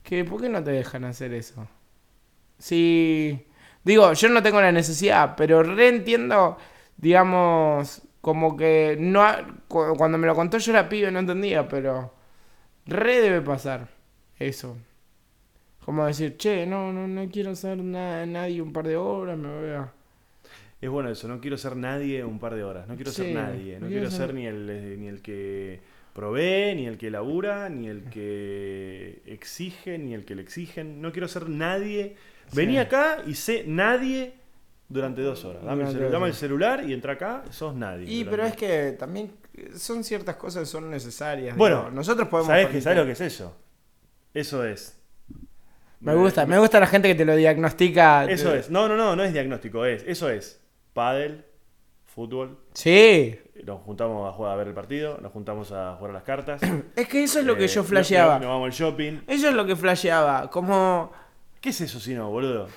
Que, 0.10 0.24
¿Por 0.26 0.42
qué 0.42 0.50
no 0.50 0.64
te 0.64 0.72
dejan 0.72 1.04
hacer 1.06 1.34
eso? 1.34 1.68
Sí... 2.58 3.46
Digo, 3.84 4.14
yo 4.14 4.30
no 4.30 4.44
tengo 4.44 4.62
la 4.62 4.72
necesidad, 4.72 5.36
pero 5.38 5.64
re 5.64 5.88
entiendo, 5.90 6.58
digamos, 6.98 8.02
como 8.22 8.58
que 8.58 8.98
no... 9.00 9.24
Cuando 9.68 10.18
me 10.18 10.28
lo 10.28 10.36
contó 10.36 10.58
yo 10.58 10.72
era 10.74 10.90
pibe, 10.90 11.12
no 11.12 11.20
entendía, 11.20 11.68
pero... 11.68 12.14
Re 12.88 13.22
debe 13.22 13.42
pasar 13.42 13.90
eso. 14.40 14.78
Como 15.86 16.06
decir, 16.06 16.38
che, 16.38 16.66
no, 16.66 16.94
no, 16.94 17.08
no 17.08 17.30
quiero 17.30 17.56
ser 17.56 17.78
na- 17.80 18.26
nadie 18.26 18.62
un 18.62 18.72
par 18.74 18.88
de 18.88 18.96
horas, 18.98 19.38
me 19.38 19.50
voy 19.50 19.70
a... 19.72 19.94
Es 20.82 20.90
bueno 20.90 21.10
eso, 21.10 21.28
no 21.28 21.42
quiero 21.42 21.58
ser 21.58 21.76
nadie 21.76 22.24
un 22.24 22.40
par 22.40 22.56
de 22.56 22.64
horas, 22.64 22.88
no 22.88 22.96
quiero 22.96 23.12
Sí, 23.12 23.24
ser 23.24 23.34
nadie, 23.34 23.80
no 23.80 23.82
no 23.82 23.88
quiero 23.88 24.10
quiero 24.10 24.12
ser 24.12 24.28
ser- 24.28 24.34
ni 24.34 24.48
el, 24.48 24.70
eh, 24.70 24.96
ni 24.98 25.08
el 25.08 25.22
que 25.22 25.82
provee, 26.14 26.76
ni 26.76 26.86
el 26.88 26.98
que 26.98 27.10
labura, 27.12 27.70
ni 27.70 27.88
el 27.88 28.04
que 28.10 29.22
exige, 29.26 29.98
ni 29.98 30.14
el 30.14 30.26
que 30.26 30.36
le 30.36 30.42
exigen, 30.42 31.02
no 31.02 31.12
quiero 31.12 31.28
ser 31.28 31.48
nadie. 31.50 32.16
Vení 32.54 32.74
Sí. 32.74 32.78
acá 32.80 33.24
y 33.28 33.36
sé 33.36 33.64
nadie 33.68 34.34
durante 34.88 35.22
dos 35.22 35.46
horas. 35.46 35.64
Dame, 35.64 35.84
el, 35.84 35.96
celu- 35.96 36.10
dame 36.10 36.34
celular 36.34 36.84
y 36.88 36.94
entra 36.94 37.14
acá, 37.14 37.44
sos 37.52 37.76
nadie. 37.76 38.06
Y 38.12 38.24
pero 38.26 38.44
es 38.46 38.56
que 38.56 38.96
también 38.98 39.32
son 39.76 40.04
ciertas 40.04 40.36
cosas 40.36 40.62
que 40.62 40.66
son 40.66 40.90
necesarias. 40.90 41.56
Bueno, 41.56 41.82
digo, 41.84 41.92
nosotros 41.92 42.28
podemos... 42.28 42.48
¿sabés, 42.48 42.68
que, 42.70 42.82
¿sabés 42.82 42.98
lo 43.00 43.06
que 43.06 43.12
es 43.12 43.22
eso? 43.22 43.56
Eso 44.34 44.64
es. 44.66 44.96
Me 46.02 46.16
gusta, 46.16 46.46
me 46.46 46.58
gusta 46.58 46.80
la 46.80 46.88
gente 46.88 47.08
que 47.10 47.16
te 47.16 47.26
lo 47.26 47.36
diagnostica. 47.36 48.24
Eso 48.26 48.56
es. 48.56 48.70
No, 48.70 48.88
no, 48.88 48.96
no, 48.96 49.16
no 49.16 49.24
es 49.24 49.34
diagnóstico, 49.34 49.86
es. 49.86 50.04
Eso 50.08 50.30
es. 50.30 50.62
Pádel, 50.94 51.44
fútbol. 52.28 52.58
Sí, 52.74 53.40
Nos 53.66 53.82
juntamos 53.82 54.28
a 54.30 54.34
jugar 54.34 54.54
a 54.54 54.56
ver 54.58 54.68
el 54.68 54.74
partido, 54.74 55.18
nos 55.22 55.32
juntamos 55.32 55.72
a 55.72 55.96
jugar 55.96 56.12
a 56.12 56.14
las 56.16 56.24
cartas. 56.24 56.62
es 56.96 57.08
que 57.08 57.24
eso 57.24 57.40
es 57.40 57.46
lo 57.46 57.56
que 57.56 57.66
Eh, 57.66 57.68
yo 57.68 57.84
flasheaba. 57.84 58.34
no- 58.36 58.46
Nos 58.46 58.50
vamos 58.50 58.66
al 58.68 58.72
shopping. 58.72 59.22
Eso 59.28 59.48
es 59.50 59.54
lo 59.54 59.66
que 59.66 59.76
flasheaba, 59.76 60.50
como... 60.50 61.12
¿Qué 61.62 61.70
es 61.70 61.82
eso 61.82 62.00
si 62.00 62.14
no, 62.14 62.30
boludo? 62.30 62.68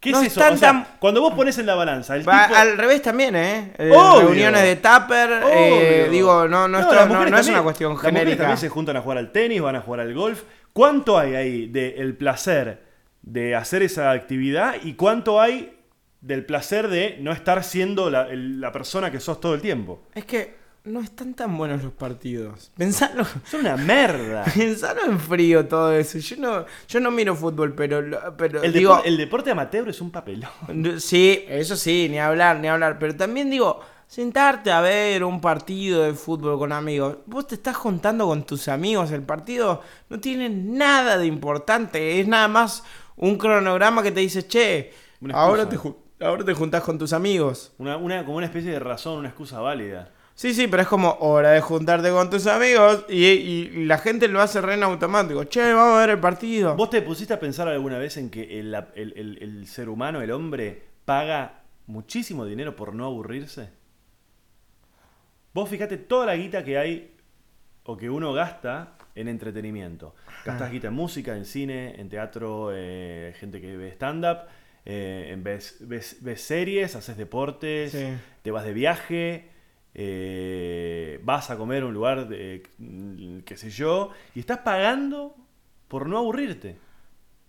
¿Qué 0.00 0.10
No 0.10 0.20
es 0.20 0.26
eso? 0.28 0.40
están 0.40 0.54
O 0.54 0.56
sea, 0.56 0.68
tan- 0.72 0.86
cuando 0.98 1.20
vos 1.20 1.34
pones 1.34 1.56
en 1.58 1.66
la 1.66 1.74
balanza 1.76 2.16
el 2.16 2.28
Va 2.28 2.46
tipo... 2.48 2.56
al 2.58 2.76
revés 2.76 3.02
también, 3.02 3.34
¿eh? 3.36 3.72
Eh, 3.78 3.90
Obvio. 3.94 4.28
Reuniones 4.28 4.62
de 4.62 4.76
tupper, 4.76 5.42
eh, 5.52 6.08
digo, 6.10 6.48
no, 6.48 6.66
no, 6.68 6.78
esto 6.80 6.92
no- 7.06 7.36
es 7.38 7.48
una 7.48 7.62
cuestión 7.62 7.92
Las 7.94 8.02
genérica. 8.02 8.38
también 8.38 8.58
se 8.58 8.68
juntan 8.68 8.96
a 8.96 9.00
jugar 9.02 9.18
al 9.18 9.30
tenis, 9.32 9.60
van 9.62 9.76
a 9.76 9.80
jugar 9.80 10.00
al 10.00 10.12
golf. 10.14 10.42
¿Cuánto 10.72 11.18
hay 11.18 11.34
ahí 11.36 11.66
del 11.68 12.16
placer 12.16 12.82
de 13.22 13.54
hacer 13.54 13.82
esa 13.82 14.10
actividad 14.10 14.74
y 14.82 14.94
cuánto 14.94 15.40
hay 15.40 15.76
del 16.22 16.46
placer 16.46 16.88
de 16.88 17.18
no 17.20 17.32
estar 17.32 17.62
siendo 17.64 18.08
la, 18.10 18.22
el- 18.30 18.60
la 18.60 18.72
persona 18.72 19.10
que 19.10 19.20
sos 19.20 19.40
todo 19.40 19.54
el 19.54 19.60
tiempo? 19.60 20.02
Es 20.14 20.24
que 20.24 20.62
no 20.84 21.00
están 21.00 21.34
tan 21.34 21.56
buenos 21.56 21.84
los 21.84 21.92
partidos. 21.92 22.72
Pensalo, 22.76 23.24
Son 23.44 23.60
una 23.60 23.76
merda. 23.76 24.44
pensalo 24.56 25.04
en 25.04 25.20
frío 25.20 25.66
todo 25.68 25.92
eso. 25.92 26.18
Yo 26.18 26.36
no, 26.38 26.64
yo 26.88 26.98
no 27.00 27.10
miro 27.10 27.36
fútbol, 27.36 27.74
pero, 27.74 28.00
lo- 28.02 28.36
pero 28.36 28.62
El, 28.62 28.72
digo, 28.72 28.96
depor- 28.96 29.02
el 29.04 29.16
deporte 29.16 29.50
amateur 29.50 29.88
es 29.88 30.00
un 30.00 30.10
papelón. 30.10 30.50
sí, 30.98 31.44
eso 31.48 31.76
sí, 31.76 32.08
ni 32.10 32.18
hablar, 32.18 32.58
ni 32.58 32.66
hablar. 32.68 32.98
Pero 32.98 33.14
también 33.14 33.48
digo, 33.50 33.80
sentarte 34.08 34.70
a 34.72 34.80
ver 34.80 35.22
un 35.24 35.40
partido 35.40 36.02
de 36.02 36.14
fútbol 36.14 36.58
con 36.58 36.72
amigos. 36.72 37.18
Vos 37.26 37.46
te 37.46 37.54
estás 37.54 37.76
juntando 37.76 38.26
con 38.26 38.44
tus 38.44 38.66
amigos. 38.68 39.10
El 39.12 39.22
partido 39.22 39.82
no 40.08 40.18
tiene 40.20 40.48
nada 40.50 41.16
de 41.16 41.26
importante. 41.26 42.20
Es 42.20 42.26
nada 42.26 42.48
más 42.48 42.82
un 43.16 43.38
cronograma 43.38 44.02
que 44.02 44.10
te 44.10 44.18
dice, 44.20 44.46
che, 44.48 44.92
ahora 45.32 45.68
te, 45.68 45.78
ju- 45.78 45.94
ahora 46.22 46.44
te 46.44 46.54
juntás 46.54 46.82
con 46.82 46.98
tus 46.98 47.12
amigos. 47.12 47.72
Una, 47.78 47.96
una, 47.96 48.24
como 48.24 48.36
una 48.38 48.46
especie 48.46 48.70
de 48.70 48.78
razón, 48.78 49.18
una 49.18 49.28
excusa 49.28 49.60
válida. 49.60 50.10
Sí, 50.34 50.54
sí, 50.54 50.66
pero 50.66 50.82
es 50.82 50.88
como 50.88 51.16
hora 51.20 51.50
de 51.50 51.60
juntarte 51.60 52.10
con 52.10 52.30
tus 52.30 52.46
amigos 52.46 53.04
y, 53.08 53.24
y 53.26 53.84
la 53.84 53.98
gente 53.98 54.28
lo 54.28 54.40
hace 54.40 54.60
re 54.62 54.74
en 54.74 54.82
automático. 54.82 55.44
Che, 55.44 55.74
vamos 55.74 55.96
a 55.96 56.00
ver 56.00 56.10
el 56.10 56.20
partido. 56.20 56.74
¿Vos 56.74 56.88
te 56.90 57.02
pusiste 57.02 57.34
a 57.34 57.38
pensar 57.38 57.68
alguna 57.68 57.98
vez 57.98 58.16
en 58.16 58.30
que 58.30 58.58
el, 58.58 58.74
el- 58.94 59.12
el- 59.16 59.38
el 59.42 59.66
ser 59.66 59.88
humano, 59.90 60.22
el 60.22 60.30
hombre, 60.30 60.82
paga 61.04 61.60
muchísimo 61.86 62.46
dinero 62.46 62.74
por 62.74 62.94
no 62.94 63.04
aburrirse? 63.04 63.68
Vos 65.52 65.68
fíjate 65.68 65.98
toda 65.98 66.26
la 66.26 66.34
guita 66.36 66.64
que 66.64 66.78
hay 66.78 67.14
o 67.84 67.96
que 67.96 68.08
uno 68.08 68.32
gasta 68.32 68.94
en 69.14 69.28
entretenimiento. 69.28 70.14
Gastás 70.46 70.70
guita 70.72 70.88
en 70.88 70.94
música, 70.94 71.36
en 71.36 71.44
cine, 71.44 72.00
en 72.00 72.08
teatro, 72.08 72.70
eh, 72.72 73.34
gente 73.38 73.60
que 73.60 73.76
ve 73.76 73.88
stand-up, 73.92 74.38
eh, 74.84 75.34
ves, 75.38 75.76
ves- 75.80 76.18
ves 76.20 76.40
series, 76.40 76.96
haces 76.96 77.16
deportes, 77.16 77.92
Sí. 77.92 78.06
te 78.42 78.50
vas 78.50 78.64
de 78.64 78.72
viaje, 78.72 79.48
eh, 79.94 81.20
vas 81.22 81.50
a 81.50 81.56
comer 81.56 81.82
a 81.82 81.86
un 81.86 81.94
lugar, 81.94 82.28
de, 82.28 82.62
mm, 82.78 83.40
qué 83.40 83.56
sé 83.56 83.70
yo, 83.70 84.10
y 84.34 84.40
estás 84.40 84.58
pagando 84.58 85.36
por 85.88 86.08
no 86.08 86.18
aburrirte. 86.18 86.76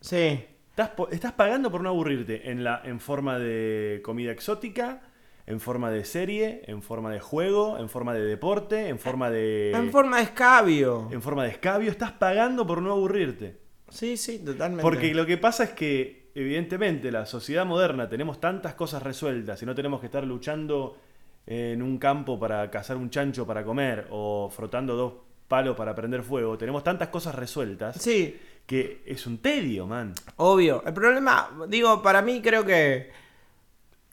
Sí, 0.01 0.45
Estás, 0.69 0.89
estás 1.11 1.33
pagando 1.33 1.69
por 1.69 1.81
no 1.83 1.89
aburrirte 1.89 2.49
en, 2.49 2.63
la, 2.63 2.81
en 2.83 2.99
forma 2.99 3.37
de 3.37 4.01
comida 4.03 4.31
exótica, 4.31 5.03
en 5.45 5.59
forma 5.59 5.91
de 5.91 6.03
serie, 6.03 6.63
en 6.65 6.81
forma 6.81 7.11
de 7.13 7.19
juego, 7.19 7.77
en 7.77 7.89
forma 7.89 8.15
de 8.15 8.21
deporte, 8.21 8.87
en 8.87 8.97
forma 8.97 9.29
de... 9.29 9.71
en 9.71 9.91
forma 9.91 10.17
de 10.17 10.23
escabio. 10.23 11.09
en 11.11 11.21
forma 11.21 11.43
de 11.43 11.49
escabio. 11.51 11.91
Estás 11.91 12.13
pagando 12.13 12.65
por 12.65 12.81
no 12.81 12.91
aburrirte. 12.91 13.57
Sí, 13.89 14.17
sí, 14.17 14.39
totalmente. 14.39 14.81
Porque 14.81 15.13
lo 15.13 15.27
que 15.27 15.37
pasa 15.37 15.63
es 15.65 15.69
que, 15.73 16.22
evidentemente, 16.35 17.11
la 17.11 17.25
sociedad 17.25 17.65
moderna 17.65 18.09
tenemos 18.09 18.39
tantas 18.39 18.73
cosas 18.73 19.01
resueltas 19.03 19.61
y 19.61 19.65
no 19.65 19.75
tenemos 19.75 19.99
que 19.99 20.07
estar 20.07 20.23
luchando 20.23 20.97
en 21.45 21.81
un 21.81 21.97
campo 21.97 22.39
para 22.39 22.69
cazar 22.71 22.97
un 22.97 23.09
chancho 23.09 23.45
para 23.45 23.63
comer 23.63 24.07
o 24.11 24.49
frotando 24.49 24.95
dos 24.95 25.13
palos 25.47 25.75
para 25.75 25.93
prender 25.93 26.23
fuego. 26.23 26.57
Tenemos 26.57 26.83
tantas 26.83 27.09
cosas 27.09 27.35
resueltas 27.35 27.97
Sí, 28.01 28.39
que 28.65 29.03
es 29.05 29.27
un 29.27 29.39
tedio, 29.39 29.85
man. 29.85 30.13
obvio. 30.37 30.83
El 30.85 30.93
problema, 30.93 31.49
digo, 31.67 32.01
para 32.01 32.21
mí 32.21 32.41
creo 32.41 32.65
que 32.65 33.11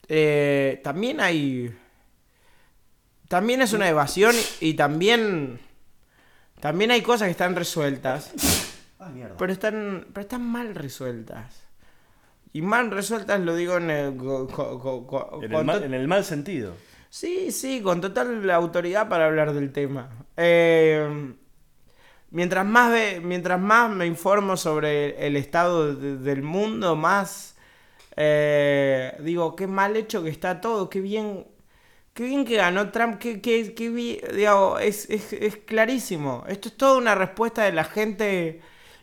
eh, 0.07 0.81
también 0.83 1.19
hay... 1.19 1.73
También 3.27 3.61
es 3.61 3.71
una 3.71 3.87
evasión 3.87 4.35
y 4.59 4.73
también... 4.73 5.59
También 6.59 6.91
hay 6.91 7.01
cosas 7.01 7.27
que 7.27 7.31
están 7.31 7.55
resueltas. 7.55 8.31
Pero 9.39 9.51
están, 9.51 10.05
pero 10.13 10.21
están 10.21 10.43
mal 10.43 10.75
resueltas. 10.75 11.60
Y 12.53 12.61
mal 12.61 12.91
resueltas 12.91 13.39
lo 13.39 13.55
digo 13.55 13.77
en 13.77 13.89
el, 13.89 14.17
co- 14.17 14.47
co- 14.47 14.79
co- 14.79 15.07
co- 15.07 15.39
En 15.41 15.53
el, 15.53 15.65
mal, 15.65 15.83
en 15.83 15.93
el 15.93 16.07
mal 16.07 16.23
sentido. 16.25 16.73
Sí, 17.09 17.51
sí, 17.51 17.81
con 17.81 18.01
total 18.01 18.49
autoridad 18.49 19.07
para 19.09 19.25
hablar 19.25 19.53
del 19.53 19.71
tema. 19.71 20.09
Eh, 20.37 21.33
mientras, 22.31 22.65
más 22.65 22.91
ve- 22.91 23.21
mientras 23.23 23.59
más 23.59 23.89
me 23.91 24.05
informo 24.05 24.57
sobre 24.57 25.25
el 25.27 25.35
estado 25.35 25.95
de- 25.95 26.17
del 26.17 26.43
mundo, 26.43 26.95
más 26.95 27.55
eh, 28.17 29.13
digo, 29.19 29.55
qué 29.55 29.67
mal 29.67 29.95
hecho 29.95 30.23
que 30.23 30.29
está 30.29 30.61
todo, 30.61 30.89
qué 30.89 30.99
bien, 31.01 31.47
qué 32.13 32.23
bien 32.25 32.45
que 32.45 32.57
ganó 32.57 32.91
Trump, 32.91 33.17
qué, 33.19 33.41
qué, 33.41 33.73
qué 33.73 33.89
bien, 33.89 34.19
digo, 34.35 34.79
es, 34.79 35.09
es, 35.09 35.33
es 35.33 35.57
clarísimo. 35.57 36.43
Esto 36.47 36.69
es 36.69 36.77
toda 36.77 36.97
una 36.97 37.15
respuesta 37.15 37.63
de 37.63 37.71
la 37.73 37.83
gente. 37.85 38.61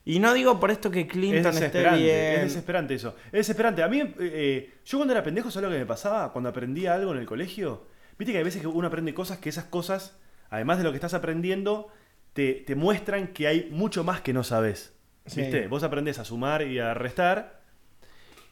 Y 0.08 0.20
no 0.20 0.32
digo 0.32 0.58
por 0.58 0.70
esto 0.70 0.90
que 0.90 1.02
Es 1.02 1.06
Clinton 1.06 1.52
esté 1.52 1.66
desesperante, 1.66 2.02
bien. 2.02 2.16
es 2.16 2.40
desesperante 2.42 2.94
eso. 2.94 3.14
Es 3.26 3.32
desesperante. 3.32 3.82
A 3.82 3.88
mí, 3.88 4.14
eh, 4.20 4.72
yo 4.84 4.98
cuando 4.98 5.12
era 5.12 5.22
pendejo, 5.22 5.50
¿sabes 5.50 5.68
lo 5.68 5.74
que 5.74 5.80
me 5.80 5.86
pasaba? 5.86 6.32
Cuando 6.32 6.48
aprendía 6.48 6.94
algo 6.94 7.12
en 7.12 7.18
el 7.18 7.26
colegio. 7.26 7.86
Viste 8.18 8.32
que 8.32 8.38
hay 8.38 8.44
veces 8.44 8.62
que 8.62 8.66
uno 8.66 8.88
aprende 8.88 9.12
cosas 9.12 9.36
que 9.38 9.50
esas 9.50 9.64
cosas, 9.64 10.18
además 10.48 10.78
de 10.78 10.84
lo 10.84 10.90
que 10.92 10.96
estás 10.96 11.12
aprendiendo, 11.12 11.88
te, 12.32 12.54
te 12.54 12.74
muestran 12.74 13.28
que 13.28 13.48
hay 13.48 13.68
mucho 13.70 14.02
más 14.02 14.22
que 14.22 14.32
no 14.32 14.44
sabes. 14.44 14.94
Sí. 15.26 15.42
¿Viste? 15.42 15.68
Vos 15.68 15.82
aprendés 15.82 16.18
a 16.18 16.24
sumar 16.24 16.62
y 16.62 16.78
a 16.78 16.94
restar 16.94 17.60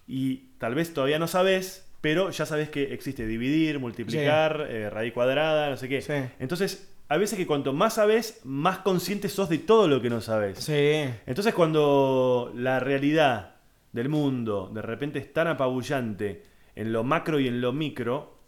y 0.07 0.49
tal 0.59 0.75
vez 0.75 0.93
todavía 0.93 1.19
no 1.19 1.27
sabes, 1.27 1.91
pero 2.03 2.31
ya 2.31 2.45
sabes 2.47 2.69
que 2.69 2.93
existe 2.93 3.27
dividir, 3.27 3.79
multiplicar, 3.79 4.67
eh, 4.69 4.91
raíz 4.91 5.13
cuadrada, 5.13 5.71
no 5.71 5.77
sé 5.77 5.89
qué. 5.89 6.03
Sí. 6.03 6.13
Entonces, 6.39 6.93
a 7.09 7.17
veces 7.17 7.39
que 7.39 7.47
cuanto 7.47 7.73
más 7.73 7.95
sabes, 7.95 8.41
más 8.45 8.79
consciente 8.79 9.29
sos 9.29 9.49
de 9.49 9.59
todo 9.59 9.87
lo 9.89 10.01
que 10.03 10.11
no 10.11 10.21
sabes. 10.21 10.59
Sí. 10.59 11.05
Entonces 11.27 11.55
cuando 11.55 12.53
la 12.55 12.81
realidad 12.81 13.57
del 13.93 14.09
mundo 14.09 14.71
de 14.75 14.83
repente 14.83 15.19
es 15.19 15.33
tan 15.33 15.47
apabullante 15.47 16.45
en 16.75 16.93
lo 16.93 17.05
macro 17.05 17.39
y 17.41 17.49
en 17.49 17.61
lo 17.61 17.73
micro, 17.73 18.39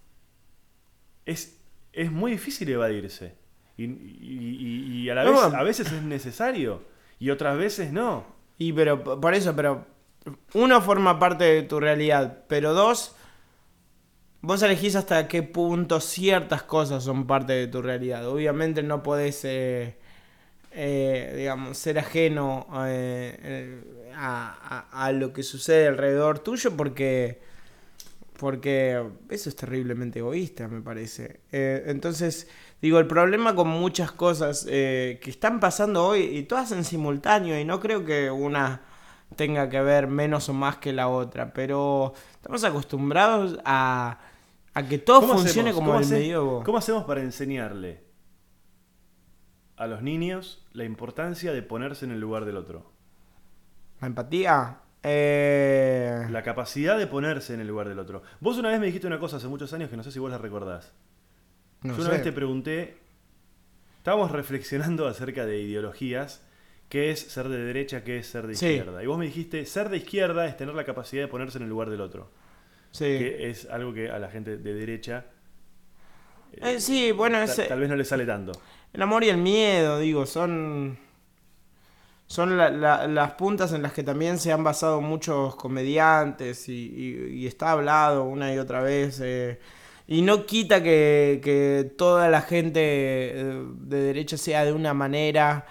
es, 1.24 1.60
es 1.92 2.10
muy 2.10 2.32
difícil 2.32 2.68
evadirse. 2.68 3.34
Y, 3.76 3.84
y- 3.84 4.18
y- 4.20 5.02
y 5.02 5.10
a 5.10 5.14
la 5.14 5.24
No, 5.24 5.32
vez, 5.32 5.54
a 5.54 5.62
veces 5.62 5.92
es 5.92 6.02
necesario 6.02 6.82
y 7.18 7.30
otras 7.30 7.56
veces 7.56 7.92
no. 7.92 8.24
Y 8.58 8.72
pero 8.72 9.02
por 9.20 9.34
eso, 9.34 9.54
pero 9.54 9.86
uno 10.54 10.80
forma 10.82 11.18
parte 11.18 11.44
de 11.44 11.62
tu 11.62 11.78
realidad, 11.78 12.44
pero 12.48 12.74
dos, 12.74 13.14
vos 14.42 14.62
elegís 14.62 14.96
hasta 14.96 15.28
qué 15.28 15.42
punto 15.42 16.00
ciertas 16.00 16.62
cosas 16.62 17.04
son 17.04 17.26
parte 17.26 17.52
de 17.52 17.66
tu 17.68 17.82
realidad. 17.82 18.26
Obviamente 18.28 18.82
no 18.82 19.02
podés, 19.02 19.44
eh, 19.44 19.96
eh, 20.72 21.34
digamos, 21.36 21.78
ser 21.78 21.98
ajeno 21.98 22.66
eh, 22.86 23.82
a, 24.16 24.86
a- 24.92 25.06
a 25.06 25.12
lo 25.12 25.32
que 25.32 25.42
sucede 25.42 25.88
alrededor 25.88 26.40
tuyo 26.40 26.76
porque, 26.76 27.40
porque 28.38 29.02
eso 29.30 29.48
es 29.48 29.56
terriblemente 29.56 30.20
egoísta, 30.20 30.68
me 30.68 30.80
parece. 30.82 31.40
Entonces, 31.52 32.48
digo, 32.82 32.98
el 33.00 33.06
problema 33.06 33.54
con 33.54 33.68
muchas 33.68 34.12
cosas 34.12 34.64
que 34.66 35.20
están 35.26 35.60
pasando 35.60 36.06
hoy 36.06 36.22
y 36.22 36.42
todas 36.44 36.72
en 36.72 36.84
simultáneo 36.84 37.58
y 37.58 37.64
no 37.64 37.80
creo 37.80 38.04
que 38.04 38.30
una 38.30 38.82
tenga 39.38 39.68
que 39.70 39.80
ver 39.80 40.08
menos 40.08 40.48
o 40.48 40.52
más 40.52 40.76
que 40.78 40.92
la 40.92 41.08
otra, 41.08 41.52
pero 41.54 42.12
estamos 42.32 42.64
acostumbrados 42.64 43.58
a, 43.64 44.18
a 44.74 44.82
que 44.88 44.98
todo 44.98 45.20
¿Cómo 45.20 45.34
funcione 45.34 45.70
hacemos? 45.70 45.74
como 45.76 45.86
¿Cómo 45.92 45.98
el 46.00 46.04
hace- 46.04 46.14
medievo. 46.14 46.62
¿Cómo 46.64 46.76
hacemos 46.78 47.04
para 47.04 47.22
enseñarle 47.22 48.02
a 49.76 49.86
los 49.86 50.02
niños 50.02 50.66
la 50.72 50.84
importancia 50.84 51.52
de 51.52 51.62
ponerse 51.62 52.04
en 52.04 52.10
el 52.10 52.20
lugar 52.20 52.44
del 52.44 52.56
otro? 52.56 52.90
La 54.00 54.08
empatía. 54.08 54.78
Eh... 55.04 56.26
La 56.30 56.42
capacidad 56.42 56.98
de 56.98 57.06
ponerse 57.06 57.54
en 57.54 57.60
el 57.60 57.68
lugar 57.68 57.88
del 57.88 58.00
otro. 58.00 58.22
Vos 58.40 58.58
una 58.58 58.70
vez 58.70 58.80
me 58.80 58.86
dijiste 58.86 59.06
una 59.06 59.20
cosa 59.20 59.36
hace 59.36 59.46
muchos 59.46 59.72
años 59.72 59.88
que 59.88 59.96
no 59.96 60.02
sé 60.02 60.10
si 60.10 60.18
vos 60.18 60.30
la 60.30 60.38
recordás. 60.38 60.92
no 61.82 61.92
Yo 61.94 62.00
una 62.00 62.10
sé. 62.10 62.14
vez 62.16 62.22
te 62.24 62.32
pregunté, 62.32 62.98
estábamos 63.98 64.32
reflexionando 64.32 65.06
acerca 65.06 65.46
de 65.46 65.60
ideologías, 65.60 66.42
qué 66.88 67.10
es 67.10 67.20
ser 67.20 67.48
de 67.48 67.58
derecha, 67.58 68.02
qué 68.04 68.18
es 68.18 68.26
ser 68.26 68.46
de 68.46 68.54
Sí. 68.54 68.66
izquierda. 68.66 69.02
Y 69.02 69.06
vos 69.06 69.18
me 69.18 69.26
dijiste, 69.26 69.64
ser 69.66 69.88
de 69.88 69.98
izquierda 69.98 70.46
es 70.46 70.56
tener 70.56 70.74
la 70.74 70.84
capacidad 70.84 71.22
de 71.22 71.28
ponerse 71.28 71.58
en 71.58 71.64
el 71.64 71.70
lugar 71.70 71.90
del 71.90 72.00
otro, 72.00 72.30
Sí. 72.90 73.04
que 73.04 73.50
es 73.50 73.68
algo 73.70 73.92
que 73.92 74.10
a 74.10 74.18
la 74.18 74.28
gente 74.30 74.56
de 74.56 74.74
derecha 74.74 75.24
Eh, 76.60 76.80
sí, 76.80 77.12
bueno, 77.12 77.38
es, 77.42 77.54
tal 77.68 77.78
vez 77.78 77.88
no 77.90 77.94
le 77.94 78.04
sale 78.04 78.24
tanto. 78.24 78.52
El 78.92 79.02
amor 79.02 79.22
y 79.22 79.28
el 79.28 79.36
miedo, 79.36 79.98
digo, 79.98 80.24
son. 80.26 80.96
Son 82.26 82.56
la- 82.58 82.70
la- 82.70 83.06
las 83.06 83.32
puntas 83.32 83.72
en 83.72 83.82
las 83.82 83.92
que 83.92 84.02
también 84.02 84.38
se 84.38 84.50
han 84.52 84.62
basado 84.64 85.00
muchos 85.00 85.56
comediantes 85.56 86.68
y, 86.68 86.72
y- 86.72 87.34
y 87.42 87.46
está 87.46 87.70
hablado 87.72 88.24
una 88.24 88.52
y 88.54 88.58
otra 88.58 88.80
vez. 88.82 89.20
eh, 89.22 89.58
y 90.06 90.22
no 90.22 90.46
quita 90.46 90.82
que, 90.82 91.40
que 91.44 91.92
toda 91.96 92.28
la 92.30 92.40
gente 92.42 92.80
eh, 92.82 93.62
de 93.80 94.00
derecha 94.02 94.36
sea 94.38 94.64
de 94.64 94.72
una 94.72 94.94
manera. 94.94 95.66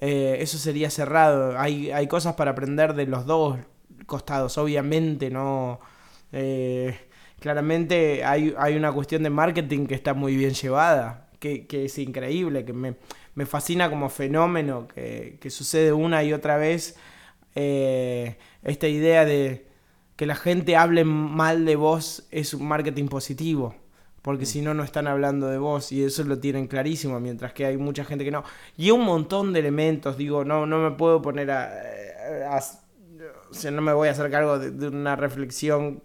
Eh, 0.00 0.38
eso 0.40 0.58
sería 0.58 0.90
cerrado. 0.90 1.58
Hay, 1.58 1.90
hay 1.90 2.06
cosas 2.06 2.34
para 2.34 2.52
aprender 2.52 2.94
de 2.94 3.06
los 3.06 3.26
dos 3.26 3.58
costados, 4.06 4.58
obviamente, 4.58 5.30
no. 5.30 5.80
eh, 6.32 6.98
claramente 7.40 8.24
hay, 8.24 8.54
hay 8.58 8.76
una 8.76 8.92
cuestión 8.92 9.22
de 9.22 9.30
marketing 9.30 9.86
que 9.86 9.94
está 9.94 10.14
muy 10.14 10.36
bien 10.36 10.54
llevada, 10.54 11.28
que, 11.40 11.66
que 11.66 11.84
es 11.86 11.98
increíble, 11.98 12.64
que 12.64 12.72
me, 12.72 12.96
me 13.34 13.46
fascina 13.46 13.90
como 13.90 14.08
fenómeno, 14.08 14.88
que, 14.88 15.38
que 15.40 15.50
sucede 15.50 15.92
una 15.92 16.22
y 16.24 16.32
otra 16.32 16.56
vez 16.56 16.96
eh, 17.54 18.38
esta 18.62 18.88
idea 18.88 19.24
de 19.24 19.66
que 20.16 20.26
la 20.26 20.36
gente 20.36 20.76
hable 20.76 21.04
mal 21.04 21.64
de 21.64 21.76
vos 21.76 22.26
es 22.30 22.54
un 22.54 22.66
marketing 22.66 23.06
positivo. 23.08 23.74
Porque 24.28 24.44
si 24.46 24.60
no, 24.62 24.74
no 24.74 24.84
están 24.84 25.06
hablando 25.06 25.48
de 25.48 25.56
vos 25.58 25.90
y 25.92 26.04
eso 26.04 26.22
lo 26.24 26.38
tienen 26.38 26.66
clarísimo, 26.68 27.18
mientras 27.20 27.54
que 27.54 27.64
hay 27.66 27.78
mucha 27.78 28.04
gente 28.04 28.24
que 28.24 28.30
no. 28.30 28.44
Y 28.76 28.90
un 28.90 29.02
montón 29.04 29.52
de 29.54 29.60
elementos, 29.60 30.18
digo, 30.18 30.44
no, 30.44 30.66
no 30.66 30.78
me 30.80 30.90
puedo 30.96 31.22
poner 31.22 31.50
a... 31.50 31.64
a- 32.50 32.60
o 33.50 33.54
sea, 33.54 33.70
no 33.70 33.80
me 33.82 33.92
voy 33.92 34.08
a 34.08 34.10
hacer 34.12 34.30
cargo 34.30 34.58
de, 34.58 34.70
de 34.70 34.88
una 34.88 35.16
reflexión 35.16 36.02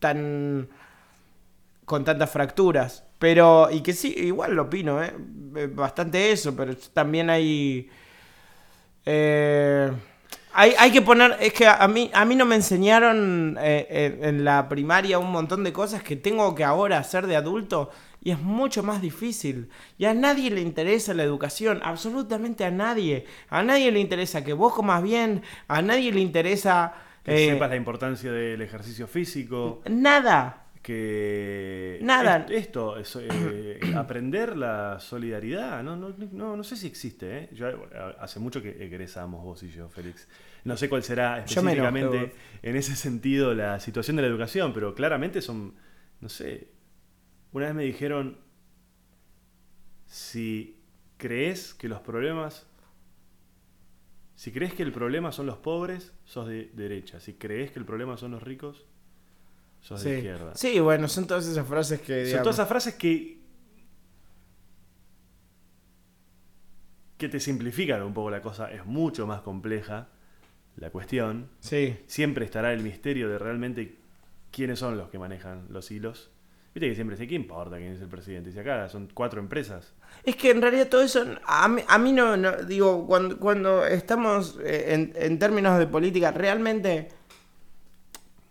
tan... 0.00 0.68
con 1.84 2.04
tantas 2.04 2.30
fracturas. 2.30 3.04
Pero, 3.18 3.70
y 3.70 3.82
que 3.82 3.92
sí, 3.92 4.14
igual 4.16 4.54
lo 4.54 4.62
opino, 4.62 5.02
¿eh? 5.02 5.12
Eh, 5.56 5.66
Bastante 5.72 6.32
eso, 6.32 6.54
pero 6.56 6.74
también 6.92 7.30
hay... 7.30 7.88
eh, 9.04 9.90
hay, 10.54 10.74
hay 10.78 10.90
que 10.90 11.02
poner, 11.02 11.36
es 11.40 11.52
que 11.52 11.66
a 11.66 11.86
mí, 11.88 12.10
a 12.12 12.24
mí 12.24 12.36
no 12.36 12.44
me 12.44 12.56
enseñaron 12.56 13.56
eh, 13.60 13.86
eh, 13.88 14.18
en 14.22 14.44
la 14.44 14.68
primaria 14.68 15.18
un 15.18 15.30
montón 15.30 15.64
de 15.64 15.72
cosas 15.72 16.02
que 16.02 16.16
tengo 16.16 16.54
que 16.54 16.64
ahora 16.64 16.98
hacer 16.98 17.26
de 17.26 17.36
adulto 17.36 17.90
y 18.22 18.30
es 18.30 18.38
mucho 18.38 18.82
más 18.82 19.02
difícil. 19.02 19.68
Y 19.98 20.04
a 20.04 20.14
nadie 20.14 20.50
le 20.50 20.60
interesa 20.60 21.12
la 21.14 21.24
educación, 21.24 21.80
absolutamente 21.82 22.64
a 22.64 22.70
nadie. 22.70 23.26
A 23.48 23.62
nadie 23.62 23.90
le 23.90 24.00
interesa 24.00 24.44
que 24.44 24.52
vos 24.52 24.74
comas 24.74 25.02
bien, 25.02 25.42
a 25.68 25.82
nadie 25.82 26.12
le 26.12 26.20
interesa... 26.20 26.94
Que 27.24 27.46
eh, 27.46 27.50
sepas 27.50 27.70
la 27.70 27.76
importancia 27.76 28.30
del 28.30 28.62
ejercicio 28.62 29.06
físico. 29.06 29.82
nada. 29.88 30.61
Que 30.82 31.98
Nada. 32.02 32.44
es- 32.48 32.50
esto 32.66 32.96
es, 32.96 33.16
eh, 33.20 33.80
aprender 33.96 34.56
la 34.56 34.98
solidaridad 35.00 35.82
no, 35.82 35.96
no, 35.96 36.14
no, 36.32 36.56
no 36.56 36.64
sé 36.64 36.76
si 36.76 36.86
existe 36.88 37.38
¿eh? 37.38 37.48
yo 37.52 37.68
eh, 37.68 37.76
hace 38.18 38.40
mucho 38.40 38.60
que 38.60 38.84
egresamos 38.84 39.42
vos 39.44 39.62
y 39.62 39.70
yo 39.70 39.88
Félix 39.88 40.26
no 40.64 40.76
sé 40.76 40.88
cuál 40.88 41.02
será 41.04 41.38
específicamente 41.38 42.34
en 42.62 42.76
ese 42.76 42.96
sentido 42.96 43.54
la 43.54 43.78
situación 43.80 44.16
de 44.16 44.22
la 44.22 44.28
educación 44.28 44.72
pero 44.72 44.94
claramente 44.94 45.40
son 45.40 45.74
no 46.20 46.28
sé 46.28 46.68
una 47.52 47.66
vez 47.66 47.74
me 47.74 47.84
dijeron 47.84 48.38
si 50.06 50.82
crees 51.16 51.74
que 51.74 51.88
los 51.88 52.00
problemas 52.00 52.66
si 54.34 54.50
crees 54.50 54.74
que 54.74 54.82
el 54.82 54.92
problema 54.92 55.30
son 55.30 55.46
los 55.46 55.58
pobres 55.58 56.12
sos 56.24 56.48
de 56.48 56.70
derecha 56.74 57.20
si 57.20 57.34
crees 57.34 57.70
que 57.70 57.78
el 57.78 57.84
problema 57.84 58.16
son 58.16 58.32
los 58.32 58.42
ricos 58.42 58.84
sos 59.82 60.02
de 60.02 60.10
Sí. 60.10 60.16
izquierda 60.16 60.52
sí, 60.54 60.80
bueno, 60.80 61.06
son 61.08 61.26
todas 61.26 61.46
esas 61.46 61.66
frases 61.66 62.00
que... 62.00 62.30
son 62.30 62.40
todas 62.40 62.56
esas 62.56 62.68
frases 62.68 62.94
que. 62.94 63.42
que 67.18 67.28
te 67.28 67.38
simplifican 67.40 68.02
un 68.02 68.12
poco 68.14 68.30
la 68.30 68.42
cosa. 68.42 68.70
Es 68.72 68.84
mucho 68.84 69.26
más 69.26 69.42
compleja 69.42 70.08
la 70.76 70.90
cuestión. 70.90 71.50
Sí. 71.60 71.96
Siempre 72.06 72.44
estará 72.44 72.72
el 72.72 72.82
misterio 72.82 73.28
de 73.28 73.38
realmente 73.38 73.96
quiénes 74.50 74.78
son 74.80 74.96
los 74.98 75.08
que 75.08 75.18
manejan 75.18 75.66
los 75.70 75.90
hilos. 75.90 76.30
Viste 76.74 76.88
que 76.88 76.94
siempre 76.94 77.16
sé 77.16 77.28
qué 77.28 77.34
importa 77.34 77.76
quién 77.76 77.92
es 77.92 78.00
el 78.00 78.08
presidente. 78.08 78.50
Si 78.50 78.58
acá 78.58 78.88
son 78.88 79.08
cuatro 79.14 79.38
empresas. 79.40 79.92
Es 80.24 80.34
que 80.36 80.50
en 80.50 80.62
realidad 80.62 80.88
todo 80.88 81.02
eso, 81.02 81.24
a 81.44 81.68
mí, 81.68 81.82
a 81.86 81.98
mí 81.98 82.12
no, 82.12 82.36
no- 82.36 82.56
digo, 82.64 83.06
cuando, 83.06 83.38
cuando 83.38 83.86
estamos 83.86 84.58
eh, 84.64 84.94
en, 84.94 85.12
en 85.14 85.38
términos 85.38 85.78
de 85.78 85.86
política, 85.86 86.32
realmente 86.32 87.08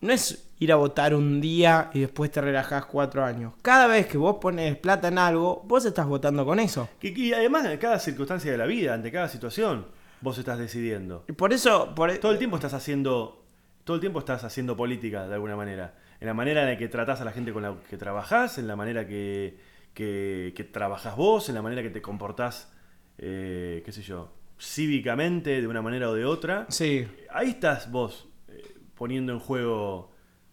no 0.02 0.14
es 0.14 0.48
ir 0.62 0.72
a 0.72 0.76
votar 0.76 1.16
un 1.16 1.41
día 1.41 1.89
y 1.91 2.01
después 2.01 2.30
te 2.30 2.39
relajás 2.39 2.86
cuatro 2.86 3.26
años. 3.26 3.53
Cada 3.64 3.88
vez 3.88 4.05
que 4.05 4.20
vos 4.20 4.38
pones 4.39 4.78
plata 4.78 5.07
en 5.07 5.18
algo, 5.18 5.64
vos 5.66 5.84
estás 5.86 6.05
votando 6.05 6.45
con 6.45 6.59
eso. 6.59 6.88
Que, 6.99 7.07
y 7.07 7.34
además, 7.34 7.66
en 7.66 7.80
cada 7.80 7.97
circunstancia 7.97 8.51
de 8.51 8.59
la 8.59 8.68
vida, 8.68 8.93
ante 8.93 9.12
cada 9.12 9.28
situación, 9.28 9.88
vos 10.22 10.38
estás 10.38 10.59
decidiendo. 10.59 11.26
Y 11.28 11.32
por 11.32 11.51
eso, 11.51 11.95
por, 11.95 12.12
e, 12.12 12.20
Todo 12.20 12.32
el 12.32 12.38
tiempo 12.38 12.57
estás 12.57 12.76
haciendo. 12.76 13.43
Todo 13.84 13.95
el 13.95 14.01
tiempo 14.01 14.20
estás 14.20 14.43
haciendo 14.43 14.78
política 14.78 15.28
de 15.28 15.34
alguna 15.34 15.55
manera. 15.55 15.95
En 16.20 16.28
la 16.28 16.36
manera 16.36 16.62
en 16.62 16.68
la 16.70 16.78
que 16.78 16.88
tratás 16.88 17.20
a 17.22 17.26
la 17.26 17.32
gente 17.32 17.51
con 17.51 17.64
la 17.64 17.74
que 17.89 17.97
trabajás, 17.97 18.59
en 18.59 18.68
la 18.68 18.76
manera 18.76 19.07
que, 19.07 19.57
que, 19.95 20.53
que 20.55 20.64
trabajás 20.64 21.16
vos, 21.16 21.49
en 21.49 21.55
la 21.55 21.64
manera 21.64 21.82
que 21.82 21.89
te 21.89 22.03
comportás, 22.03 22.72
eh, 23.18 23.82
qué 23.84 23.91
sé 23.91 24.03
yo, 24.03 24.32
cívicamente, 24.59 25.59
de 25.59 25.68
una 25.68 25.82
manera 25.82 26.07
o 26.12 26.14
de 26.14 26.24
otra. 26.24 26.68
Sí, 26.70 27.07
Ahí 27.32 27.49
estás 27.49 27.89
vos 27.89 28.28
eh, 28.47 28.76
poniendo 28.93 29.34
en 29.34 29.39
juego 29.39 30.12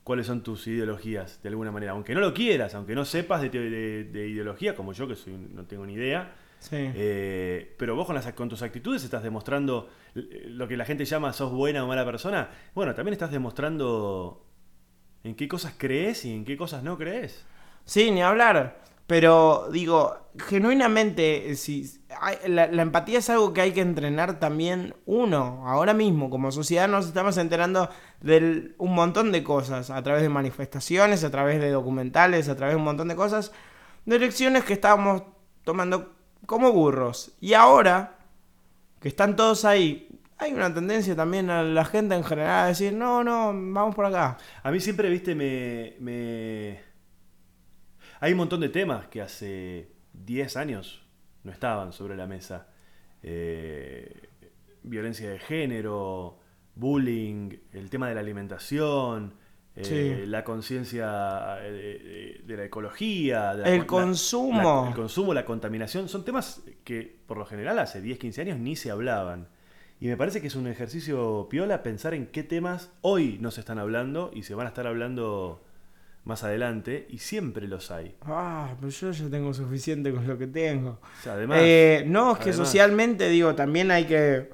cuáles 0.09 0.27
son 0.27 0.43
tus 0.43 0.67
ideologías, 0.67 1.41
de 1.43 1.51
alguna 1.51 1.71
manera. 1.71 1.93
Aunque 1.93 2.15
no 2.15 2.21
lo 2.21 2.35
quieras, 2.35 2.75
aunque 2.75 2.95
no 2.97 3.05
sepas 3.05 3.43
de, 3.43 3.51
te- 3.51 3.71
de- 3.71 4.05
de 4.05 4.29
ideología, 4.29 4.75
como 4.75 4.93
yo, 4.93 5.07
que 5.07 5.15
soy, 5.15 5.35
no 5.35 5.65
tengo 5.67 5.87
ni 5.87 5.93
idea. 5.93 6.35
sí. 6.59 6.77
Eh, 6.95 7.75
pero 7.79 7.95
vos 7.95 8.07
con, 8.07 8.15
las, 8.17 8.33
con 8.33 8.49
tus 8.49 8.63
actitudes 8.63 9.05
estás 9.05 9.23
demostrando 9.23 9.89
lo 10.15 10.67
que 10.67 10.77
la 10.77 10.85
gente 10.85 11.05
llama 11.05 11.33
sos 11.33 11.53
buena 11.53 11.85
o 11.85 11.87
mala 11.87 12.05
persona. 12.05 12.49
Bueno, 12.75 12.95
también 12.95 13.13
estás 13.13 13.31
demostrando 13.31 14.45
en 15.25 15.35
qué 15.37 15.47
cosas 15.47 15.75
crees 15.77 16.25
y 16.25 16.33
en 16.35 16.45
qué 16.45 16.57
cosas 16.57 16.83
no 16.83 16.97
crees. 16.99 17.45
Sí, 17.85 18.11
ni 18.11 18.23
hablar. 18.23 18.81
Pero 19.09 19.69
digo, 19.73 20.17
genuinamente, 20.49 21.57
si 21.57 21.91
hay- 22.21 22.39
la, 22.49 22.69
la 22.69 22.83
empatía 22.83 23.19
es 23.21 23.31
algo 23.31 23.53
que 23.55 23.63
hay 23.63 23.73
que 23.73 23.81
entrenar 23.81 24.39
también 24.39 24.95
uno. 25.07 25.65
Ahora 25.67 25.95
mismo, 25.95 26.31
como 26.31 26.53
sociedad, 26.53 26.89
nos 26.89 27.07
estamos 27.09 27.37
enterando 27.39 27.91
de 28.21 28.75
un 28.79 28.95
montón 28.95 29.33
de 29.33 29.43
cosas. 29.43 29.91
A 29.91 30.03
través 30.03 30.23
de 30.23 30.29
manifestaciones, 30.31 31.25
a 31.25 31.31
través 31.31 31.61
de 31.61 31.71
documentales, 31.71 32.49
a 32.51 32.57
través 32.57 32.75
de 32.75 32.79
un 32.79 32.85
montón 32.85 33.09
de 33.09 33.17
cosas. 33.17 33.53
De 34.07 34.19
lecciones 34.21 34.65
que 34.65 34.75
estábamos 34.75 35.23
tomando 35.65 36.15
como 36.47 36.73
burros. 36.73 37.33
Y 37.41 37.55
ahora, 37.55 38.19
que 39.01 39.09
están 39.09 39.37
todos 39.37 39.65
ahí, 39.65 40.09
hay 40.39 40.53
una 40.55 40.73
tendencia 40.75 41.17
también 41.17 41.51
a 41.51 41.63
la 41.63 41.85
gente 41.87 42.15
en 42.15 42.25
general 42.25 42.65
a 42.65 42.69
decir, 42.69 42.93
no, 42.95 43.25
no, 43.25 43.49
vamos 43.55 43.95
por 43.95 44.07
acá. 44.07 44.39
A 44.63 44.71
mí 44.71 44.81
siempre, 44.81 45.09
viste, 45.11 45.35
me, 45.35 45.95
me... 46.01 46.88
Hay 48.21 48.33
un 48.33 48.39
montón 48.39 48.61
de 48.61 48.69
temas 48.69 49.07
que 49.09 49.21
hace 49.23 49.89
10 50.13 50.57
años 50.57 51.03
no 51.45 51.53
estaban 51.53 51.93
sobre 51.93 52.17
la 52.17 52.27
mesa. 52.27 52.69
Eh, 53.23 54.29
violencia 54.83 55.31
de 55.31 55.39
género, 55.39 56.39
bullying, 56.75 57.51
el 57.73 57.91
tema 57.91 58.09
de 58.09 58.15
la 58.15 58.21
alimentación, 58.21 59.35
eh, 59.77 59.85
Sí. 59.85 60.27
la 60.27 60.43
conciencia 60.45 61.59
eh, 61.65 62.41
de, 62.43 62.45
de 62.45 62.57
la 62.57 62.65
ecología, 62.65 63.55
de 63.55 63.63
la 63.63 63.69
El 63.75 63.87
consumo. 63.87 64.83
la- 64.83 64.89
el 64.89 64.95
consumo, 64.95 65.35
la 65.35 65.45
contaminación, 65.45 66.09
son 66.09 66.25
temas 66.25 66.63
que 66.85 67.19
por 67.27 67.37
lo 67.39 67.47
general 67.47 67.79
hace 67.79 68.01
10, 68.01 68.19
15 68.19 68.41
años 68.43 68.59
ni 68.59 68.75
se 68.77 68.91
hablaban. 68.91 69.49
Y 70.01 70.07
me 70.07 70.17
parece 70.17 70.41
que 70.41 70.47
es 70.47 70.55
un 70.55 70.69
ejercicio 70.69 71.49
piola 71.51 71.83
pensar 71.83 72.15
en 72.15 72.27
qué 72.27 72.45
temas 72.45 72.93
hoy 73.03 73.39
no 73.41 73.51
se 73.51 73.61
están 73.61 73.79
hablando 73.81 74.31
y 74.33 74.45
se 74.45 74.55
van 74.55 74.67
a 74.67 74.71
estar 74.71 74.87
hablando 74.87 75.65
más 76.29 76.45
adelante, 76.45 77.07
y 77.11 77.19
siempre 77.19 77.67
los 77.67 77.91
hay. 77.91 78.15
Ah, 78.23 78.75
pero 78.79 78.91
yo 78.91 79.11
ya 79.11 79.29
tengo 79.31 79.53
suficiente 79.55 80.13
con 80.13 80.27
lo 80.29 80.37
que 80.39 80.47
tengo. 80.47 81.01
O 81.03 81.23
sea, 81.23 81.33
además, 81.33 81.59
Eh, 81.63 82.05
no, 82.07 82.33
es 82.33 82.39
que 82.39 82.51
además- 82.51 82.69
socialmente, 82.69 83.29
digo, 83.31 83.55
también 83.55 83.91
hay 83.91 84.05
que. 84.05 84.51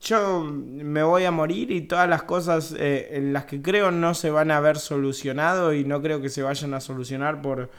Yo 0.00 0.44
me 0.44 1.02
voy 1.02 1.24
a 1.24 1.30
morir 1.30 1.70
y 1.70 1.80
todas 1.82 2.06
las 2.08 2.24
cosas 2.24 2.74
eh, 2.78 3.08
en 3.16 3.32
las 3.32 3.46
que 3.46 3.62
creo 3.62 3.90
no 3.90 4.12
se 4.12 4.28
van 4.30 4.50
a 4.50 4.60
ver 4.60 4.76
solucionado 4.76 5.72
y 5.72 5.84
no 5.84 6.02
creo 6.02 6.20
que 6.20 6.28
se 6.28 6.42
vayan 6.42 6.74
a 6.74 6.80
solucionar 6.80 7.40
por 7.40 7.70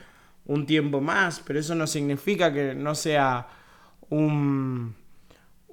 un 0.48 0.66
tiempo 0.66 1.02
más, 1.02 1.42
pero 1.46 1.60
eso 1.60 1.76
no 1.76 1.86
significa 1.86 2.52
que 2.52 2.74
no 2.74 2.96
sea 2.96 3.48
un, 4.10 4.96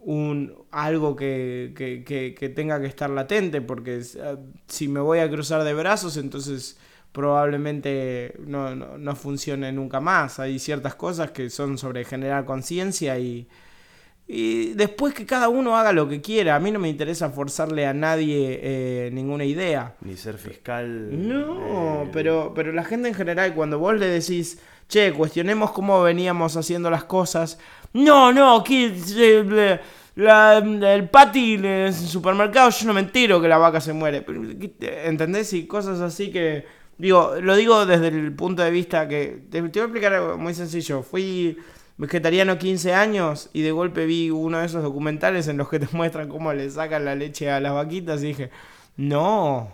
un 0.05 0.55
algo 0.73 1.15
que, 1.17 1.73
que- 1.77 2.03
que- 2.05 2.35
que 2.35 2.49
tenga 2.49 2.81
que 2.81 2.87
estar 2.89 3.09
latente, 3.11 3.61
porque 3.61 3.99
eh, 4.01 4.37
si 4.67 4.89
me 4.89 5.01
voy 5.01 5.21
a 5.21 5.31
cruzar 5.31 5.63
de 5.65 5.75
brazos, 5.75 6.17
entonces 6.17 6.77
probablemente 7.13 8.35
no, 8.47 8.75
no, 8.75 8.99
no 8.99 9.17
funcione 9.17 9.73
nunca 9.73 10.01
más. 10.01 10.39
Hay 10.39 10.59
ciertas 10.59 10.95
cosas 10.95 11.31
que 11.31 11.51
son 11.51 11.79
sobre 11.79 12.05
generar 12.05 12.45
conciencia 12.45 13.19
y, 13.19 13.47
y 14.27 14.73
después 14.75 15.15
que 15.15 15.27
cada 15.27 15.49
uno 15.49 15.77
haga 15.77 15.93
lo 15.93 16.09
que 16.09 16.21
quiera. 16.21 16.57
A 16.57 16.61
mí 16.61 16.71
no 16.71 16.79
me 16.79 16.89
interesa 16.89 17.31
forzarle 17.31 17.87
a 17.87 17.93
nadie 17.95 18.61
eh, 18.63 19.11
ninguna 19.13 19.45
idea. 19.45 19.95
ni 20.03 20.17
ser 20.17 20.39
fiscal. 20.39 21.29
No, 21.29 22.05
eh, 22.05 22.11
pero, 22.13 22.53
pero 22.55 22.73
la 22.73 22.85
gente 22.85 23.09
en 23.09 23.15
general, 23.15 23.55
cuando 23.55 23.79
vos 23.79 23.95
le 23.99 24.07
decís, 24.07 24.59
che, 24.89 25.13
cuestionemos 25.13 25.71
cómo 25.73 26.03
veníamos 26.03 26.57
haciendo 26.57 26.91
las 26.91 27.05
cosas, 27.05 27.59
no, 27.93 28.33
no, 28.33 28.63
que 28.65 28.93
eh, 29.17 29.81
la- 30.15 30.59
el 30.59 31.09
patty 31.09 31.55
en 31.55 31.65
el 31.65 31.95
supermercado, 31.95 32.71
yo 32.71 32.87
no 32.87 32.93
me 32.95 33.01
entero 33.01 33.41
que 33.41 33.49
la 33.49 33.59
vaca 33.59 33.81
se 33.81 33.93
muere. 33.93 34.23
Pero, 34.23 34.43
¿qué- 34.59 35.03
¿Entendés? 35.07 35.53
Y 35.55 35.67
cosas 35.67 36.01
así 36.01 36.31
que, 36.31 36.67
digo, 36.99 37.35
lo 37.41 37.57
digo 37.57 37.87
desde 37.87 38.09
el 38.09 38.33
punto 38.35 38.63
de 38.63 38.71
vista 38.71 39.09
que, 39.09 39.43
te, 39.51 39.63
te 39.63 39.81
voy 39.81 39.81
a 39.81 39.85
explicar 39.85 40.13
algo 40.15 40.37
muy 40.39 40.55
sencillo. 40.55 41.03
Fui 41.03 41.57
vegetariano 41.97 42.59
15 42.59 42.95
años 42.95 43.49
y 43.53 43.63
de 43.63 43.71
golpe 43.73 44.07
vi 44.07 44.31
uno 44.31 44.59
de 44.59 44.67
esos 44.67 44.83
documentales 44.83 45.49
en 45.49 45.57
los 45.59 45.69
que 45.69 45.79
te 45.79 45.89
muestran 45.93 46.29
cómo 46.29 46.53
le 46.53 46.69
sacan 46.71 47.05
la 47.05 47.15
leche 47.15 47.51
a 47.51 47.61
las 47.61 47.73
vaquitas 47.75 48.23
y 48.23 48.27
dije, 48.29 48.51
no. 48.97 49.71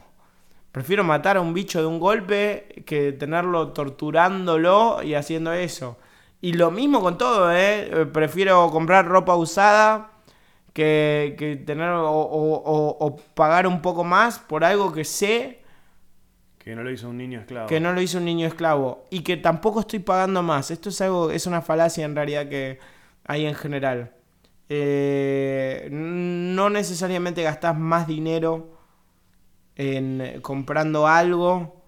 Prefiero 0.72 1.02
matar 1.04 1.36
a 1.36 1.40
un 1.40 1.54
bicho 1.54 1.80
de 1.80 1.86
un 1.86 1.98
golpe 1.98 2.82
que 2.86 3.12
tenerlo 3.12 3.68
torturándolo 3.72 5.02
y 5.02 5.14
haciendo 5.14 5.52
eso. 5.52 5.96
Y 6.40 6.52
lo 6.52 6.70
mismo 6.70 7.00
con 7.00 7.18
todo, 7.18 7.50
¿eh? 7.52 7.88
Eh, 8.02 8.06
Prefiero 8.06 8.70
comprar 8.70 9.06
ropa 9.08 9.34
usada 9.34 10.12
que, 10.72 11.34
que 11.38 11.56
tener 11.56 11.88
o, 11.90 12.10
o- 12.12 13.16
pagar 13.34 13.66
un 13.66 13.82
poco 13.82 14.04
más 14.04 14.38
por 14.38 14.62
algo 14.64 14.92
que 14.92 15.04
sé 15.04 15.62
Que 16.58 16.76
no 16.76 16.84
lo 16.84 16.90
hizo 16.92 17.08
un 17.08 17.18
niño 17.18 17.40
esclavo. 17.40 17.66
que 17.66 17.80
no 17.80 17.92
lo 17.92 18.00
hizo 18.00 18.18
un 18.18 18.26
niño 18.26 18.46
esclavo 18.46 19.06
y 19.10 19.22
que 19.22 19.36
tampoco 19.36 19.80
estoy 19.80 19.98
pagando 20.00 20.42
más. 20.42 20.70
Esto 20.70 20.90
es 20.90 21.00
algo, 21.00 21.30
es 21.32 21.46
una 21.46 21.62
falacia 21.62 22.04
en 22.04 22.14
realidad 22.14 22.48
que 22.48 22.78
hay 23.24 23.46
en 23.46 23.54
general. 23.56 24.12
Eh, 24.68 25.88
no 25.90 26.70
necesariamente 26.70 27.42
gastas 27.42 27.76
más 27.76 28.06
dinero 28.06 28.77
en 29.78 30.40
comprando 30.42 31.06
algo 31.06 31.82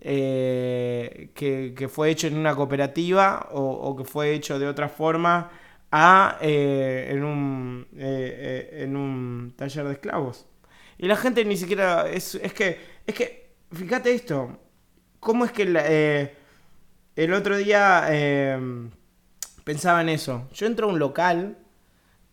eh, 0.00 1.30
que, 1.34 1.88
fue 1.88 2.10
hecho 2.10 2.26
en 2.28 2.38
una 2.38 2.56
cooperativa 2.56 3.48
o, 3.52 3.94
que 3.96 4.04
fue 4.04 4.32
hecho 4.32 4.58
de 4.58 4.66
otra 4.66 4.88
forma 4.88 5.50
a 5.90 6.38
eh, 6.40 7.08
en 7.10 7.24
un 7.24 7.86
eh, 7.98 8.84
en 8.84 8.96
un 8.96 9.52
taller 9.56 9.84
de 9.84 9.92
esclavos. 9.92 10.46
Y 10.96 11.06
la 11.06 11.16
gente 11.16 11.44
ni 11.44 11.56
siquiera 11.58 12.08
es, 12.08 12.36
es 12.36 12.54
que 12.54 12.78
es 13.06 13.14
que 13.14 13.56
fíjate 13.70 14.14
esto, 14.14 14.58
cómo 15.20 15.44
es 15.44 15.52
que 15.52 15.64
el 17.14 17.34
otro 17.34 17.56
día 17.58 18.06
eh, 18.08 18.88
pensaba 19.64 20.00
en 20.00 20.08
eso. 20.08 20.48
Yo 20.54 20.66
entro 20.66 20.88
a 20.88 20.92
un 20.92 20.98
local 20.98 21.58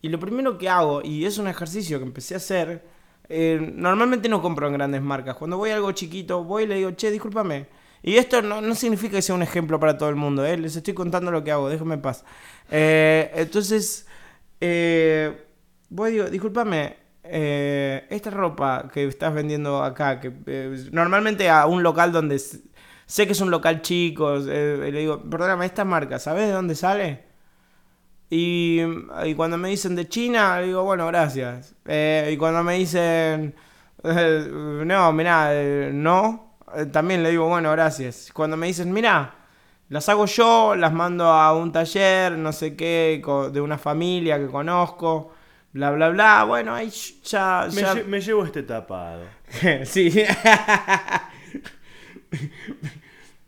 y 0.01 0.09
lo 0.09 0.19
primero 0.19 0.57
que 0.57 0.69
hago, 0.69 1.01
y 1.03 1.25
es 1.25 1.37
un 1.37 1.47
ejercicio 1.47 1.99
que 1.99 2.05
empecé 2.05 2.35
a 2.35 2.37
hacer, 2.37 2.85
eh, 3.29 3.73
normalmente 3.75 4.27
no 4.27 4.41
compro 4.41 4.67
en 4.67 4.73
grandes 4.73 5.01
marcas. 5.01 5.35
Cuando 5.35 5.57
voy 5.57 5.69
a 5.69 5.75
algo 5.75 5.91
chiquito, 5.91 6.43
voy 6.43 6.63
y 6.63 6.67
le 6.67 6.75
digo, 6.75 6.91
che, 6.91 7.11
discúlpame. 7.11 7.67
Y 8.01 8.17
esto 8.17 8.41
no, 8.41 8.61
no 8.61 8.75
significa 8.75 9.17
que 9.17 9.21
sea 9.21 9.35
un 9.35 9.43
ejemplo 9.43 9.79
para 9.79 9.97
todo 9.97 10.09
el 10.09 10.15
mundo, 10.15 10.45
¿eh? 10.45 10.57
les 10.57 10.75
estoy 10.75 10.93
contando 10.93 11.31
lo 11.31 11.43
que 11.43 11.51
hago, 11.51 11.69
déjame 11.69 11.95
en 11.95 12.01
paz. 12.01 12.23
Eh, 12.71 13.29
entonces, 13.35 14.07
eh, 14.61 15.45
voy 15.89 16.09
y 16.09 16.13
digo, 16.13 16.29
discúlpame, 16.29 16.97
esta 17.23 18.31
ropa 18.31 18.89
que 18.91 19.05
estás 19.05 19.33
vendiendo 19.33 19.83
acá, 19.83 20.19
que 20.19 20.31
normalmente 20.91 21.49
a 21.49 21.67
un 21.67 21.83
local 21.83 22.11
donde 22.11 22.39
sé 22.39 23.25
que 23.27 23.33
es 23.33 23.41
un 23.41 23.51
local 23.51 23.81
chico, 23.81 24.37
le 24.37 24.91
digo, 24.91 25.21
perdóname, 25.29 25.65
esta 25.65 25.85
marca, 25.85 26.17
¿sabes 26.19 26.47
de 26.47 26.53
dónde 26.53 26.75
sale? 26.75 27.28
Y, 28.29 28.79
y 29.25 29.33
cuando 29.35 29.57
me 29.57 29.69
dicen 29.69 29.95
de 29.95 30.07
China, 30.07 30.59
le 30.61 30.67
digo, 30.67 30.83
bueno, 30.83 31.07
gracias. 31.07 31.75
Eh, 31.85 32.29
y 32.33 32.37
cuando 32.37 32.63
me 32.63 32.75
dicen, 32.75 33.55
eh, 34.03 34.47
no, 34.85 35.11
mirá, 35.13 35.49
eh, 35.53 35.89
no, 35.93 36.57
eh, 36.75 36.85
también 36.87 37.23
le 37.23 37.31
digo, 37.31 37.47
bueno, 37.47 37.71
gracias. 37.71 38.29
Cuando 38.33 38.55
me 38.57 38.67
dicen, 38.67 38.91
mirá, 38.93 39.33
las 39.89 40.07
hago 40.09 40.25
yo, 40.27 40.75
las 40.75 40.93
mando 40.93 41.25
a 41.25 41.55
un 41.55 41.71
taller, 41.71 42.33
no 42.33 42.51
sé 42.53 42.75
qué, 42.75 43.21
de 43.51 43.61
una 43.61 43.77
familia 43.79 44.37
que 44.37 44.45
conozco, 44.47 45.33
bla, 45.73 45.89
bla, 45.91 46.09
bla. 46.09 46.43
Bueno, 46.43 46.75
ahí 46.75 46.91
ya... 47.23 47.67
Me, 47.73 47.81
ya- 47.81 47.95
lle- 47.95 48.05
me 48.05 48.21
llevo 48.21 48.45
este 48.45 48.61
tapado. 48.63 49.23
sí. 49.85 50.11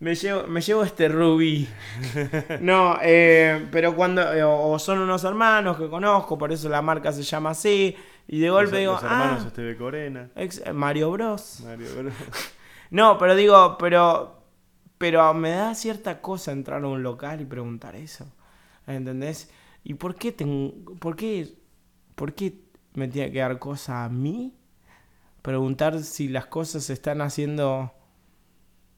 me, 0.02 0.16
llevo, 0.16 0.48
me 0.48 0.60
llevo 0.62 0.84
este 0.84 1.08
rubí. 1.08 1.68
No, 2.60 2.98
eh, 3.02 3.68
pero 3.72 3.96
cuando. 3.96 4.22
eh, 4.34 4.44
o 4.44 4.78
son 4.80 5.00
unos 5.00 5.24
hermanos 5.24 5.78
que 5.78 5.88
conozco, 5.90 6.38
por 6.38 6.52
eso 6.52 6.68
la 6.68 6.82
marca 6.82 7.12
se 7.14 7.24
llama 7.24 7.52
así. 7.52 7.96
Y 8.28 8.40
de 8.40 8.50
golpe 8.50 8.78
digo. 8.80 8.94
los 8.94 9.04
hermanos 9.04 9.42
ah, 9.44 9.48
Esteve 9.48 9.76
Corena. 9.78 10.30
ex- 10.36 10.62
eh, 10.66 10.74
Mario 10.74 11.12
Bros. 11.12 11.62
Mario 11.66 11.88
Bros. 11.98 12.14
No, 12.92 13.18
pero 13.18 13.36
digo, 13.36 13.78
pero. 13.80 14.38
Pero 14.98 15.34
me 15.34 15.52
da 15.52 15.74
cierta 15.74 16.22
cosa 16.22 16.52
entrar 16.52 16.84
a 16.84 16.88
un 16.88 17.02
local 17.02 17.42
y 17.42 17.46
preguntar 17.46 17.96
eso. 17.96 18.26
¿Entendés? 18.86 19.50
¿Y 19.84 19.94
por 19.96 20.16
qué 20.16 20.32
tengo. 20.34 20.74
¿Por 21.00 21.16
qué. 21.16 21.56
¿Por 22.16 22.34
qué 22.34 22.54
me 22.94 23.08
tiene 23.08 23.32
que 23.32 23.40
dar 23.40 23.58
cosa 23.60 24.04
a 24.04 24.10
mí? 24.10 24.54
Preguntar 25.42 26.00
si 26.04 26.28
las 26.28 26.46
cosas 26.48 26.84
se 26.84 26.94
están 26.94 27.22
haciendo 27.22 27.94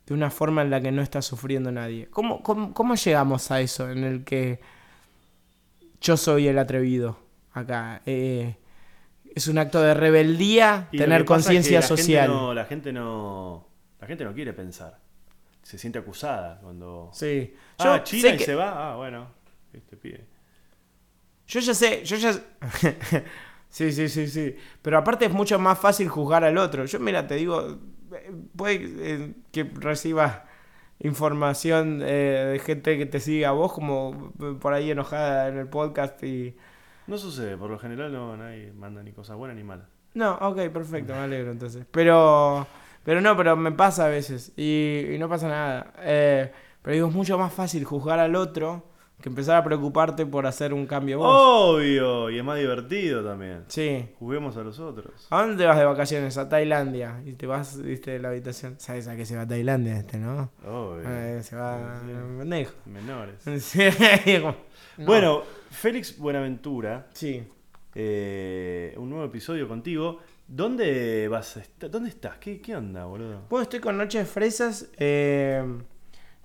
de 0.05 0.13
una 0.13 0.29
forma 0.29 0.61
en 0.61 0.69
la 0.69 0.81
que 0.81 0.91
no 0.91 1.01
está 1.01 1.21
sufriendo 1.21 1.71
nadie. 1.71 2.07
¿Cómo, 2.09 2.43
cómo, 2.43 2.73
cómo 2.73 2.95
llegamos 2.95 3.49
a 3.51 3.61
eso 3.61 3.89
en 3.89 4.03
el 4.03 4.23
que 4.23 4.59
yo 6.01 6.17
soy 6.17 6.47
el 6.47 6.59
atrevido 6.59 7.17
acá? 7.53 8.01
Eh, 8.05 8.55
es 9.35 9.47
un 9.47 9.57
acto 9.57 9.81
de 9.81 9.93
rebeldía 9.93 10.89
Y 10.91 10.97
tener 10.97 11.23
pasa 11.25 11.39
es 11.39 11.45
que 11.45 11.53
conciencia 11.53 11.79
la 11.79 11.87
gente 11.87 12.01
social. 12.03 12.27
no- 12.29 12.53
la 12.53 12.65
gente 12.65 12.91
no. 12.93 13.67
La 14.01 14.07
gente 14.07 14.23
no 14.25 14.33
quiere 14.33 14.51
pensar. 14.53 14.99
Se 15.63 15.77
siente 15.77 15.99
acusada 15.99 16.59
cuando. 16.61 17.09
Sí. 17.13 17.53
ah, 17.79 17.83
Yo 17.97 18.03
China 18.03 18.21
sé 18.29 18.35
y 18.35 18.37
que- 18.37 18.43
se 18.45 18.55
va. 18.55 18.91
Ah, 18.91 18.95
bueno. 18.97 19.27
Este 19.71 19.95
pibe. 19.95 20.25
Yo 21.47 21.59
ya 21.61 21.73
sé, 21.73 22.03
yo 22.05 22.15
ya... 22.17 22.31
sí, 23.73 23.91
sí, 23.91 24.07
sí, 24.07 24.27
sí. 24.27 24.55
Pero 24.83 24.99
aparte 24.99 25.25
es 25.25 25.33
mucho 25.33 25.57
más 25.57 25.79
fácil 25.79 26.07
juzgar 26.07 26.43
al 26.43 26.57
otro. 26.57 26.85
Yo, 26.85 26.99
mira, 26.99 27.25
te 27.25 27.35
digo, 27.35 27.79
eh, 28.13 28.31
puede 28.55 28.75
eh, 28.81 29.33
que 29.51 29.63
recibas 29.63 30.43
información 30.99 32.01
eh, 32.03 32.51
de 32.53 32.59
gente 32.59 32.97
que 32.97 33.05
te 33.07 33.19
sigue 33.19 33.45
a 33.45 33.51
vos 33.51 33.73
como 33.73 34.31
eh, 34.39 34.55
por 34.59 34.73
ahí 34.73 34.91
enojada 34.91 35.49
en 35.49 35.57
el 35.57 35.67
podcast 35.67 36.23
y... 36.23 36.55
No 37.07 37.17
sucede, 37.17 37.57
por 37.57 37.69
lo 37.69 37.79
general 37.79 38.13
no 38.13 38.37
nadie 38.37 38.71
manda 38.71 39.03
ni 39.03 39.11
cosas 39.11 39.35
buenas 39.35 39.57
ni 39.57 39.63
malas. 39.63 39.87
No, 40.13 40.35
ok, 40.35 40.69
perfecto, 40.71 41.13
me 41.13 41.19
alegro 41.19 41.51
entonces. 41.51 41.85
Pero, 41.91 42.67
pero 43.03 43.19
no, 43.19 43.35
pero 43.35 43.57
me 43.57 43.71
pasa 43.71 44.05
a 44.05 44.09
veces 44.09 44.53
y, 44.55 45.07
y 45.11 45.17
no 45.17 45.27
pasa 45.27 45.47
nada. 45.49 45.93
Eh, 45.99 46.51
pero 46.81 46.93
digo, 46.93 47.07
es 47.07 47.13
mucho 47.13 47.37
más 47.37 47.51
fácil 47.51 47.83
juzgar 47.83 48.19
al 48.19 48.35
otro 48.35 48.92
que 49.23 49.29
empezar 49.29 49.55
a 49.55 49.63
preocuparte 49.63 50.25
por 50.25 50.45
hacer 50.45 50.73
un 50.73 50.85
cambio 50.85 51.19
vos. 51.19 51.27
Obvio, 51.33 52.29
y 52.29 52.37
es 52.37 52.43
más 52.43 52.59
divertido 52.59 53.23
también. 53.23 53.63
Sí. 53.69 54.05
Juguemos 54.19 54.57
a 54.57 54.63
los 54.63 54.79
otros. 54.79 55.27
¿A 55.29 55.41
dónde 55.41 55.63
te 55.63 55.65
vas 55.65 55.77
de 55.77 55.85
vacaciones? 55.85 56.37
A 56.37 56.49
Tailandia. 56.49 57.21
Y 57.25 57.31
te 57.33 57.47
vas, 57.47 57.81
viste, 57.81 58.11
de 58.11 58.19
la 58.19 58.29
habitación. 58.29 58.75
¿Sabes 58.79 59.07
a 59.07 59.15
qué 59.15 59.25
se 59.25 59.37
va 59.37 59.43
a 59.43 59.47
Tailandia 59.47 59.97
este, 59.97 60.17
no? 60.17 60.51
Obvio. 60.67 61.03
Eh, 61.07 61.41
se 61.41 61.55
va 61.55 62.01
Sí. 62.01 62.67
Menores. 62.85 63.35
Sí, 63.63 63.79
no. 64.41 64.55
Bueno, 65.05 65.43
Félix 65.71 66.17
Buenaventura, 66.19 67.07
Sí. 67.13 67.43
eh, 67.95 68.93
un 68.97 69.09
nuevo 69.09 69.25
episodio 69.25 69.67
contigo. 69.67 70.19
¿Dónde 70.45 71.29
vas 71.29 71.55
a 71.55 71.61
estar? 71.61 71.89
¿Dónde 71.89 72.09
estás? 72.09 72.37
¿Qué, 72.37 72.59
qué 72.61 72.75
onda, 72.75 73.05
boludo? 73.05 73.43
Bueno, 73.49 73.63
estoy 73.63 73.79
con 73.79 73.97
Noche 73.97 74.19
de 74.19 74.25
Fresas. 74.25 74.89
eh, 74.97 75.63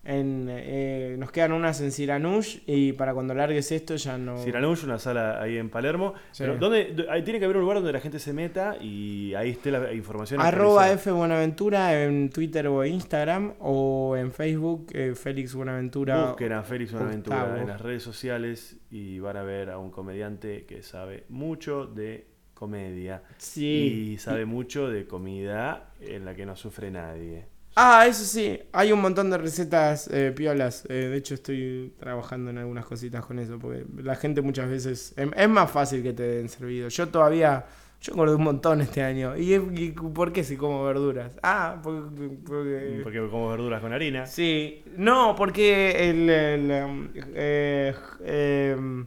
en, 0.04 0.46
eh, 0.50 1.16
nos 1.18 1.30
quedan 1.30 1.52
unas 1.52 1.80
en 1.80 1.92
Siranush. 1.92 2.58
Y 2.66 2.92
para 2.92 3.12
cuando 3.14 3.34
largues 3.34 3.70
esto 3.72 3.96
ya 3.96 4.16
no. 4.16 4.38
Siranush, 4.38 4.84
una 4.84 4.98
sala 4.98 5.40
ahí 5.42 5.56
en 5.58 5.68
Palermo. 5.70 6.14
Sí. 6.30 6.44
Pero 6.44 6.56
¿dónde, 6.56 6.92
d- 6.94 7.06
ahí 7.10 7.22
tiene 7.22 7.38
que 7.38 7.44
haber 7.44 7.56
un 7.58 7.62
lugar 7.62 7.78
donde 7.78 7.92
la 7.92 8.00
gente 8.00 8.18
se 8.18 8.32
meta 8.32 8.76
y 8.80 9.34
ahí 9.34 9.50
esté 9.50 9.70
la 9.70 9.92
información. 9.92 10.40
Arroba. 10.40 10.90
F 10.92 11.10
Buenaventura 11.10 12.02
en 12.04 12.30
Twitter 12.30 12.66
o 12.68 12.84
Instagram. 12.84 13.54
O 13.60 14.16
en 14.16 14.32
Facebook, 14.32 14.86
eh, 14.94 15.14
Félix 15.14 15.54
Buenaventura. 15.54 16.28
Busquen 16.28 16.52
a 16.52 16.62
Félix 16.62 16.92
Buenaventura 16.92 17.58
en 17.60 17.66
las 17.68 17.80
redes 17.80 18.02
sociales 18.02 18.78
y 18.90 19.18
van 19.18 19.36
a 19.36 19.42
ver 19.42 19.70
a 19.70 19.78
un 19.78 19.90
comediante 19.90 20.64
que 20.64 20.82
sabe 20.82 21.24
mucho 21.28 21.86
de 21.86 22.26
comedia 22.54 23.22
Sí. 23.36 24.10
y 24.14 24.18
sabe 24.18 24.44
mucho 24.44 24.88
de 24.88 25.06
comida 25.06 25.90
en 26.00 26.24
la 26.24 26.34
que 26.34 26.44
no 26.46 26.56
sufre 26.56 26.90
nadie. 26.90 27.46
Ah, 27.80 28.06
eso 28.08 28.24
sí, 28.24 28.58
hay 28.72 28.90
un 28.90 29.00
montón 29.00 29.30
de 29.30 29.38
recetas 29.38 30.08
eh, 30.12 30.32
piolas. 30.34 30.84
Eh, 30.88 30.94
de 30.94 31.16
hecho, 31.16 31.34
estoy 31.34 31.94
trabajando 32.00 32.50
en 32.50 32.58
algunas 32.58 32.84
cositas 32.84 33.24
con 33.24 33.38
eso, 33.38 33.56
porque 33.60 33.84
la 34.02 34.16
gente 34.16 34.42
muchas 34.42 34.68
veces... 34.68 35.14
em- 35.16 35.30
Es, 35.36 35.48
más 35.48 35.70
fácil 35.70 36.02
que 36.02 36.12
te 36.12 36.24
den 36.24 36.48
servido. 36.48 36.88
Yo 36.88 37.08
todavía... 37.08 37.66
Yo 38.00 38.12
engordé 38.12 38.34
un 38.34 38.42
montón 38.44 38.80
este 38.80 39.02
año. 39.02 39.36
¿Y, 39.36 39.52
es- 39.54 39.62
y 39.76 39.90
por 39.90 40.32
qué 40.32 40.42
si 40.42 40.56
como 40.56 40.82
verduras? 40.84 41.38
Ah, 41.44 41.78
porque... 41.80 42.28
porque- 42.44 43.00
Porque 43.04 43.28
como 43.30 43.48
verduras 43.50 43.80
con 43.80 43.92
harina. 43.92 44.26
Sí, 44.26 44.82
no, 44.96 45.36
porque 45.36 46.10
el... 46.10 46.28
el, 46.30 46.70
em, 46.72 47.08
eh, 47.34 47.94
em, 48.24 49.06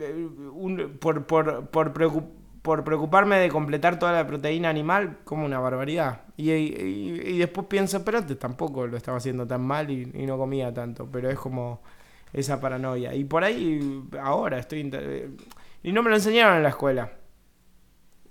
eh, 0.00 0.28
un- 0.52 0.96
por, 0.98 1.26
por, 1.26 1.66
por, 1.68 1.92
preocup- 1.92 2.30
por 2.66 2.82
preocuparme 2.82 3.36
de 3.38 3.48
completar 3.48 3.96
toda 3.96 4.10
la 4.10 4.26
proteína 4.26 4.68
animal, 4.68 5.18
como 5.22 5.44
una 5.46 5.60
barbaridad. 5.60 6.22
Y, 6.36 6.50
y- 6.50 7.20
y 7.24 7.38
después 7.38 7.68
pienso, 7.68 8.04
pero 8.04 8.18
antes 8.18 8.36
tampoco 8.36 8.88
lo 8.88 8.96
estaba 8.96 9.18
haciendo 9.18 9.46
tan 9.46 9.62
mal 9.62 9.88
y, 9.88 10.10
y 10.12 10.26
no 10.26 10.36
comía 10.36 10.74
tanto, 10.74 11.08
pero 11.08 11.30
es 11.30 11.38
como 11.38 11.80
esa 12.32 12.60
paranoia. 12.60 13.14
Y 13.14 13.22
por 13.24 13.44
ahí, 13.44 14.02
ahora 14.20 14.58
estoy... 14.58 14.90
eh, 14.92 15.30
Y 15.84 15.92
no 15.92 16.02
me 16.02 16.10
lo 16.10 16.16
enseñaron 16.16 16.56
en 16.56 16.64
la 16.64 16.70
escuela. 16.70 17.12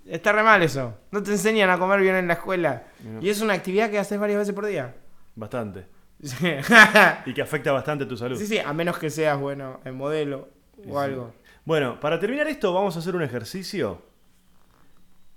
Está 0.04 0.32
re 0.32 0.42
mal 0.42 0.62
eso. 0.62 0.92
No 1.12 1.22
te 1.22 1.30
enseñan 1.30 1.70
a 1.70 1.78
comer 1.78 2.00
bien 2.00 2.14
en 2.16 2.26
la 2.28 2.34
escuela. 2.34 2.84
No. 3.02 3.22
Y 3.22 3.30
es 3.30 3.40
una 3.40 3.54
actividad 3.54 3.90
que 3.90 3.98
haces 3.98 4.20
varias 4.20 4.38
veces 4.40 4.54
por 4.54 4.66
día. 4.66 4.94
Bastante. 5.34 5.86
Sí. 6.22 6.46
Y 7.26 7.32
que 7.34 7.42
afecta 7.42 7.72
bastante 7.72 8.04
tu 8.06 8.16
salud. 8.18 8.36
Sí, 8.38 8.46
sí, 8.46 8.58
a 8.58 8.72
menos 8.74 8.98
que 8.98 9.08
seas, 9.08 9.38
bueno, 9.40 9.80
en 9.84 9.96
modelo 9.96 10.48
o 10.78 10.82
sí. 10.82 10.96
algo. 10.96 11.32
Bueno, 11.64 11.98
para 11.98 12.20
terminar 12.20 12.46
esto 12.48 12.72
vamos 12.72 12.94
a 12.96 12.98
hacer 13.00 13.16
un 13.16 13.22
ejercicio 13.22 14.02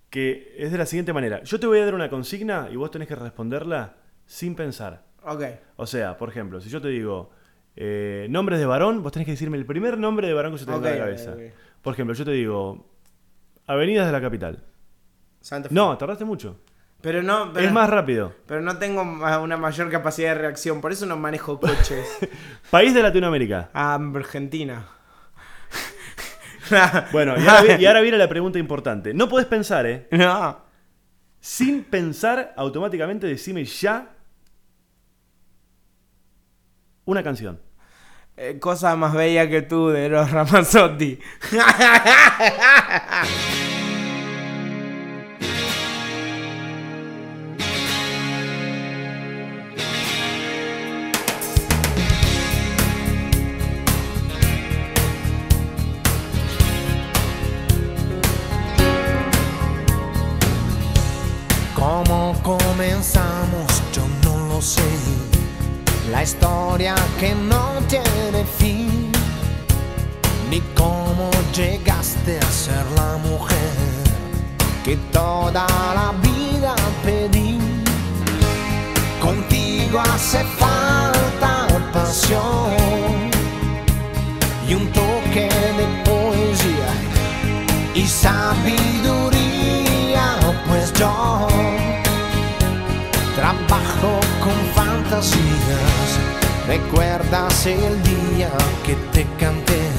que 0.10 0.56
es 0.58 0.72
de 0.72 0.78
la 0.78 0.86
siguiente 0.86 1.14
manera. 1.14 1.44
Yo 1.44 1.60
te 1.60 1.68
voy 1.68 1.80
a 1.80 1.86
dar 1.86 1.94
una 1.96 2.10
consigna 2.10 2.68
y 2.72 2.76
vos 2.76 2.90
tenés 2.92 3.08
que 3.08 3.16
responderla 3.16 3.96
sin 4.26 4.56
pensar. 4.56 5.04
Ok. 5.24 5.44
O 5.76 5.86
sea, 5.86 6.18
por 6.18 6.30
ejemplo, 6.30 6.60
si 6.62 6.70
yo 6.70 6.82
te 6.82 6.88
digo 6.88 7.30
eh, 7.76 8.28
nombres 8.30 8.60
de 8.60 8.66
varón, 8.66 9.04
vos 9.04 9.12
tenés 9.12 9.26
que 9.26 9.32
decirme 9.32 9.58
el 9.58 9.66
primer 9.66 9.98
nombre 9.98 10.28
de 10.28 10.34
varón 10.34 10.54
que 10.54 10.60
se 10.60 10.66
te 10.66 10.72
venga 10.72 10.88
a 10.88 10.92
la 10.92 10.96
Ok, 10.98 11.02
cabeza. 11.04 11.32
ok. 11.34 11.40
Por 11.82 11.94
ejemplo, 11.94 12.14
yo 12.16 12.26
te 12.26 12.32
digo 12.32 12.90
avenidas 13.68 14.06
de 14.08 14.12
la 14.12 14.22
capital. 14.22 14.64
Santa 15.42 15.70
Fe. 15.70 15.76
No, 15.76 15.98
tardaste 15.98 16.26
mucho. 16.26 16.60
Pero 17.02 17.24
no, 17.24 17.52
pero, 17.54 17.66
Es 17.66 17.72
más 17.72 17.90
rápido. 17.90 18.34
pero 18.46 18.60
no 18.60 18.78
tengo 18.78 19.06
ma- 19.06 19.40
una 19.40 19.56
mayor 19.56 19.90
capacidad 19.90 20.34
de 20.36 20.42
reacción, 20.42 20.82
por 20.82 20.92
eso 20.92 21.06
no 21.06 21.16
manejo 21.16 21.58
coches. 21.60 22.06
País 22.72 22.94
de 22.94 23.02
Latinoamérica. 23.02 23.70
a 23.74 23.96
Argentina. 23.96 24.86
Bueno, 27.12 27.36
y 27.38 27.48
ahora, 27.48 27.62
vi- 27.78 27.84
y 27.84 27.86
ahora 27.86 28.02
viene 28.02 28.18
la 28.18 28.30
pregunta 28.30 28.60
importante. 28.60 29.14
No 29.14 29.28
podés 29.30 29.46
pensar, 29.48 29.86
¿eh? 29.86 30.08
No. 30.12 30.62
Sin 31.40 31.84
pensar, 31.84 32.54
automáticamente 32.58 33.28
decime 33.28 33.64
ya 33.66 34.10
una 37.06 37.24
canción. 37.24 37.60
Eh, 38.38 38.58
cosa 38.60 38.96
más 38.96 39.14
bella 39.14 39.50
que 39.50 39.62
tú 39.64 39.90
de 39.90 40.10
los 40.10 40.32
Ramazzotti. 40.32 41.20
y 84.70 84.76
un 84.76 84.88
toque 84.92 85.50
de 85.78 85.86
poesía 86.06 86.94
y 87.96 88.06
sabiduría, 88.06 89.36
pues 90.68 90.94
yo 90.94 91.48
trabajo 93.36 94.20
con 94.44 94.54
fantasías. 94.76 96.20
¿Recuerdas 96.68 97.66
el 97.66 98.04
día 98.04 98.52
que 98.86 98.94
te 99.12 99.26
canté? 99.40 99.90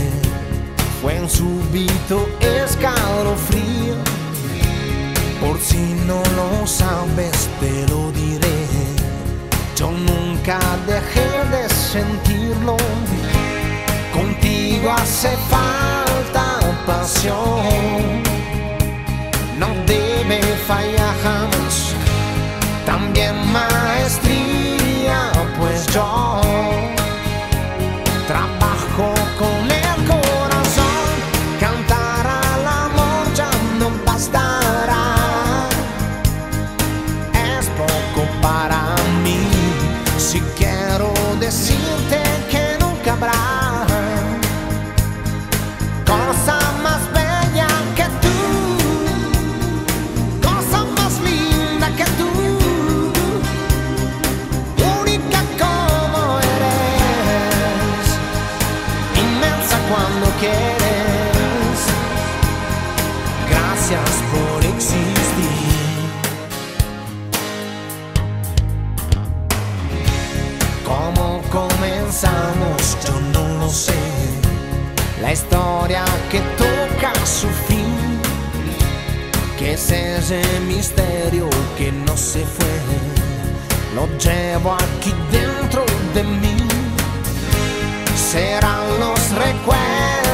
Fue 1.02 1.20
un 1.20 1.28
súbito 1.28 2.28
escalofrío. 2.40 3.96
Por 5.40 5.58
si 5.58 5.94
no 6.06 6.22
lo 6.36 6.64
sabes, 6.66 7.48
te 7.58 7.88
lo 7.88 8.12
diré. 8.12 8.66
Yo 9.74 9.90
nunca 9.90 10.60
dejé 10.86 11.28
de 11.50 11.68
sentirlo. 11.68 12.76
Hace 14.88 15.36
falta 15.50 16.58
pasión. 16.86 18.22
No 19.58 19.68
debe 19.86 20.40
fallar 20.66 21.14
jamás. 21.22 21.94
También 22.86 23.34
maestría, 23.52 25.30
pues 25.58 25.86
yo 25.92 26.40
trabajo 28.26 28.59
que 76.30 76.40
toca 76.56 77.12
su 77.26 77.48
fin. 77.48 78.20
Que 79.58 79.72
es 79.74 79.90
ese 79.90 80.42
misterio 80.66 81.48
que 81.76 81.90
no 81.90 82.16
se 82.16 82.44
fue. 82.46 82.66
Lo 83.94 84.06
llevo 84.18 84.74
aquí 84.74 85.12
dentro 85.32 85.84
de 86.14 86.22
mí. 86.22 86.56
Serán 88.14 89.00
los 89.00 89.18
recuerdos 89.30 90.29